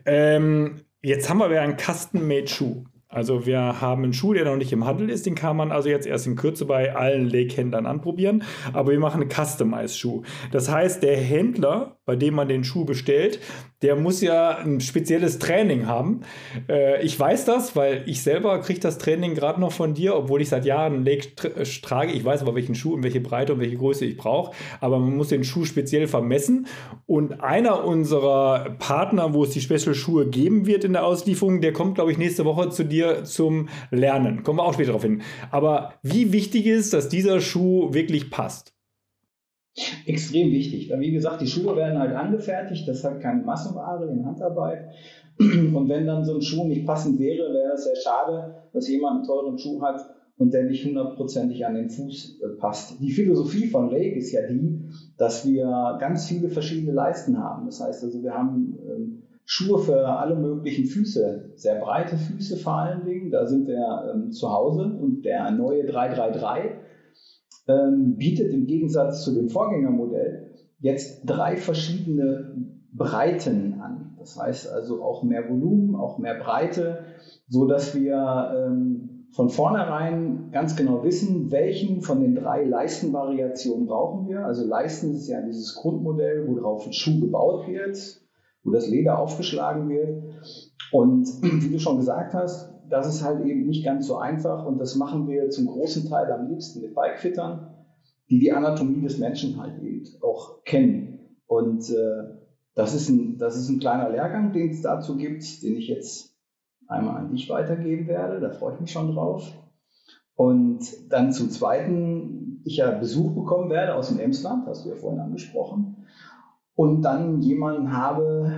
Ähm, 0.07 0.77
jetzt 1.03 1.29
haben 1.29 1.39
wir 1.39 1.51
ja 1.53 1.63
einen 1.63 1.77
Custom-Made-Schuh. 1.79 2.85
Also 3.11 3.47
wir 3.47 3.81
haben 3.81 4.05
einen 4.05 4.13
Schuh, 4.13 4.35
der 4.35 4.45
noch 4.45 4.57
nicht 4.57 4.73
im 4.73 4.85
Handel 4.85 5.09
ist, 5.09 5.25
den 5.25 5.35
kann 5.35 5.57
man 5.57 5.73
also 5.73 5.89
jetzt 5.89 6.07
erst 6.07 6.27
in 6.27 6.37
Kürze 6.37 6.67
bei 6.67 6.95
allen 6.95 7.29
Lake-Händlern 7.29 7.87
anprobieren. 7.87 8.43
Aber 8.75 8.93
wir 8.93 9.01
machen 9.01 9.23
einen 9.23 9.31
Customized-Schuh. 9.31 10.23
Das 10.53 10.71
heißt, 10.71 11.03
der 11.03 11.17
Händler, 11.17 11.98
bei 12.09 12.17
dem 12.17 12.33
man 12.33 12.49
den 12.49 12.65
Schuh 12.65 12.87
bestellt, 12.87 13.39
der 13.83 13.95
muss 13.95 14.23
ja 14.23 14.57
ein 14.57 14.81
spezielles 14.81 15.39
Training 15.39 15.87
haben. 15.87 16.23
Äh, 16.67 17.05
ich 17.05 17.21
weiß 17.21 17.45
das, 17.45 17.77
weil 17.77 18.03
ich 18.07 18.23
selber 18.23 18.59
kriege 18.61 18.81
das 18.81 18.97
Training 18.97 19.35
gerade 19.35 19.61
noch 19.61 19.73
von 19.73 19.93
dir, 19.93 20.17
obwohl 20.17 20.41
ich 20.41 20.49
seit 20.49 20.65
Jahren 20.65 21.05
Lake 21.05 21.29
äh, 21.47 21.65
trage. 21.65 22.13
Ich 22.13 22.25
weiß 22.25 22.41
aber, 22.41 22.55
welchen 22.55 22.75
Schuh 22.75 22.95
und 22.95 23.03
welche 23.03 23.21
Breite 23.21 23.53
und 23.53 23.61
welche 23.61 23.77
Größe 23.77 24.07
ich 24.07 24.17
brauche. 24.17 24.53
Aber 24.81 24.99
man 24.99 25.19
muss 25.19 25.29
den 25.29 25.45
Schuh 25.45 25.67
speziell 25.67 26.07
vermessen. 26.07 26.67
Und 27.05 27.43
einer 27.43 27.85
unserer 27.85 28.71
Partner, 28.79 29.35
wo 29.35 29.45
es 29.45 29.51
die 29.51 29.61
Special-Schuhe 29.61 30.31
geben 30.31 30.65
wird 30.65 30.85
in 30.85 30.95
der 30.95 31.05
Auslieferung, 31.05 31.61
der 31.61 31.75
kommt, 31.75 31.97
glaube 31.97 32.11
ich, 32.11 32.17
nächste 32.17 32.47
Woche 32.47 32.71
zu 32.71 32.87
dir 32.87 33.25
zum 33.25 33.69
Lernen. 33.91 34.45
Kommen 34.45 34.61
wir 34.61 34.65
auch 34.65 34.73
später 34.73 34.93
darauf 34.93 35.03
hin. 35.03 35.21
Aber 35.51 35.93
wie 36.03 36.33
wichtig 36.33 36.65
ist, 36.65 36.95
dass 36.95 37.11
dieser 37.11 37.43
Schuh 37.43 37.93
wirklich 37.93 38.31
passt? 38.31 38.78
Extrem 40.07 40.51
wichtig. 40.51 40.93
Wie 40.99 41.13
gesagt, 41.13 41.41
die 41.41 41.47
Schuhe 41.47 41.77
werden 41.77 41.99
halt 41.99 42.15
angefertigt, 42.15 42.89
das 42.89 42.99
ist 42.99 43.05
halt 43.05 43.21
keine 43.21 43.43
Massenware 43.43 44.09
in 44.11 44.25
Handarbeit. 44.25 44.91
Und 45.39 45.89
wenn 45.89 46.07
dann 46.07 46.25
so 46.25 46.35
ein 46.35 46.43
Schuh 46.43 46.67
nicht 46.67 46.87
passend 46.87 47.19
wäre, 47.19 47.53
wäre 47.53 47.73
es 47.75 47.85
sehr 47.85 47.97
schade, 47.97 48.55
dass 48.73 48.89
jemand 48.89 49.17
einen 49.17 49.25
teuren 49.25 49.59
Schuh 49.59 49.81
hat 49.81 50.01
und 50.37 50.53
der 50.53 50.65
nicht 50.65 50.85
hundertprozentig 50.85 51.67
an 51.67 51.75
den 51.75 51.91
Fuß 51.91 52.41
äh, 52.43 52.49
passt. 52.59 53.01
Die 53.01 53.11
Philosophie 53.11 53.67
von 53.67 53.91
Lake 53.91 54.17
ist 54.17 54.33
ja 54.33 54.47
die, 54.47 54.81
dass 55.17 55.47
wir 55.47 55.97
ganz 56.01 56.27
viele 56.27 56.49
verschiedene 56.49 56.93
Leisten 56.93 57.39
haben. 57.39 57.67
Das 57.67 57.81
heißt 57.81 58.05
also, 58.05 58.23
wir 58.23 58.35
haben 58.35 58.79
ähm, 58.89 59.23
Schuhe 59.45 59.79
für 59.79 60.07
alle 60.07 60.37
möglichen 60.37 60.85
Füße, 60.85 61.53
sehr 61.57 61.81
breite 61.81 62.17
Füße 62.17 62.57
vor 62.57 62.75
allen 62.75 63.05
Dingen, 63.05 63.31
da 63.31 63.47
sind 63.47 63.67
wir 63.67 64.13
ähm, 64.15 64.31
zu 64.31 64.53
Hause 64.53 64.85
und 64.85 65.25
der 65.25 65.51
neue 65.51 65.87
333 65.87 66.73
ähm, 67.69 68.17
bietet 68.17 68.53
im 68.53 68.67
Gegensatz 68.67 69.25
zu 69.25 69.35
dem 69.35 69.49
Vorgängermodell 69.49 70.55
jetzt 70.81 71.23
drei 71.25 71.57
verschiedene 71.57 72.55
Breiten 72.93 73.81
an. 73.81 74.17
Das 74.19 74.39
heißt 74.39 74.73
also 74.73 75.03
auch 75.03 75.23
mehr 75.23 75.49
Volumen, 75.49 75.95
auch 75.95 76.19
mehr 76.19 76.35
Breite, 76.35 77.05
so 77.49 77.67
dass 77.67 77.95
wir 77.95 78.53
ähm, 78.57 79.27
von 79.33 79.51
vornherein 79.51 80.51
ganz 80.53 80.75
genau 80.77 81.05
wissen, 81.05 81.51
welchen 81.51 82.01
von 82.01 82.21
den 82.21 82.35
drei 82.35 82.65
Leistenvariationen 82.65 83.87
brauchen 83.87 84.29
wir. 84.29 84.45
Also 84.45 84.67
Leisten 84.67 85.15
ist 85.15 85.29
ja 85.29 85.41
dieses 85.43 85.75
Grundmodell, 85.75 86.47
worauf 86.49 86.87
ein 86.87 86.93
Schuh 86.93 87.21
gebaut 87.21 87.69
wird, 87.69 88.21
wo 88.65 88.71
das 88.71 88.89
Leder 88.89 89.19
aufgeschlagen 89.19 89.89
wird. 89.89 90.25
Und 90.91 91.29
wie 91.43 91.71
du 91.71 91.79
schon 91.79 91.99
gesagt 91.99 92.33
hast, 92.35 92.73
das 92.91 93.07
ist 93.07 93.25
halt 93.25 93.45
eben 93.45 93.67
nicht 93.67 93.85
ganz 93.85 94.07
so 94.07 94.17
einfach 94.19 94.67
und 94.67 94.79
das 94.79 94.97
machen 94.97 95.29
wir 95.29 95.51
zum 95.51 95.67
großen 95.67 96.09
Teil 96.09 96.31
am 96.33 96.49
liebsten 96.49 96.81
mit 96.81 96.95
Bikefittern, 96.95 97.75
die 98.31 98.39
die 98.39 98.53
Anatomie 98.53 99.01
des 99.01 99.19
Menschen 99.19 99.61
halt 99.61 99.83
eben 99.83 100.05
auch 100.23 100.65
kennen. 100.65 101.37
Und 101.47 101.89
äh, 101.91 102.35
das, 102.75 102.95
ist 102.95 103.09
ein, 103.09 103.39
das 103.39 103.57
ist 103.57 103.69
ein 103.69 103.81
kleiner 103.81 104.11
Lehrgang, 104.11 104.53
den 104.53 104.71
es 104.71 104.83
dazu 104.83 105.17
gibt, 105.17 105.63
den 105.63 105.77
ich 105.77 105.89
jetzt 105.89 106.37
einmal 106.87 107.17
an 107.17 107.31
dich 107.31 107.49
weitergeben 107.49 108.07
werde. 108.07 108.41
Da 108.41 108.51
freue 108.51 108.75
ich 108.75 108.81
mich 108.81 108.93
schon 108.93 109.15
drauf. 109.15 109.51
Und 110.35 110.81
dann 111.11 111.33
zum 111.33 111.51
Zweiten, 111.51 112.63
ich 112.65 112.77
ja 112.77 112.91
Besuch 112.93 113.33
bekommen 113.33 113.71
werde 113.71 113.95
aus 113.95 114.09
dem 114.09 114.21
Emsland, 114.21 114.67
hast 114.67 114.85
du 114.85 114.91
ja 114.91 114.95
vorhin 114.95 115.21
angesprochen. 115.21 116.07
Und 116.75 117.03
dann 117.03 117.41
jemanden 117.41 117.93
habe, 117.93 118.53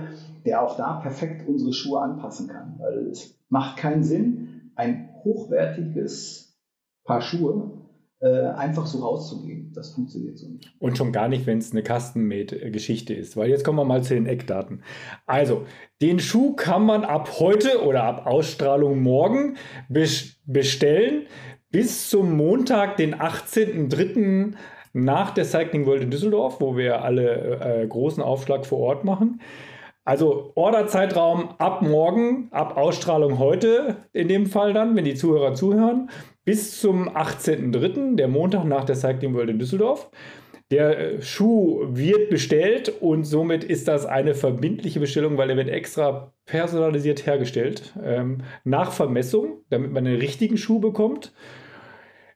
der 0.45 0.63
auch 0.63 0.77
da 0.77 0.99
perfekt 0.99 1.47
unsere 1.47 1.73
Schuhe 1.73 2.01
anpassen 2.01 2.47
kann. 2.47 2.75
Weil 2.79 3.07
es 3.07 3.39
macht 3.49 3.77
keinen 3.77 4.03
Sinn, 4.03 4.71
ein 4.75 5.09
hochwertiges 5.23 6.57
Paar 7.03 7.21
Schuhe 7.21 7.81
äh, 8.21 8.49
einfach 8.49 8.85
so 8.85 8.99
rauszugeben. 8.99 9.71
Das 9.73 9.93
funktioniert 9.93 10.37
so 10.37 10.47
nicht. 10.47 10.71
Und 10.79 10.97
schon 10.97 11.11
gar 11.11 11.27
nicht, 11.27 11.47
wenn 11.47 11.57
es 11.57 11.71
eine 11.71 11.83
Custom-Made-Geschichte 11.83 13.13
ist. 13.13 13.35
Weil 13.35 13.49
jetzt 13.49 13.65
kommen 13.65 13.79
wir 13.79 13.85
mal 13.85 14.03
zu 14.03 14.13
den 14.13 14.27
Eckdaten. 14.27 14.83
Also, 15.25 15.65
den 16.01 16.19
Schuh 16.19 16.55
kann 16.55 16.85
man 16.85 17.03
ab 17.03 17.39
heute 17.39 17.83
oder 17.83 18.03
ab 18.03 18.27
Ausstrahlung 18.27 19.01
morgen 19.01 19.57
bestellen 19.89 21.23
bis 21.71 22.09
zum 22.09 22.35
Montag, 22.37 22.97
den 22.97 23.15
18.03. 23.15 24.53
nach 24.93 25.31
der 25.31 25.45
Cycling 25.45 25.85
World 25.85 26.03
in 26.03 26.11
Düsseldorf, 26.11 26.59
wo 26.59 26.77
wir 26.77 27.01
alle 27.01 27.59
äh, 27.59 27.87
großen 27.87 28.21
Aufschlag 28.21 28.65
vor 28.65 28.79
Ort 28.79 29.03
machen. 29.03 29.41
Also 30.03 30.51
Orderzeitraum 30.55 31.49
ab 31.59 31.83
morgen, 31.83 32.47
ab 32.51 32.75
Ausstrahlung 32.75 33.37
heute 33.37 33.97
in 34.13 34.27
dem 34.27 34.47
Fall 34.47 34.73
dann, 34.73 34.95
wenn 34.95 35.05
die 35.05 35.13
Zuhörer 35.13 35.53
zuhören, 35.53 36.09
bis 36.43 36.81
zum 36.81 37.07
18.03., 37.09 38.15
der 38.15 38.27
Montag 38.27 38.65
nach 38.65 38.83
der 38.83 38.95
Cycling 38.95 39.35
World 39.35 39.51
in 39.51 39.59
Düsseldorf. 39.59 40.09
Der 40.71 40.97
äh, 40.97 41.21
Schuh 41.21 41.85
wird 41.89 42.29
bestellt 42.29 42.89
und 43.01 43.25
somit 43.25 43.63
ist 43.63 43.87
das 43.87 44.05
eine 44.05 44.33
verbindliche 44.33 44.99
Bestellung, 44.99 45.37
weil 45.37 45.49
er 45.51 45.57
wird 45.57 45.69
extra 45.69 46.33
personalisiert 46.45 47.25
hergestellt. 47.25 47.93
Ähm, 48.01 48.39
nach 48.63 48.91
Vermessung, 48.93 49.63
damit 49.69 49.91
man 49.91 50.05
den 50.05 50.17
richtigen 50.17 50.57
Schuh 50.57 50.79
bekommt. 50.79 51.33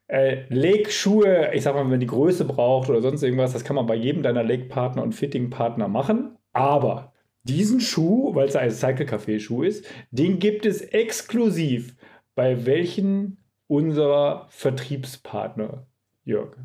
Äh, 0.08 0.44
Leg-Schuhe, 0.50 1.52
ich 1.54 1.64
sag 1.64 1.74
mal, 1.74 1.82
wenn 1.82 1.92
man 1.92 2.00
die 2.00 2.06
Größe 2.08 2.46
braucht 2.46 2.90
oder 2.90 3.02
sonst 3.02 3.24
irgendwas, 3.24 3.54
das 3.54 3.64
kann 3.64 3.76
man 3.76 3.88
bei 3.88 3.96
jedem 3.96 4.22
deiner 4.22 4.44
Leg-Partner 4.44 5.02
und 5.02 5.16
Fitting-Partner 5.16 5.88
machen. 5.88 6.38
Aber 6.54 7.15
diesen 7.46 7.80
Schuh, 7.80 8.36
weil 8.36 8.48
es 8.48 8.56
ein 8.56 8.72
Cycle 8.72 9.06
Café 9.06 9.40
Schuh 9.40 9.64
ist, 9.64 9.86
den 10.12 10.40
gibt 10.40 10.66
es 10.66 10.82
exklusiv 10.82 11.96
bei 12.36 12.66
welchen 12.66 13.38
unserer 13.68 14.48
Vertriebspartner, 14.50 15.88
Jörg? 16.24 16.58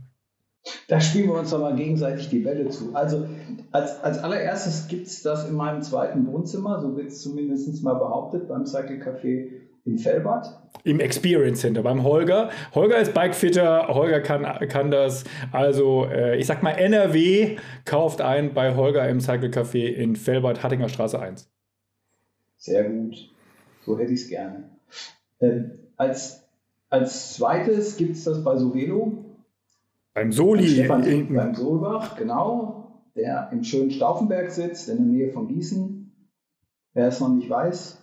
Da 0.88 1.00
spielen 1.00 1.28
wir 1.28 1.38
uns 1.38 1.50
doch 1.50 1.60
mal 1.60 1.74
gegenseitig 1.74 2.28
die 2.28 2.40
Bälle 2.40 2.68
zu. 2.68 2.94
Also 2.94 3.26
als, 3.72 4.02
als 4.02 4.18
allererstes 4.18 4.88
gibt 4.88 5.06
es 5.06 5.22
das 5.22 5.48
in 5.48 5.54
meinem 5.54 5.82
zweiten 5.82 6.26
Wohnzimmer, 6.26 6.80
so 6.80 6.96
wird 6.96 7.08
es 7.08 7.22
zumindest 7.22 7.82
mal 7.82 7.94
behauptet, 7.94 8.48
beim 8.48 8.66
Cycle 8.66 9.00
Café 9.00 9.48
in 9.84 9.98
Fellbad. 9.98 10.46
Im 10.84 11.00
Experience 11.00 11.60
Center 11.60 11.82
beim 11.82 12.02
Holger. 12.02 12.50
Holger 12.74 12.98
ist 12.98 13.14
Bikefitter, 13.14 13.88
Holger 13.88 14.20
kann, 14.20 14.44
kann 14.68 14.90
das. 14.90 15.24
Also, 15.52 16.06
äh, 16.06 16.38
ich 16.38 16.46
sag 16.46 16.62
mal, 16.62 16.72
NRW 16.72 17.56
kauft 17.84 18.20
ein 18.20 18.54
bei 18.54 18.74
Holger 18.76 19.08
im 19.08 19.20
Cycle 19.20 19.50
Café 19.50 19.86
in 19.86 20.16
Fellbad, 20.16 20.62
Hattinger 20.62 20.88
Straße 20.88 21.20
1. 21.20 21.50
Sehr 22.56 22.84
gut. 22.84 23.30
So 23.84 23.98
hätte 23.98 24.12
ich 24.12 24.22
es 24.22 24.28
gerne. 24.28 24.70
Ähm, 25.40 25.72
als, 25.96 26.46
als 26.88 27.34
zweites 27.34 27.96
gibt 27.96 28.16
es 28.16 28.24
das 28.24 28.44
bei 28.44 28.56
Sovelo. 28.56 29.24
Beim 30.14 30.32
Soli. 30.32 30.68
Stefan, 30.68 31.04
in, 31.04 31.34
beim 31.34 31.54
Solbach, 31.54 32.16
genau. 32.16 33.02
Der 33.16 33.50
im 33.52 33.64
schönen 33.64 33.90
Stauffenberg 33.90 34.50
sitzt, 34.50 34.88
in 34.88 34.96
der 34.96 35.06
Nähe 35.06 35.30
von 35.30 35.48
Gießen. 35.48 36.12
Wer 36.92 37.08
es 37.08 37.20
noch 37.20 37.28
nicht 37.28 37.48
weiß, 37.48 37.99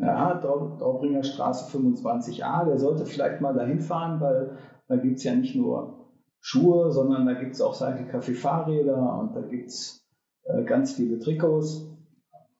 ja, 0.00 0.34
Daubringer 0.34 1.22
Straße 1.22 1.76
25a, 1.76 2.64
der 2.64 2.78
sollte 2.78 3.04
vielleicht 3.04 3.40
mal 3.40 3.52
dahin 3.52 3.80
fahren, 3.80 4.20
weil 4.20 4.56
da 4.88 4.96
gibt 4.96 5.18
es 5.18 5.24
ja 5.24 5.34
nicht 5.34 5.54
nur 5.54 6.08
Schuhe, 6.40 6.90
sondern 6.90 7.26
da 7.26 7.34
gibt 7.34 7.54
es 7.54 7.60
auch 7.60 7.74
Cycle 7.74 8.06
Café 8.10 8.34
Fahrräder 8.34 9.18
und 9.20 9.36
da 9.36 9.42
gibt 9.42 9.68
es 9.68 10.06
äh, 10.44 10.64
ganz 10.64 10.94
viele 10.94 11.18
Trikots. 11.18 11.86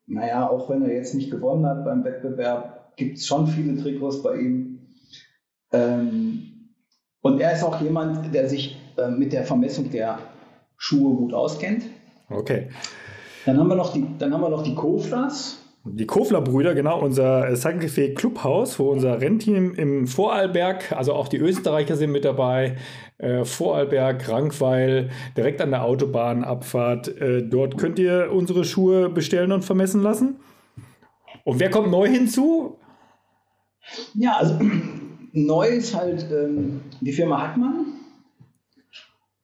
Naja, 0.07 0.49
auch 0.51 0.69
wenn 0.69 0.83
er 0.83 0.93
jetzt 0.93 1.15
nicht 1.15 1.31
gewonnen 1.31 1.65
hat 1.65 1.85
beim 1.85 2.05
Wettbewerb, 2.05 2.97
gibt 2.97 3.17
es 3.17 3.27
schon 3.27 3.47
viele 3.47 3.81
Trikots 3.81 4.23
bei 4.23 4.37
ihm. 4.37 4.81
Ähm, 5.73 6.75
und 7.23 7.41
er 7.41 7.53
ist 7.53 7.65
auch 7.65 7.81
jemand, 7.81 8.35
der 8.35 8.49
sich 8.49 8.79
äh, 8.99 9.09
mit 9.09 9.33
der 9.33 9.45
Vermessung 9.45 9.91
der 9.91 10.19
Schuhe 10.77 11.17
gut 11.17 11.33
auskennt. 11.33 11.85
Okay. 12.29 12.69
Dann 13.47 13.59
haben 13.59 13.69
wir 13.69 13.77
noch 13.77 13.93
die, 13.93 14.07
dann 14.19 14.35
haben 14.35 14.43
wir 14.43 14.51
noch 14.51 14.63
die 14.63 14.75
Koflas. 14.75 15.60
Die 15.85 16.07
Kofler-Brüder, 16.07 16.75
genau, 16.75 17.01
unser 17.01 17.57
Cycle 17.57 17.87
Café 17.87 18.15
Clubhaus, 18.15 18.79
wo 18.79 18.91
unser 18.91 19.19
Rennteam 19.19 19.75
im 19.75 20.07
Vorarlberg, 20.07 20.93
also 20.93 21.15
auch 21.15 21.27
die 21.27 21.39
Österreicher 21.39 21.97
sind 21.97 22.13
mit 22.13 22.27
dabei, 22.27 22.77
äh, 23.17 23.47
Vorarlberg, 23.47 24.29
Rankweil, 24.29 25.09
direkt 25.39 25.63
an 25.63 25.71
der 25.71 25.85
Autobahnabfahrt. 25.85 27.09
Äh, 27.19 27.49
dort 27.49 27.79
könnt 27.79 27.99
ihr 27.99 28.31
unsere 28.31 28.65
Schuhe 28.65 29.09
bestellen 29.09 29.53
und 29.53 29.65
vermessen 29.65 30.03
lassen. 30.03 30.37
Und 31.45 31.61
wer 31.61 31.71
kommt 31.71 31.91
neu 31.91 32.09
hinzu? 32.09 32.77
Ja, 34.13 34.37
also 34.37 34.59
neu 35.33 35.67
ist 35.67 35.97
halt 35.97 36.27
ähm, 36.31 36.83
die 37.01 37.13
Firma 37.13 37.41
Hackmann. 37.41 38.00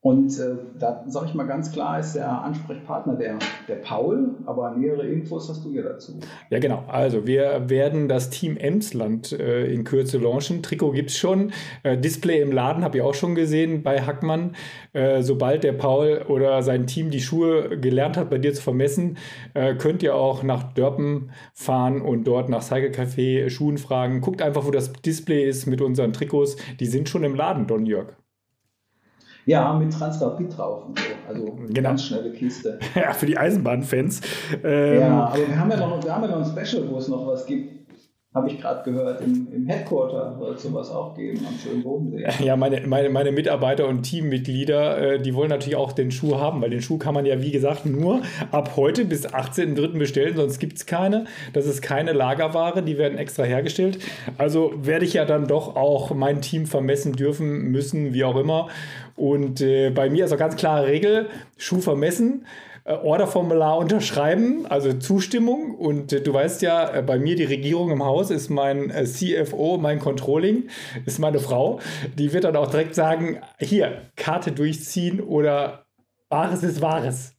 Und 0.06 0.38
äh, 0.38 0.54
da 0.78 1.02
sage 1.08 1.26
ich 1.26 1.34
mal 1.34 1.48
ganz 1.48 1.72
klar, 1.72 1.98
ist 1.98 2.14
der 2.14 2.30
Ansprechpartner 2.30 3.16
der, 3.16 3.40
der 3.66 3.74
Paul, 3.74 4.36
aber 4.46 4.70
nähere 4.70 5.04
Infos 5.04 5.48
hast 5.48 5.64
du 5.64 5.72
ja 5.72 5.82
dazu. 5.82 6.20
Ja, 6.48 6.60
genau. 6.60 6.84
Also 6.86 7.26
wir 7.26 7.68
werden 7.68 8.06
das 8.06 8.30
Team 8.30 8.56
Emsland 8.56 9.32
äh, 9.32 9.66
in 9.66 9.82
Kürze 9.82 10.18
launchen. 10.18 10.62
Trikot 10.62 10.92
gibt 10.92 11.10
es 11.10 11.18
schon. 11.18 11.50
Äh, 11.82 11.98
Display 11.98 12.40
im 12.40 12.52
Laden 12.52 12.84
habe 12.84 12.98
ich 12.98 13.02
auch 13.02 13.14
schon 13.14 13.34
gesehen 13.34 13.82
bei 13.82 14.00
Hackmann. 14.00 14.54
Äh, 14.92 15.22
sobald 15.24 15.64
der 15.64 15.72
Paul 15.72 16.24
oder 16.28 16.62
sein 16.62 16.86
Team 16.86 17.10
die 17.10 17.20
Schuhe 17.20 17.76
gelernt 17.76 18.16
hat, 18.16 18.30
bei 18.30 18.38
dir 18.38 18.54
zu 18.54 18.62
vermessen, 18.62 19.16
äh, 19.54 19.74
könnt 19.74 20.04
ihr 20.04 20.14
auch 20.14 20.44
nach 20.44 20.72
Dörpen 20.74 21.32
fahren 21.52 22.00
und 22.00 22.28
dort 22.28 22.48
nach 22.48 22.62
Cycle 22.62 22.92
Café 22.92 23.50
Schuhen 23.50 23.76
fragen. 23.76 24.20
Guckt 24.20 24.40
einfach, 24.40 24.64
wo 24.64 24.70
das 24.70 24.92
Display 24.92 25.48
ist 25.48 25.66
mit 25.66 25.80
unseren 25.80 26.12
Trikots. 26.12 26.56
Die 26.78 26.86
sind 26.86 27.08
schon 27.08 27.24
im 27.24 27.34
Laden, 27.34 27.66
Don 27.66 27.86
Jörg. 27.86 28.14
Ja, 29.46 29.72
mit 29.74 29.92
Transrapid 29.92 30.56
drauf 30.58 30.86
und 30.86 30.98
so. 30.98 31.04
Also 31.28 31.44
Genau. 31.68 31.88
ganz 31.90 32.02
schnelle 32.04 32.32
Kiste. 32.32 32.78
Ja, 32.94 33.12
für 33.12 33.26
die 33.26 33.38
Eisenbahnfans. 33.38 34.20
Ähm, 34.64 35.00
ja, 35.00 35.24
aber 35.26 35.38
wir 35.48 35.58
haben 35.58 35.70
ja 35.70 35.76
noch, 35.76 36.02
wir 36.04 36.14
haben 36.14 36.22
ja 36.24 36.30
noch 36.36 36.56
ein 36.56 36.64
Special, 36.66 36.88
wo 36.90 36.98
es 36.98 37.08
noch 37.08 37.26
was 37.26 37.46
gibt. 37.46 37.85
Habe 38.36 38.50
ich 38.50 38.60
gerade 38.60 38.82
gehört. 38.84 39.22
Im, 39.22 39.48
Im 39.50 39.66
Headquarter 39.66 40.36
soll 40.38 40.54
es 40.54 40.62
sowas 40.62 40.90
auch 40.90 41.16
geben 41.16 41.40
am 41.48 41.54
schönen 41.58 41.82
Bodensee. 41.82 42.26
Ja, 42.44 42.54
meine, 42.54 42.86
meine, 42.86 43.08
meine 43.08 43.32
Mitarbeiter 43.32 43.88
und 43.88 44.02
Teammitglieder, 44.02 45.14
äh, 45.14 45.18
die 45.18 45.34
wollen 45.34 45.48
natürlich 45.48 45.76
auch 45.76 45.92
den 45.92 46.10
Schuh 46.10 46.36
haben, 46.36 46.60
weil 46.60 46.68
den 46.68 46.82
Schuh 46.82 46.98
kann 46.98 47.14
man 47.14 47.24
ja, 47.24 47.40
wie 47.40 47.50
gesagt, 47.50 47.86
nur 47.86 48.20
ab 48.52 48.72
heute 48.76 49.06
bis 49.06 49.26
18.03. 49.26 49.98
bestellen, 49.98 50.36
sonst 50.36 50.58
gibt 50.58 50.76
es 50.76 50.84
keine. 50.84 51.24
Das 51.54 51.64
ist 51.64 51.80
keine 51.80 52.12
Lagerware, 52.12 52.82
die 52.82 52.98
werden 52.98 53.16
extra 53.16 53.44
hergestellt. 53.44 54.00
Also 54.36 54.74
werde 54.76 55.06
ich 55.06 55.14
ja 55.14 55.24
dann 55.24 55.46
doch 55.46 55.74
auch 55.74 56.14
mein 56.14 56.42
Team 56.42 56.66
vermessen 56.66 57.14
dürfen, 57.14 57.70
müssen, 57.70 58.12
wie 58.12 58.24
auch 58.24 58.36
immer. 58.36 58.68
Und 59.16 59.62
äh, 59.62 59.88
bei 59.88 60.10
mir 60.10 60.26
ist 60.26 60.32
auch 60.34 60.38
ganz 60.38 60.56
klare 60.56 60.88
Regel, 60.88 61.28
Schuh 61.56 61.80
vermessen. 61.80 62.44
Äh, 62.86 62.92
Orderformular 62.92 63.78
unterschreiben, 63.78 64.64
also 64.66 64.92
Zustimmung. 64.92 65.74
Und 65.74 66.12
äh, 66.12 66.20
du 66.20 66.32
weißt 66.32 66.62
ja, 66.62 66.94
äh, 66.94 67.02
bei 67.02 67.18
mir 67.18 67.34
die 67.34 67.44
Regierung 67.44 67.90
im 67.90 68.04
Haus 68.04 68.30
ist 68.30 68.48
mein 68.48 68.90
CFO, 68.90 69.76
mein 69.78 69.98
Controlling, 69.98 70.68
ist 71.04 71.18
meine 71.18 71.40
Frau. 71.40 71.80
Die 72.16 72.32
wird 72.32 72.44
dann 72.44 72.56
auch 72.56 72.70
direkt 72.70 72.94
sagen, 72.94 73.40
hier, 73.58 74.02
Karte 74.14 74.52
durchziehen 74.52 75.20
oder 75.20 75.86
Wahres 76.28 76.62
ist 76.62 76.80
Wahres. 76.80 77.34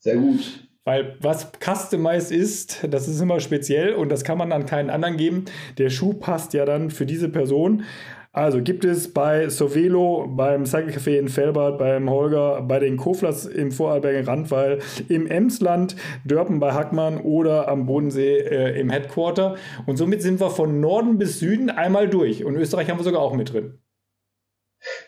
Sehr 0.00 0.16
gut. 0.16 0.64
Weil 0.84 1.16
was 1.20 1.50
customized 1.60 2.30
ist, 2.30 2.86
das 2.90 3.08
ist 3.08 3.20
immer 3.20 3.40
speziell 3.40 3.94
und 3.94 4.10
das 4.10 4.22
kann 4.22 4.36
man 4.36 4.50
dann 4.50 4.66
keinen 4.66 4.90
anderen 4.90 5.16
geben. 5.16 5.46
Der 5.78 5.88
Schuh 5.88 6.12
passt 6.12 6.52
ja 6.52 6.66
dann 6.66 6.90
für 6.90 7.06
diese 7.06 7.30
Person. 7.30 7.84
Also 8.34 8.60
gibt 8.60 8.84
es 8.84 9.12
bei 9.14 9.48
Sovelo, 9.48 10.26
beim 10.26 10.66
Cycle 10.66 10.92
Café 10.92 11.18
in 11.20 11.28
Felbert, 11.28 11.78
beim 11.78 12.10
Holger, 12.10 12.62
bei 12.62 12.80
den 12.80 12.96
Koflers 12.96 13.46
im 13.46 13.70
Vorarlberger 13.70 14.26
Randwall, 14.26 14.80
im 15.08 15.28
Emsland, 15.28 15.94
Dörpen 16.24 16.58
bei 16.58 16.72
Hackmann 16.72 17.18
oder 17.20 17.68
am 17.68 17.86
Bodensee 17.86 18.38
äh, 18.38 18.80
im 18.80 18.90
Headquarter. 18.90 19.54
Und 19.86 19.98
somit 19.98 20.20
sind 20.20 20.40
wir 20.40 20.50
von 20.50 20.80
Norden 20.80 21.16
bis 21.16 21.38
Süden 21.38 21.70
einmal 21.70 22.08
durch. 22.08 22.44
Und 22.44 22.56
Österreich 22.56 22.90
haben 22.90 22.98
wir 22.98 23.04
sogar 23.04 23.22
auch 23.22 23.34
mit 23.34 23.52
drin. 23.52 23.78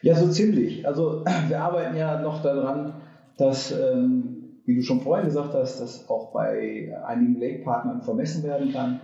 Ja, 0.03 0.15
so 0.15 0.29
ziemlich. 0.29 0.87
Also 0.87 1.25
wir 1.49 1.61
arbeiten 1.61 1.97
ja 1.97 2.21
noch 2.21 2.45
daran, 2.45 3.03
dass, 3.39 3.73
ähm, 3.73 4.61
wie 4.67 4.77
du 4.77 4.83
schon 4.83 5.01
vorhin 5.01 5.27
gesagt 5.27 5.53
hast, 5.53 5.81
das 5.81 6.09
auch 6.09 6.33
bei 6.33 6.97
einigen 7.05 7.41
Lake-Partnern 7.41 8.03
vermessen 8.03 8.45
werden 8.45 8.73
kann. 8.73 9.01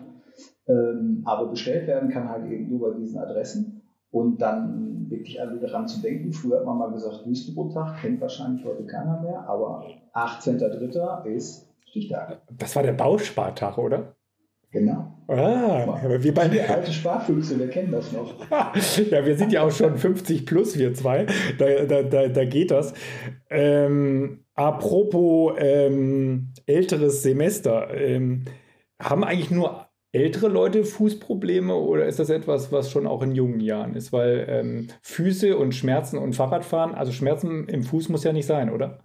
Ähm, 0.68 1.22
aber 1.24 1.48
bestellt 1.48 1.88
werden 1.88 2.08
kann 2.08 2.28
halt 2.28 2.48
eben 2.48 2.70
nur 2.70 2.88
bei 2.88 2.96
diesen 2.96 3.18
Adressen. 3.18 3.82
Und 4.12 4.40
dann 4.40 5.10
wirklich 5.10 5.40
alle 5.40 5.58
daran 5.58 5.88
zu 5.88 6.00
denken. 6.00 6.32
Früher 6.32 6.58
hat 6.58 6.66
man 6.66 6.78
mal 6.78 6.92
gesagt, 6.92 7.26
Wüstenbruttag, 7.26 8.00
kennt 8.00 8.20
wahrscheinlich 8.20 8.64
heute 8.64 8.84
keiner 8.86 9.20
mehr, 9.20 9.48
aber 9.48 9.86
18.03. 10.14 11.24
ist 11.24 11.68
Stichtag. 11.88 12.42
Das 12.58 12.76
war 12.76 12.82
der 12.82 12.92
Bauspartag, 12.92 13.78
oder? 13.78 14.14
Genau. 14.70 15.12
Ah, 15.28 15.98
aber 16.02 16.22
wir 16.22 16.32
beide. 16.32 16.54
Wir 16.54 16.70
alte 16.70 16.92
Sparfüchse, 16.92 17.58
wir 17.58 17.68
kennen 17.68 17.92
das 17.92 18.10
noch. 18.12 18.34
ja, 19.10 19.26
wir 19.26 19.36
sind 19.36 19.52
ja 19.52 19.62
auch 19.62 19.70
schon 19.70 19.98
50 19.98 20.46
plus, 20.46 20.78
wir 20.78 20.94
zwei. 20.94 21.26
Da, 21.58 21.84
da, 21.84 22.02
da, 22.02 22.28
da 22.28 22.44
geht 22.46 22.70
das. 22.70 22.94
Ähm, 23.50 24.44
apropos 24.54 25.54
ähm, 25.58 26.54
älteres 26.66 27.22
Semester. 27.22 27.92
Ähm, 27.94 28.44
haben 28.98 29.24
eigentlich 29.24 29.50
nur 29.50 29.82
ältere 30.12 30.48
Leute 30.48 30.84
Fußprobleme 30.84 31.74
oder 31.74 32.06
ist 32.06 32.18
das 32.18 32.28
etwas, 32.28 32.70
was 32.70 32.90
schon 32.90 33.06
auch 33.06 33.22
in 33.22 33.32
jungen 33.32 33.60
Jahren 33.60 33.94
ist? 33.94 34.12
Weil 34.12 34.46
ähm, 34.48 34.88
Füße 35.00 35.56
und 35.56 35.74
Schmerzen 35.74 36.18
und 36.18 36.36
Fahrradfahren, 36.36 36.94
also 36.94 37.12
Schmerzen 37.12 37.66
im 37.68 37.82
Fuß 37.82 38.10
muss 38.10 38.24
ja 38.24 38.32
nicht 38.32 38.46
sein, 38.46 38.70
oder? 38.70 39.00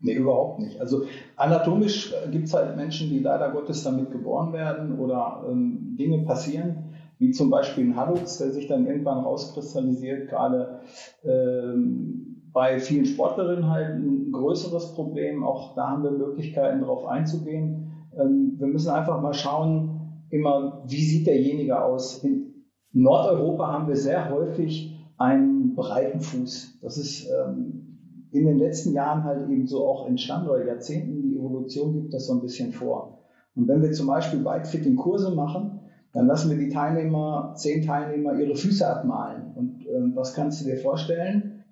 Nee, 0.00 0.14
überhaupt 0.14 0.60
nicht. 0.60 0.80
Also 0.80 1.04
anatomisch 1.36 2.12
gibt 2.32 2.48
es 2.48 2.54
halt 2.54 2.76
Menschen, 2.76 3.10
die 3.10 3.20
leider 3.20 3.50
Gottes 3.50 3.84
damit 3.84 4.10
geboren 4.10 4.52
werden 4.52 4.98
oder 4.98 5.44
ähm, 5.48 5.94
Dinge 5.98 6.24
passieren, 6.24 6.94
wie 7.18 7.30
zum 7.30 7.50
Beispiel 7.50 7.84
ein 7.84 7.96
Hallux, 7.96 8.38
der 8.38 8.50
sich 8.50 8.66
dann 8.66 8.86
irgendwann 8.86 9.18
rauskristallisiert, 9.18 10.28
gerade 10.28 10.80
ähm, 11.22 12.30
bei 12.52 12.80
vielen 12.80 13.04
Sportlerinnen 13.04 13.70
halt 13.70 13.96
ein 13.96 14.32
größeres 14.32 14.94
Problem. 14.94 15.44
Auch 15.44 15.74
da 15.76 15.90
haben 15.90 16.02
wir 16.02 16.10
Möglichkeiten, 16.10 16.80
darauf 16.80 17.06
einzugehen. 17.06 17.92
Ähm, 18.18 18.54
wir 18.58 18.66
müssen 18.66 18.90
einfach 18.90 19.20
mal 19.20 19.34
schauen, 19.34 19.99
immer, 20.30 20.82
wie 20.86 21.02
sieht 21.02 21.26
derjenige 21.26 21.82
aus. 21.82 22.24
In 22.24 22.64
Nordeuropa 22.92 23.72
haben 23.72 23.88
wir 23.88 23.96
sehr 23.96 24.30
häufig 24.30 24.96
einen 25.16 25.74
breiten 25.74 26.20
Fuß. 26.20 26.78
Das 26.80 26.96
ist 26.96 27.28
ähm, 27.28 28.28
in 28.32 28.46
den 28.46 28.58
letzten 28.58 28.92
Jahren 28.92 29.24
halt 29.24 29.48
eben 29.48 29.66
so 29.66 29.86
auch 29.86 30.06
entstanden 30.08 30.48
oder 30.48 30.66
Jahrzehnten. 30.66 31.22
Die 31.22 31.36
Evolution 31.36 31.92
gibt 31.92 32.14
das 32.14 32.26
so 32.26 32.34
ein 32.34 32.40
bisschen 32.40 32.72
vor. 32.72 33.24
Und 33.54 33.68
wenn 33.68 33.82
wir 33.82 33.92
zum 33.92 34.06
Beispiel 34.06 34.40
Bikefitting-Kurse 34.40 35.34
machen, 35.34 35.80
dann 36.12 36.26
lassen 36.26 36.50
wir 36.50 36.58
die 36.58 36.72
Teilnehmer, 36.72 37.54
zehn 37.56 37.84
Teilnehmer, 37.84 38.34
ihre 38.34 38.56
Füße 38.56 38.86
abmalen. 38.86 39.52
Und 39.54 39.86
ähm, 39.86 40.12
was 40.14 40.34
kannst 40.34 40.60
du 40.60 40.64
dir 40.64 40.76
vorstellen? 40.76 41.64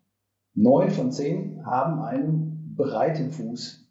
Neun 0.54 0.90
von 0.90 1.10
zehn 1.10 1.64
haben 1.64 2.00
einen 2.02 2.74
breiten 2.76 3.30
Fuß. 3.30 3.88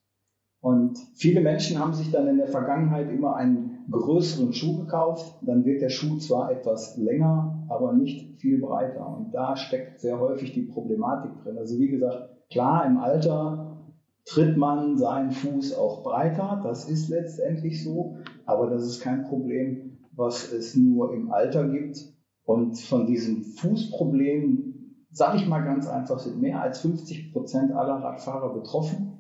Und 0.62 0.98
viele 1.16 1.42
Menschen 1.42 1.80
haben 1.80 1.94
sich 1.94 2.12
dann 2.12 2.28
in 2.28 2.38
der 2.38 2.48
Vergangenheit 2.48 3.10
immer 3.12 3.36
einen 3.36 3.67
größeren 3.92 4.54
Schuh 4.54 4.78
gekauft. 4.78 5.38
Dann 5.42 5.66
wird 5.66 5.82
der 5.82 5.90
Schuh 5.90 6.18
zwar 6.18 6.52
etwas 6.52 6.98
länger, 6.98 7.66
aber 7.70 7.94
nicht 7.94 8.40
viel 8.40 8.60
breiter. 8.60 9.18
Und 9.18 9.34
da 9.34 9.56
steckt 9.56 10.00
sehr 10.00 10.20
häufig 10.20 10.54
die 10.54 10.64
Problematik 10.64 11.32
drin. 11.44 11.58
Also 11.58 11.80
wie 11.80 11.90
gesagt, 11.90 12.30
klar, 12.50 12.86
im 12.86 12.98
Alter 12.98 13.78
tritt 14.26 14.58
man 14.58 14.98
seinen 14.98 15.32
Fuß 15.32 15.78
auch 15.78 16.04
breiter. 16.04 16.62
Das 16.64 16.90
ist 16.90 17.10
letztendlich 17.10 17.84
so. 17.84 18.18
Aber 18.46 18.70
das 18.70 18.84
ist 18.84 19.02
kein 19.02 19.24
Problem, 19.24 20.00
was 20.12 20.52
es 20.52 20.76
nur 20.76 21.14
im 21.14 21.32
Alter 21.32 21.68
gibt. 21.68 21.98
Und 22.44 22.80
von 22.80 23.06
diesem 23.06 23.44
Fußproblem, 23.44 25.06
sage 25.12 25.38
ich 25.38 25.48
mal 25.48 25.64
ganz 25.64 25.88
einfach, 25.88 26.20
sind 26.20 26.42
mehr 26.42 26.62
als 26.62 26.82
50 26.82 27.34
Prozent 27.34 27.72
aller 27.74 27.96
Radfahrer 27.96 28.54
betroffen 28.54 29.18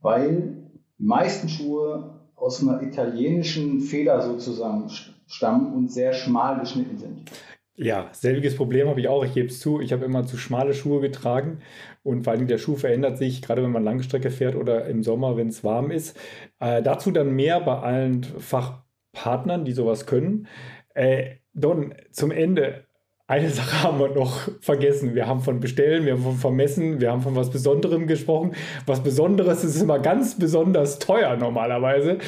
weil 0.00 0.70
die 0.98 1.04
meisten 1.04 1.48
Schuhe 1.48 2.15
aus 2.36 2.62
einer 2.62 2.82
italienischen 2.82 3.80
Feder 3.80 4.22
sozusagen 4.22 4.88
stammen 5.26 5.74
und 5.74 5.90
sehr 5.90 6.12
schmal 6.12 6.60
geschnitten 6.60 6.98
sind. 6.98 7.30
Ja, 7.78 8.08
selbiges 8.12 8.56
Problem 8.56 8.88
habe 8.88 9.00
ich 9.00 9.08
auch. 9.08 9.22
Ich 9.24 9.34
gebe 9.34 9.48
es 9.48 9.60
zu, 9.60 9.80
ich 9.80 9.92
habe 9.92 10.06
immer 10.06 10.24
zu 10.24 10.38
schmale 10.38 10.72
Schuhe 10.72 11.00
getragen 11.00 11.58
und 12.02 12.24
vor 12.24 12.32
allem 12.32 12.46
der 12.46 12.56
Schuh 12.56 12.76
verändert 12.76 13.18
sich, 13.18 13.42
gerade 13.42 13.62
wenn 13.62 13.70
man 13.70 13.84
Langstrecke 13.84 14.30
fährt 14.30 14.54
oder 14.54 14.86
im 14.86 15.02
Sommer, 15.02 15.36
wenn 15.36 15.48
es 15.48 15.62
warm 15.62 15.90
ist. 15.90 16.18
Äh, 16.58 16.82
dazu 16.82 17.10
dann 17.10 17.34
mehr 17.34 17.60
bei 17.60 17.78
allen 17.78 18.22
Fachpartnern, 18.22 19.66
die 19.66 19.72
sowas 19.72 20.06
können. 20.06 20.48
Äh, 20.94 21.36
Don, 21.52 21.94
zum 22.12 22.30
Ende, 22.30 22.85
eine 23.28 23.50
Sache 23.50 23.82
haben 23.82 23.98
wir 23.98 24.10
noch 24.10 24.48
vergessen. 24.60 25.16
Wir 25.16 25.26
haben 25.26 25.40
von 25.40 25.58
Bestellen, 25.58 26.06
wir 26.06 26.12
haben 26.12 26.22
von 26.22 26.36
Vermessen, 26.36 27.00
wir 27.00 27.10
haben 27.10 27.22
von 27.22 27.34
was 27.34 27.50
Besonderem 27.50 28.06
gesprochen. 28.06 28.52
Was 28.86 29.02
Besonderes 29.02 29.64
ist 29.64 29.82
immer 29.82 29.98
ganz 29.98 30.38
besonders 30.38 31.00
teuer 31.00 31.36
normalerweise. 31.36 32.18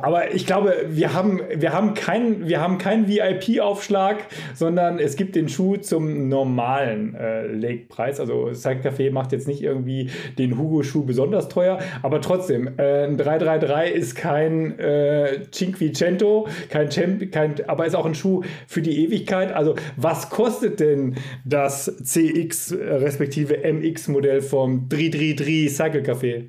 Aber 0.00 0.32
ich 0.32 0.46
glaube, 0.46 0.76
wir 0.90 1.12
haben, 1.12 1.40
wir 1.56 1.72
haben 1.72 1.94
keinen 1.94 2.78
kein 2.78 3.08
VIP-Aufschlag, 3.08 4.26
sondern 4.54 5.00
es 5.00 5.16
gibt 5.16 5.34
den 5.34 5.48
Schuh 5.48 5.76
zum 5.78 6.28
normalen 6.28 7.16
äh, 7.16 7.48
Lake-Preis. 7.48 8.20
Also 8.20 8.54
Cycle 8.54 8.92
Café 8.92 9.10
macht 9.10 9.32
jetzt 9.32 9.48
nicht 9.48 9.60
irgendwie 9.60 10.10
den 10.38 10.56
Hugo-Schuh 10.56 11.04
besonders 11.04 11.48
teuer, 11.48 11.80
aber 12.02 12.20
trotzdem, 12.20 12.78
äh, 12.78 13.06
ein 13.06 13.16
333 13.16 13.92
ist 13.92 14.14
kein 14.14 14.78
äh, 14.78 15.50
Cinquecento, 15.50 16.46
kein, 16.68 16.90
Champ, 16.90 17.32
kein, 17.32 17.56
aber 17.66 17.86
ist 17.86 17.96
auch 17.96 18.06
ein 18.06 18.14
Schuh 18.14 18.42
für 18.68 18.82
die 18.82 19.04
Ewigkeit. 19.04 19.52
Also 19.52 19.74
was 19.96 20.30
kostet 20.30 20.43
kostet 20.44 20.80
denn 20.80 21.16
das 21.44 21.84
CX 22.02 22.74
respektive 22.78 23.56
MX 23.72 24.08
Modell 24.08 24.42
vom 24.42 24.88
333 24.88 25.74
Cycle 25.74 26.02
Café? 26.02 26.44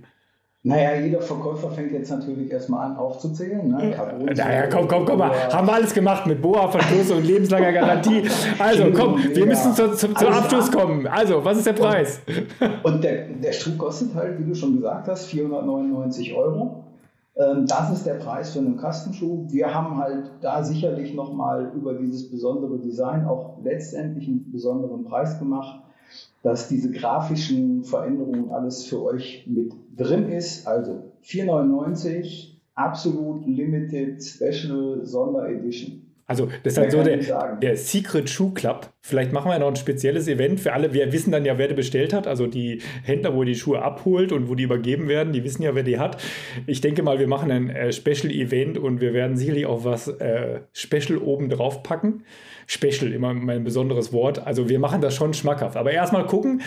Naja, 0.68 1.00
jeder 1.00 1.22
Verkäufer 1.22 1.70
fängt 1.70 1.92
jetzt 1.92 2.10
natürlich 2.10 2.52
erstmal 2.52 2.88
an 2.88 2.98
aufzuzählen. 2.98 3.68
Ne? 3.68 3.92
Carbon 3.92 4.26
naja, 4.26 4.66
komm, 4.66 4.88
komm, 4.88 5.06
komm 5.06 5.20
mal. 5.20 5.32
Haben 5.54 5.68
wir 5.68 5.74
alles 5.74 5.94
gemacht 5.94 6.26
mit 6.26 6.42
Boa-Verschluss 6.42 7.12
und 7.12 7.24
lebenslanger 7.24 7.72
Garantie. 7.72 8.24
Also 8.58 8.86
komm, 8.92 9.20
wir 9.24 9.46
müssen 9.46 9.76
zu, 9.76 9.92
zu, 9.92 10.12
zum 10.12 10.28
Abschluss 10.28 10.72
kommen. 10.72 11.06
Also, 11.06 11.46
was 11.46 11.60
ist 11.60 11.68
der 11.68 11.74
Preis? 11.74 12.20
Und 12.82 13.04
der, 13.04 13.28
der 13.28 13.52
Schuh 13.52 13.78
kostet 13.78 14.16
halt, 14.16 14.40
wie 14.40 14.44
du 14.44 14.56
schon 14.56 14.78
gesagt 14.78 15.08
hast, 15.08 15.28
499 15.28 16.34
Euro. 16.36 16.85
Ähm, 17.38 17.66
das 17.68 17.92
ist 17.92 18.06
der 18.06 18.16
Preis 18.16 18.52
für 18.52 18.60
einen 18.60 18.78
Kastenschuh. 18.78 19.46
Wir 19.50 19.74
haben 19.74 19.98
halt 19.98 20.32
da 20.42 20.64
sicherlich 20.64 21.14
nochmal 21.14 21.72
über 21.76 21.94
dieses 21.96 22.30
besondere 22.30 22.80
Design 22.80 23.26
auch 23.26 23.58
letztendlich 23.64 24.28
einen 24.28 24.52
besonderen 24.52 25.04
Preis 25.04 25.40
gemacht 25.40 25.82
dass 26.46 26.68
diese 26.68 26.92
grafischen 26.92 27.84
Veränderungen 27.84 28.52
alles 28.52 28.86
für 28.86 29.04
euch 29.04 29.48
mit 29.48 29.74
drin 29.98 30.30
ist. 30.30 30.68
Also 30.68 31.12
4,99 31.24 32.52
absolut 32.76 33.48
limited 33.48 34.24
special 34.24 35.04
Sonderedition. 35.04 36.05
Also 36.28 36.50
das 36.64 36.74
ist 36.74 36.80
halt 36.80 36.92
so 36.92 37.04
der, 37.04 37.18
der 37.58 37.78
Secret 37.78 38.30
Shoe 38.30 38.52
Club. 38.54 38.90
Vielleicht 39.02 39.32
machen 39.32 39.52
wir 39.52 39.60
noch 39.60 39.68
ein 39.68 39.76
spezielles 39.76 40.28
Event 40.28 40.60
für 40.60 40.74
alle. 40.74 40.92
Wir 40.92 41.14
wissen 41.14 41.32
dann 41.32 41.46
ja, 41.46 41.60
wer 41.60 41.68
die 41.68 41.76
bestellt 41.76 42.14
hat. 42.14 42.26
Also 42.26 42.48
die 42.48 42.82
Händler, 43.04 43.36
wo 43.36 43.44
die 43.44 43.54
Schuhe 43.54 43.84
abholt 43.84 44.32
und 44.32 44.50
wo 44.50 44.56
die 44.56 44.64
übergeben 44.64 45.08
werden, 45.08 45.34
die 45.34 45.44
wissen 45.44 45.62
ja, 45.62 45.76
wer 45.76 45.84
die 45.84 46.00
hat. 46.00 46.22
Ich 46.66 46.82
denke 46.82 47.04
mal, 47.04 47.20
wir 47.20 47.28
machen 47.28 47.52
ein 47.52 47.70
äh, 47.70 47.92
Special 47.92 48.32
Event 48.32 48.80
und 48.80 49.02
wir 49.02 49.14
werden 49.14 49.38
sicherlich 49.38 49.68
auch 49.68 49.86
was 49.86 50.08
äh, 50.08 50.62
Special 50.74 51.20
oben 51.20 51.50
drauf 51.50 51.84
packen. 51.84 52.24
Special, 52.68 53.12
immer 53.12 53.34
mein 53.34 53.64
besonderes 53.64 54.12
Wort. 54.14 54.46
Also 54.46 54.70
wir 54.70 54.80
machen 54.80 55.02
das 55.02 55.16
schon 55.16 55.34
schmackhaft. 55.34 55.78
Aber 55.78 55.92
erstmal 55.92 56.26
gucken. 56.26 56.62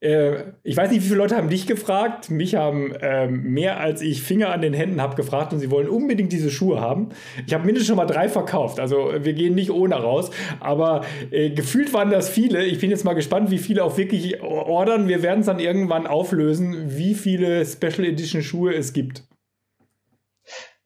Äh, 0.00 0.52
ich 0.62 0.76
weiß 0.76 0.90
nicht, 0.90 1.02
wie 1.02 1.06
viele 1.06 1.18
Leute 1.18 1.36
haben 1.36 1.50
dich 1.50 1.66
gefragt. 1.66 2.30
Mich 2.30 2.54
haben 2.54 2.92
äh, 2.92 3.28
mehr 3.28 3.80
als 3.80 4.00
ich 4.02 4.22
Finger 4.22 4.50
an 4.50 4.62
den 4.62 4.72
Händen 4.72 5.00
habe 5.00 5.14
gefragt 5.14 5.52
und 5.52 5.58
sie 5.58 5.70
wollen 5.70 5.88
unbedingt 5.88 6.32
diese 6.32 6.50
Schuhe 6.50 6.80
haben. 6.80 7.10
Ich 7.46 7.54
habe 7.54 7.64
mindestens 7.64 7.88
schon 7.88 7.96
mal 7.96 8.06
drei 8.06 8.28
verkauft. 8.28 8.80
Also 8.80 9.12
wir 9.20 9.32
gehen 9.32 9.54
nicht 9.54 9.70
ohne 9.70 9.94
raus. 9.94 10.30
Aber 10.60 11.02
äh, 11.30 11.50
gefühlt 11.50 11.92
waren 11.92 12.10
das 12.10 12.28
viele. 12.28 12.64
Ich 12.64 12.80
bin 12.80 12.90
jetzt 12.90 13.04
mal 13.04 13.14
gespannt, 13.14 13.50
wie 13.50 13.58
viele 13.58 13.84
auch 13.84 13.96
wirklich 13.96 14.42
ordern. 14.42 15.08
Wir 15.08 15.22
werden 15.22 15.40
es 15.40 15.46
dann 15.46 15.58
irgendwann 15.58 16.06
auflösen, 16.06 16.96
wie 16.96 17.14
viele 17.14 17.64
Special 17.66 18.04
Edition 18.04 18.42
Schuhe 18.42 18.74
es 18.74 18.92
gibt. 18.92 19.24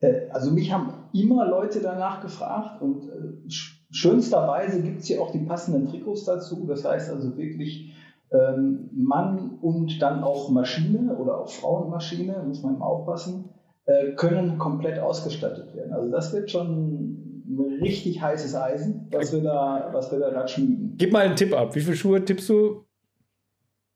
Äh, 0.00 0.28
also 0.30 0.50
mich 0.50 0.72
haben 0.72 0.92
immer 1.12 1.46
Leute 1.46 1.80
danach 1.80 2.20
gefragt 2.20 2.82
und 2.82 3.09
äh, 3.09 3.50
Schönsterweise 3.95 4.82
gibt 4.82 5.03
es 5.03 5.07
hier 5.07 5.22
auch 5.22 5.30
die 5.30 5.38
passenden 5.38 5.86
Trikots 5.86 6.24
dazu. 6.24 6.64
Das 6.66 6.84
heißt 6.84 7.12
also 7.12 7.36
wirklich 7.36 7.95
ähm, 8.32 8.90
Mann 8.92 9.59
und 9.62 10.03
dann 10.03 10.24
auch 10.24 10.51
Maschine 10.51 11.16
oder 11.16 11.38
auch 11.38 11.49
Frauenmaschine, 11.49 12.42
muss 12.45 12.61
man 12.64 12.74
immer 12.74 12.86
aufpassen, 12.86 13.51
äh, 13.84 14.11
können 14.16 14.59
komplett 14.59 14.99
ausgestattet 14.99 15.76
werden. 15.76 15.92
Also 15.92 16.11
das 16.11 16.32
wird 16.32 16.51
schon 16.51 17.45
ein 17.47 17.78
richtig 17.82 18.20
heißes 18.20 18.57
Eisen, 18.57 19.07
was 19.12 19.32
wir 19.32 19.42
da, 19.42 19.90
was 19.92 20.11
wir 20.11 20.18
da 20.18 20.30
gerade 20.30 20.49
schmieden. 20.49 20.97
Gib 20.99 21.12
mal 21.12 21.26
einen 21.26 21.36
Tipp 21.36 21.55
ab. 21.55 21.76
Wie 21.76 21.80
viele 21.80 21.95
Schuhe 21.95 22.24
tippst 22.24 22.49
du? 22.49 22.84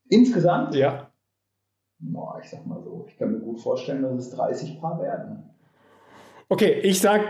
Insgesamt? 0.08 0.76
Ja. 0.76 1.10
Boah, 1.98 2.38
ich 2.40 2.48
sag 2.48 2.64
mal 2.64 2.80
so, 2.84 3.04
ich 3.08 3.18
kann 3.18 3.32
mir 3.32 3.40
gut 3.40 3.58
vorstellen, 3.58 4.02
dass 4.02 4.14
es 4.14 4.30
30 4.30 4.80
Paar 4.80 5.02
werden. 5.02 5.50
Okay, 6.48 6.78
ich 6.84 7.00
sag 7.00 7.20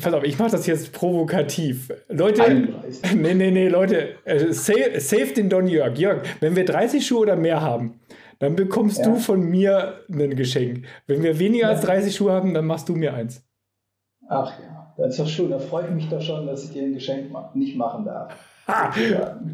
Pass 0.00 0.12
auf, 0.12 0.24
ich 0.24 0.38
mache 0.38 0.50
das 0.50 0.66
jetzt 0.66 0.92
provokativ. 0.92 1.92
Leute, 2.08 2.68
nee, 3.14 3.34
nee, 3.34 3.50
nee, 3.50 3.68
Leute, 3.68 4.16
äh, 4.24 4.52
save, 4.52 5.00
save, 5.00 5.32
den 5.34 5.48
Don 5.48 5.68
Jörg. 5.68 5.96
Jörg, 5.96 6.22
wenn 6.40 6.56
wir 6.56 6.64
30 6.64 7.06
Schuhe 7.06 7.20
oder 7.20 7.36
mehr 7.36 7.60
haben, 7.60 8.00
dann 8.40 8.56
bekommst 8.56 8.98
ja. 8.98 9.04
du 9.04 9.16
von 9.16 9.40
mir 9.40 10.00
ein 10.10 10.34
Geschenk. 10.34 10.86
Wenn 11.06 11.22
wir 11.22 11.38
weniger 11.38 11.66
ja. 11.66 11.70
als 11.70 11.82
30 11.82 12.14
Schuhe 12.14 12.32
haben, 12.32 12.54
dann 12.54 12.66
machst 12.66 12.88
du 12.88 12.96
mir 12.96 13.14
eins. 13.14 13.44
Ach 14.28 14.52
ja, 14.58 14.92
das 14.96 15.10
ist 15.10 15.20
doch 15.20 15.28
schön. 15.28 15.50
Da 15.50 15.60
freue 15.60 15.84
ich 15.84 15.90
mich 15.90 16.08
doch 16.08 16.20
schon, 16.20 16.46
dass 16.46 16.64
ich 16.64 16.72
dir 16.72 16.82
ein 16.82 16.94
Geschenk 16.94 17.30
nicht 17.54 17.76
machen 17.76 18.04
darf. 18.04 18.34
Ha, 18.66 18.90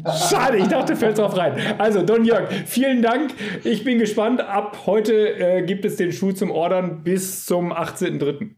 schade, 0.09 0.57
ich 0.57 0.67
dachte, 0.69 0.93
du 0.93 0.97
fällst 0.97 1.19
drauf 1.19 1.35
rein. 1.35 1.53
Also, 1.77 2.01
Don 2.01 2.23
Jörg, 2.23 2.49
vielen 2.65 3.01
Dank. 3.01 3.33
Ich 3.65 3.83
bin 3.83 3.99
gespannt. 3.99 4.39
Ab 4.39 4.77
heute 4.85 5.37
äh, 5.37 5.61
gibt 5.63 5.83
es 5.83 5.97
den 5.97 6.13
Schuh 6.13 6.31
zum 6.31 6.49
Ordern 6.49 7.03
bis 7.03 7.45
zum 7.45 7.73
18.03. 7.73 8.55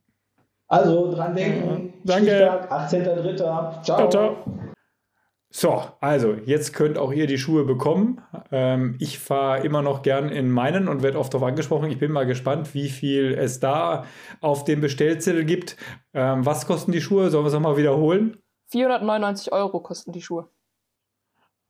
Also 0.74 1.14
dran 1.14 1.36
denken. 1.36 1.94
Danke. 2.04 2.68
18.03. 2.68 3.36
Ciao. 3.84 3.84
ciao, 3.84 4.10
ciao. 4.10 4.36
So, 5.52 5.84
also 6.00 6.34
jetzt 6.34 6.74
könnt 6.74 6.98
auch 6.98 7.14
ihr 7.14 7.28
die 7.28 7.38
Schuhe 7.38 7.64
bekommen. 7.64 8.22
Ähm, 8.52 8.96
ich 9.00 9.20
fahre 9.20 9.64
immer 9.64 9.84
noch 9.84 10.02
gern 10.02 10.30
in 10.30 10.50
meinen 10.50 10.88
und 10.88 11.04
werde 11.04 11.20
oft 11.20 11.32
darauf 11.32 11.48
angesprochen. 11.48 11.92
Ich 11.92 12.00
bin 12.00 12.12
mal 12.12 12.26
gespannt, 12.26 12.74
wie 12.74 12.90
viel 12.90 13.36
es 13.36 13.60
da 13.60 14.06
auf 14.42 14.64
dem 14.64 14.82
Bestellzettel 14.82 15.46
gibt. 15.46 15.78
Ähm, 16.16 16.44
was 16.44 16.66
kosten 16.66 16.92
die 16.92 17.02
Schuhe? 17.02 17.30
Sollen 17.30 17.44
wir 17.44 17.50
es 17.50 17.54
nochmal 17.54 17.78
wiederholen? 17.78 18.38
499 18.72 19.54
Euro 19.54 19.80
kosten 19.80 20.12
die 20.12 20.24
Schuhe. 20.24 20.50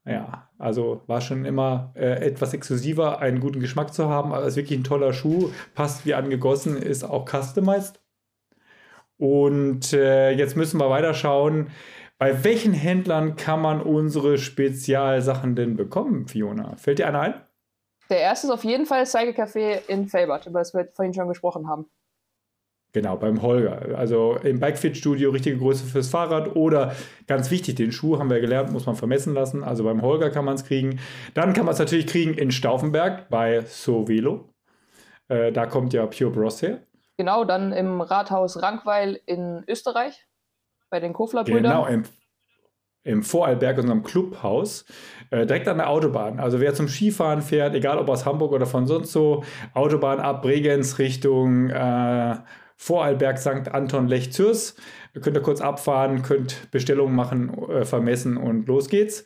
Ja, 0.06 0.49
also 0.58 1.01
war 1.08 1.20
schon 1.20 1.43
immer 1.43 1.91
äh, 1.95 2.26
etwas 2.26 2.54
exklusiver, 2.54 3.20
einen 3.20 3.41
guten 3.41 3.60
Geschmack 3.60 3.93
zu 3.93 4.08
haben, 4.08 4.32
aber 4.32 4.43
es 4.43 4.54
ist 4.54 4.58
wirklich 4.58 4.80
ein 4.80 4.86
toller 4.86 5.12
Schuh, 5.12 5.49
passt 5.76 6.06
wie 6.06 6.14
angegossen, 6.14 6.78
ist 6.78 7.04
auch 7.04 7.26
customized. 7.30 8.03
Und 9.18 9.93
äh, 9.93 10.32
jetzt 10.32 10.55
müssen 10.55 10.80
wir 10.80 10.89
weiter 10.89 11.14
schauen, 11.14 11.70
bei 12.18 12.43
welchen 12.43 12.74
Händlern 12.74 13.36
kann 13.36 13.61
man 13.61 13.82
unsere 13.82 14.38
Spezialsachen 14.38 15.55
denn 15.55 15.76
bekommen, 15.76 16.28
Fiona? 16.28 16.76
Fällt 16.78 16.99
dir 16.99 17.07
einer 17.07 17.20
ein? 17.20 17.34
Der 18.09 18.20
erste 18.20 18.47
ist 18.47 18.53
auf 18.53 18.64
jeden 18.64 18.86
Fall 18.86 19.05
Cycle 19.05 19.34
Café 19.34 19.80
in 19.88 20.07
Felbert, 20.07 20.45
über 20.45 20.59
das 20.59 20.74
wir 20.74 20.88
vorhin 20.93 21.14
schon 21.14 21.28
gesprochen 21.28 21.68
haben. 21.68 21.86
Genau, 22.93 23.18
beim 23.18 23.41
Holger. 23.41 23.97
Also 23.97 24.36
im 24.43 24.59
Bikefit 24.59 24.95
Studio 24.95 25.32
richtige 25.32 25.57
Größe 25.57 25.84
fürs 25.84 26.09
Fahrrad 26.09 26.55
oder 26.55 26.95
ganz 27.26 27.49
wichtig, 27.49 27.76
den 27.76 27.91
Schuh 27.91 28.20
haben 28.20 28.30
wir 28.30 28.39
gelernt, 28.39 28.72
muss 28.72 28.86
man 28.86 28.95
vermessen 28.95 29.34
lassen. 29.34 29.64
Also 29.64 29.84
beim 29.84 30.03
Holger 30.03 30.30
kann 30.30 30.45
man 30.45 30.55
es 30.55 30.64
kriegen. 30.64 30.99
Dann 31.34 31.53
kann 31.53 31.66
man 31.66 31.74
es 31.74 31.80
natürlich 31.80 32.05
kriegen 32.05 32.36
in 32.36 32.51
Stauffenberg 32.51 33.30
bei 33.30 33.61
Sovelo. 33.61 34.53
Äh, 35.28 35.51
da 35.51 35.66
kommt 35.66 35.93
ja 35.93 36.05
Pure 36.05 36.30
Bros 36.30 36.61
her. 36.61 36.84
Genau, 37.18 37.45
dann 37.45 37.72
im 37.72 38.01
Rathaus 38.01 38.61
Rankweil 38.61 39.20
in 39.26 39.64
Österreich 39.68 40.28
bei 40.89 40.99
den 40.99 41.14
Kofler-Brüdern. 41.14 41.64
Genau, 41.64 41.86
im, 41.86 42.03
im 43.03 43.24
Vorarlberg, 43.24 43.78
unserem 43.78 44.03
Clubhaus, 44.03 44.86
äh, 45.30 45.45
direkt 45.45 45.68
an 45.68 45.78
der 45.78 45.89
Autobahn. 45.89 46.39
Also 46.39 46.59
wer 46.59 46.74
zum 46.74 46.88
Skifahren 46.88 47.41
fährt, 47.41 47.76
egal 47.76 47.99
ob 47.99 48.09
aus 48.09 48.26
Hamburg 48.26 48.51
oder 48.51 48.66
von 48.66 48.88
sonst 48.88 49.11
so, 49.11 49.43
Autobahn 49.74 50.20
ab 50.20 50.41
Bregenz 50.41 50.99
Richtung 50.99 51.70
äh, 51.70 52.38
Vorarlberg 52.78 53.38
St. 53.38 53.70
Anton 53.72 54.07
Lech 54.07 54.32
Zürs. 54.34 54.76
Könnt 55.22 55.38
ihr 55.38 55.43
kurz 55.43 55.61
abfahren, 55.61 56.24
könnt 56.24 56.72
Bestellungen 56.72 57.16
machen, 57.16 57.70
äh, 57.70 57.86
vermessen 57.86 58.38
und 58.38 58.68
los 58.68 58.89
geht's. 58.89 59.26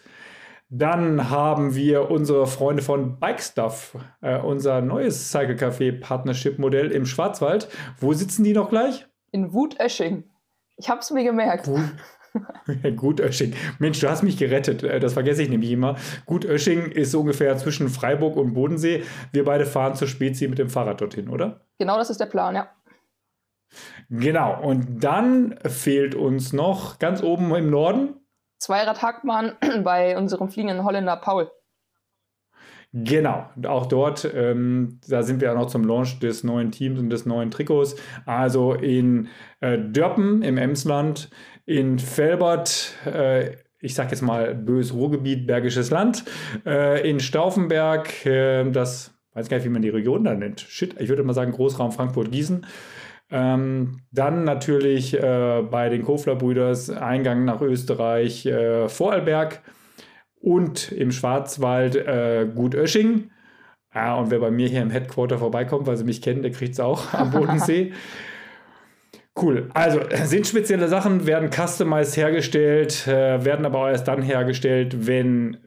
Dann 0.70 1.30
haben 1.30 1.76
wir 1.76 2.12
unsere 2.12 2.46
Freunde 2.46 2.84
von 2.84 3.20
Bike 3.20 3.42
Stuff, 3.42 3.98
äh, 4.22 4.38
unser 4.38 4.82
neues 4.82 5.32
Cycle 5.32 5.56
Café 5.56 5.98
Partnership 5.98 6.60
Modell 6.60 6.92
im 6.92 7.06
Schwarzwald. 7.06 7.70
Wo 8.00 8.12
sitzen 8.12 8.44
die 8.44 8.54
noch 8.54 8.70
gleich? 8.70 9.08
In 9.32 9.54
Wutösching. 9.54 10.26
Ich 10.76 10.90
habe 10.90 11.00
es 11.00 11.10
mir 11.12 11.24
gemerkt. 11.24 11.70
Gut 12.98 13.20
Ösching. 13.20 13.54
Mensch, 13.80 14.00
du 14.00 14.10
hast 14.10 14.24
mich 14.24 14.38
gerettet. 14.38 14.84
Äh, 14.84 15.00
das 15.00 15.14
vergesse 15.14 15.42
ich 15.42 15.50
nämlich 15.50 15.72
immer. 15.72 15.96
Gut 16.26 16.46
Ösching 16.46 16.92
ist 16.92 17.16
ungefähr 17.16 17.58
zwischen 17.58 17.88
Freiburg 17.88 18.36
und 18.36 18.54
Bodensee. 18.54 19.04
Wir 19.32 19.46
beide 19.46 19.66
fahren 19.66 19.96
zur 19.96 20.08
Spezi 20.08 20.48
mit 20.48 20.60
dem 20.60 20.70
Fahrrad 20.70 21.02
dorthin, 21.02 21.30
oder? 21.30 21.62
Genau, 21.80 21.98
das 21.98 22.10
ist 22.10 22.20
der 22.20 22.26
Plan, 22.26 22.56
ja. 22.56 22.70
Genau. 24.10 24.62
Und 24.62 25.04
dann 25.04 25.58
fehlt 25.66 26.16
uns 26.16 26.54
noch 26.54 27.00
ganz 27.00 27.24
oben 27.24 27.54
im 27.56 27.70
Norden 27.70 28.16
Zweirad-Hackmann 28.60 29.54
bei 29.84 30.18
unserem 30.18 30.50
fliegenden 30.50 30.84
Holländer 30.84 31.18
Paul. 31.18 31.52
Genau, 32.94 33.46
auch 33.68 33.86
dort, 33.86 34.28
ähm, 34.34 35.00
da 35.08 35.22
sind 35.22 35.42
wir 35.42 35.50
ja 35.50 35.54
noch 35.54 35.68
zum 35.68 35.84
Launch 35.84 36.20
des 36.20 36.44
neuen 36.44 36.72
Teams 36.72 37.00
und 37.00 37.10
des 37.10 37.26
neuen 37.26 37.52
Trikots. 37.52 37.96
Also 38.26 38.74
in 38.74 39.28
äh, 39.60 39.78
Dörpen 39.78 40.42
im 40.42 40.58
Emsland, 40.58 41.30
in 41.66 42.00
Felbert, 42.00 42.94
äh, 43.06 43.58
ich 43.80 43.94
sag 43.94 44.10
jetzt 44.10 44.22
mal 44.22 44.56
bös 44.56 44.94
Ruhrgebiet, 44.94 45.46
Bergisches 45.46 45.92
Land, 45.92 46.24
äh, 46.66 47.08
in 47.08 47.20
Stauffenberg, 47.20 48.26
äh, 48.26 48.70
das 48.72 49.14
weiß 49.34 49.50
gar 49.50 49.58
nicht, 49.58 49.66
wie 49.66 49.72
man 49.72 49.84
die 49.84 49.90
Region 49.90 50.24
da 50.24 50.34
nennt. 50.34 50.62
Shit, 50.62 51.00
ich 51.00 51.10
würde 51.10 51.24
mal 51.24 51.34
sagen 51.34 51.52
Großraum 51.52 51.92
Frankfurt-Gießen. 51.92 52.66
Ähm, 53.30 54.00
dann 54.12 54.44
natürlich 54.46 55.14
äh, 55.14 55.64
bei 55.70 55.90
den 55.90 56.04
Kofler-Brüders 56.04 56.90
Eingang 56.90 57.44
nach 57.46 57.62
Österreich 57.62 58.46
äh, 58.46 58.88
Vorarlberg 58.88 59.62
und 60.40 60.92
im 60.92 61.12
Schwarzwald 61.12 61.96
äh, 61.96 62.48
Gutösching. 62.54 63.32
Ja, 63.94 64.16
und 64.16 64.32
wer 64.32 64.40
bei 64.40 64.52
mir 64.52 64.68
hier 64.68 64.82
im 64.82 64.92
Headquarter 64.92 65.40
vorbeikommt, 65.40 65.88
weil 65.88 65.98
sie 65.98 66.04
mich 66.04 66.22
kennen, 66.22 66.42
der 66.42 66.52
kriegt 66.52 66.74
es 66.74 66.80
auch 66.80 67.14
am 67.14 67.32
Bodensee. 67.32 67.94
Cool. 69.40 69.70
Also 69.74 70.00
sind 70.26 70.48
spezielle 70.48 70.88
Sachen, 70.88 71.28
werden 71.28 71.52
customized 71.52 72.18
hergestellt, 72.18 73.08
äh, 73.08 73.46
werden 73.46 73.66
aber 73.66 73.80
auch 73.80 73.88
erst 73.88 74.08
dann 74.08 74.24
hergestellt, 74.24 75.06
wenn 75.06 75.58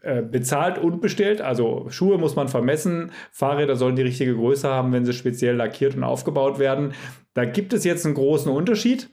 äh, 0.00 0.22
bezahlt 0.22 0.78
und 0.78 1.00
bestellt. 1.00 1.40
Also 1.40 1.86
Schuhe 1.90 2.18
muss 2.18 2.34
man 2.34 2.48
vermessen, 2.48 3.12
Fahrräder 3.30 3.76
sollen 3.76 3.94
die 3.94 4.02
richtige 4.02 4.34
Größe 4.34 4.68
haben, 4.68 4.92
wenn 4.92 5.04
sie 5.04 5.12
speziell 5.12 5.54
lackiert 5.54 5.94
und 5.94 6.02
aufgebaut 6.02 6.58
werden. 6.58 6.92
Da 7.34 7.44
gibt 7.44 7.72
es 7.72 7.84
jetzt 7.84 8.04
einen 8.04 8.16
großen 8.16 8.50
Unterschied, 8.50 9.10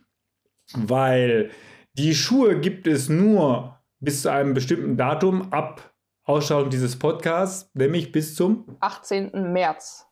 weil 0.74 1.51
die 1.93 2.15
Schuhe 2.15 2.59
gibt 2.59 2.88
es 2.88 3.09
nur 3.09 3.80
bis 3.99 4.24
zu 4.24 4.32
einem 4.32 4.53
bestimmten 4.53 4.97
Datum 4.97 5.53
ab 5.53 5.93
Ausstrahlung 6.24 6.70
dieses 6.70 6.97
Podcasts, 6.97 7.70
nämlich 7.74 8.11
bis 8.11 8.36
zum 8.36 8.78
18. 8.80 9.53
März. 9.53 10.07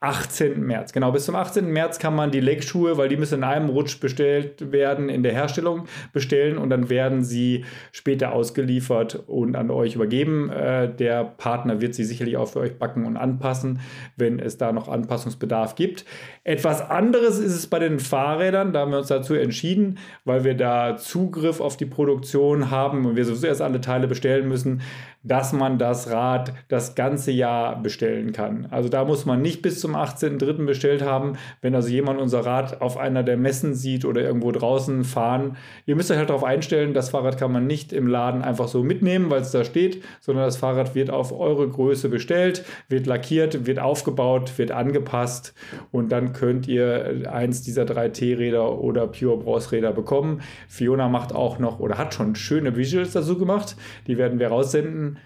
18. 0.00 0.64
März. 0.64 0.92
Genau, 0.92 1.10
bis 1.10 1.24
zum 1.24 1.34
18. 1.34 1.72
März 1.72 1.98
kann 1.98 2.14
man 2.14 2.30
die 2.30 2.38
Legschuhe, 2.38 2.96
weil 2.96 3.08
die 3.08 3.16
müssen 3.16 3.38
in 3.38 3.44
einem 3.44 3.68
Rutsch 3.68 3.98
bestellt 3.98 4.70
werden, 4.70 5.08
in 5.08 5.24
der 5.24 5.32
Herstellung 5.32 5.86
bestellen 6.12 6.56
und 6.56 6.70
dann 6.70 6.88
werden 6.88 7.24
sie 7.24 7.64
später 7.90 8.32
ausgeliefert 8.32 9.24
und 9.26 9.56
an 9.56 9.72
euch 9.72 9.96
übergeben. 9.96 10.50
Äh, 10.50 10.94
der 10.94 11.24
Partner 11.24 11.80
wird 11.80 11.96
sie 11.96 12.04
sicherlich 12.04 12.36
auch 12.36 12.46
für 12.46 12.60
euch 12.60 12.78
backen 12.78 13.06
und 13.06 13.16
anpassen, 13.16 13.80
wenn 14.16 14.38
es 14.38 14.56
da 14.56 14.70
noch 14.70 14.86
Anpassungsbedarf 14.86 15.74
gibt. 15.74 16.04
Etwas 16.44 16.80
anderes 16.80 17.40
ist 17.40 17.56
es 17.56 17.66
bei 17.66 17.80
den 17.80 17.98
Fahrrädern. 17.98 18.72
Da 18.72 18.80
haben 18.80 18.92
wir 18.92 18.98
uns 18.98 19.08
dazu 19.08 19.34
entschieden, 19.34 19.98
weil 20.24 20.44
wir 20.44 20.54
da 20.54 20.96
Zugriff 20.96 21.60
auf 21.60 21.76
die 21.76 21.86
Produktion 21.86 22.70
haben 22.70 23.04
und 23.04 23.16
wir 23.16 23.24
sowieso 23.24 23.48
erst 23.48 23.62
alle 23.62 23.80
Teile 23.80 24.06
bestellen 24.06 24.46
müssen, 24.46 24.80
dass 25.28 25.52
man 25.52 25.78
das 25.78 26.10
Rad 26.10 26.52
das 26.68 26.94
ganze 26.94 27.30
Jahr 27.30 27.80
bestellen 27.80 28.32
kann. 28.32 28.66
Also 28.70 28.88
da 28.88 29.04
muss 29.04 29.26
man 29.26 29.42
nicht 29.42 29.62
bis 29.62 29.80
zum 29.80 29.94
18.03. 29.94 30.64
bestellt 30.64 31.02
haben. 31.02 31.34
Wenn 31.60 31.74
also 31.74 31.88
jemand 31.88 32.20
unser 32.20 32.44
Rad 32.44 32.80
auf 32.80 32.96
einer 32.96 33.22
der 33.22 33.36
Messen 33.36 33.74
sieht 33.74 34.04
oder 34.04 34.22
irgendwo 34.22 34.50
draußen 34.50 35.04
fahren, 35.04 35.56
ihr 35.86 35.96
müsst 35.96 36.10
euch 36.10 36.18
halt 36.18 36.30
darauf 36.30 36.44
einstellen, 36.44 36.94
das 36.94 37.10
Fahrrad 37.10 37.38
kann 37.38 37.52
man 37.52 37.66
nicht 37.66 37.92
im 37.92 38.06
Laden 38.06 38.42
einfach 38.42 38.68
so 38.68 38.82
mitnehmen, 38.82 39.30
weil 39.30 39.42
es 39.42 39.50
da 39.50 39.64
steht, 39.64 40.02
sondern 40.20 40.44
das 40.44 40.56
Fahrrad 40.56 40.94
wird 40.94 41.10
auf 41.10 41.38
eure 41.38 41.68
Größe 41.68 42.08
bestellt, 42.08 42.64
wird 42.88 43.06
lackiert, 43.06 43.66
wird 43.66 43.78
aufgebaut, 43.78 44.56
wird 44.56 44.70
angepasst 44.70 45.54
und 45.92 46.10
dann 46.10 46.32
könnt 46.32 46.66
ihr 46.66 47.28
eins 47.30 47.62
dieser 47.62 47.84
drei 47.84 48.08
T-Räder 48.08 48.78
oder 48.78 49.06
Pure 49.06 49.38
Bros 49.38 49.72
Räder 49.72 49.92
bekommen. 49.92 50.40
Fiona 50.68 51.08
macht 51.08 51.34
auch 51.34 51.58
noch 51.58 51.80
oder 51.80 51.98
hat 51.98 52.14
schon 52.14 52.34
schöne 52.34 52.76
Visuals 52.76 53.12
dazu 53.12 53.38
gemacht. 53.38 53.76
Die 54.06 54.18
werden 54.18 54.38
wir 54.38 54.48
raussenden. 54.48 55.17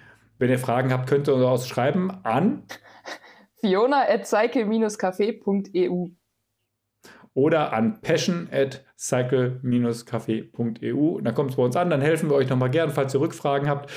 Wenn 0.43 0.51
ihr 0.51 0.59
Fragen 0.59 0.93
habt, 0.93 1.09
könnt 1.09 1.29
ihr 1.29 1.35
uns 1.37 1.45
auch 1.45 1.65
schreiben 1.65 2.11
an 2.25 2.65
fiona 3.61 4.09
at 4.09 4.27
cycle-café.eu 4.27 6.09
oder 7.33 7.73
an 7.73 8.01
passion 8.01 8.49
at 8.51 8.85
cycle-café.eu. 8.99 11.21
Dann 11.21 11.35
kommt 11.37 11.51
es 11.51 11.57
bei 11.57 11.63
uns 11.63 11.77
an, 11.77 11.91
dann 11.91 12.01
helfen 12.01 12.29
wir 12.29 12.35
euch 12.35 12.49
nochmal 12.49 12.71
gern, 12.71 12.91
falls 12.91 13.15
ihr 13.15 13.21
Rückfragen 13.21 13.69
habt. 13.69 13.89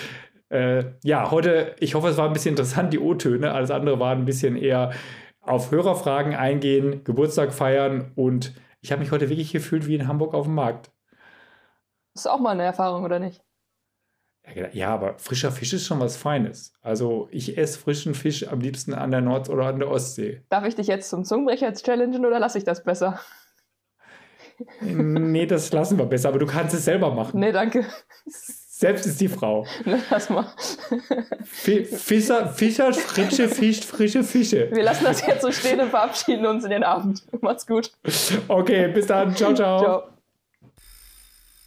Äh, 0.50 0.84
ja, 1.04 1.32
heute, 1.32 1.76
ich 1.80 1.96
hoffe, 1.96 2.10
es 2.10 2.18
war 2.18 2.28
ein 2.28 2.34
bisschen 2.34 2.52
interessant, 2.52 2.94
die 2.94 3.00
O-Töne. 3.00 3.52
Alles 3.52 3.72
andere 3.72 4.00
war 4.00 4.12
ein 4.12 4.26
bisschen 4.26 4.56
eher 4.56 4.92
auf 5.42 5.72
Hörerfragen 5.72 6.36
eingehen, 6.36 7.04
Geburtstag 7.04 7.54
feiern 7.54 8.12
und 8.14 8.54
ich 8.82 8.92
habe 8.92 9.02
mich 9.02 9.12
heute 9.12 9.30
wirklich 9.30 9.52
gefühlt 9.52 9.88
wie 9.88 9.96
in 9.96 10.08
Hamburg 10.08 10.36
auf 10.36 10.46
dem 10.46 10.54
Markt. 10.54 10.92
Ist 12.14 12.28
auch 12.28 12.40
mal 12.40 12.52
eine 12.52 12.66
Erfahrung, 12.66 13.04
oder 13.04 13.18
nicht? 13.18 13.45
Ja, 14.74 14.90
aber 14.94 15.18
frischer 15.18 15.52
Fisch 15.52 15.74
ist 15.74 15.88
schon 15.88 16.00
was 16.00 16.18
Feines. 16.18 16.74
Also 16.82 17.28
ich 17.32 17.58
esse 17.58 17.80
frischen 17.80 18.14
Fisch 18.14 18.48
am 18.48 18.62
liebsten 18.62 18.94
an 18.94 19.12
der 19.12 19.22
Nord- 19.22 19.50
oder 19.50 19.66
an 19.66 19.80
der 19.80 19.90
Ostsee. 19.90 20.44
Darf 20.50 20.66
ich 20.66 20.76
dich 20.76 20.88
jetzt 20.88 21.10
zum 21.10 21.26
Zungenbrecher 21.26 21.74
challengen 21.74 22.26
oder 22.26 22.40
lasse 22.40 22.58
ich 22.58 22.64
das 22.64 22.84
besser? 22.84 23.20
Nee, 24.82 25.46
das 25.46 25.72
lassen 25.74 25.98
wir 25.98 26.06
besser, 26.06 26.30
aber 26.30 26.40
du 26.40 26.46
kannst 26.46 26.74
es 26.74 26.86
selber 26.86 27.12
machen. 27.14 27.40
Nee, 27.40 27.52
danke. 27.52 27.86
Selbst 28.28 29.06
ist 29.06 29.20
die 29.20 29.28
Frau. 29.28 29.66
Nee, 29.86 29.98
lass 30.10 30.30
mal. 30.30 30.46
Fischer, 31.46 32.48
Fischer, 32.50 32.94
frische 32.94 33.48
Fisch, 33.50 33.82
frische 33.86 34.24
Fische. 34.24 34.70
Wir 34.72 34.84
lassen 34.84 35.06
das 35.06 35.26
jetzt 35.26 35.42
so 35.42 35.52
stehen 35.52 35.80
und 35.82 35.90
verabschieden 35.90 36.46
uns 36.46 36.64
in 36.64 36.70
den 36.70 36.84
Abend. 36.84 37.24
Macht's 37.42 37.66
gut. 37.68 37.92
Okay, 38.48 38.90
bis 38.90 39.08
dann. 39.08 39.36
Ciao, 39.36 39.54
ciao. 39.54 39.80
Ciao. 39.80 40.15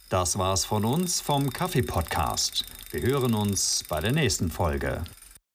Das 0.09 0.39
war's 0.39 0.65
von 0.65 0.85
uns 0.85 1.21
vom 1.21 1.51
Kaffee 1.51 1.83
Podcast. 1.83 2.65
Wir 2.89 3.03
hören 3.03 3.35
uns 3.35 3.85
bei 3.87 4.01
der 4.01 4.11
nächsten 4.11 4.49
Folge. 4.49 5.03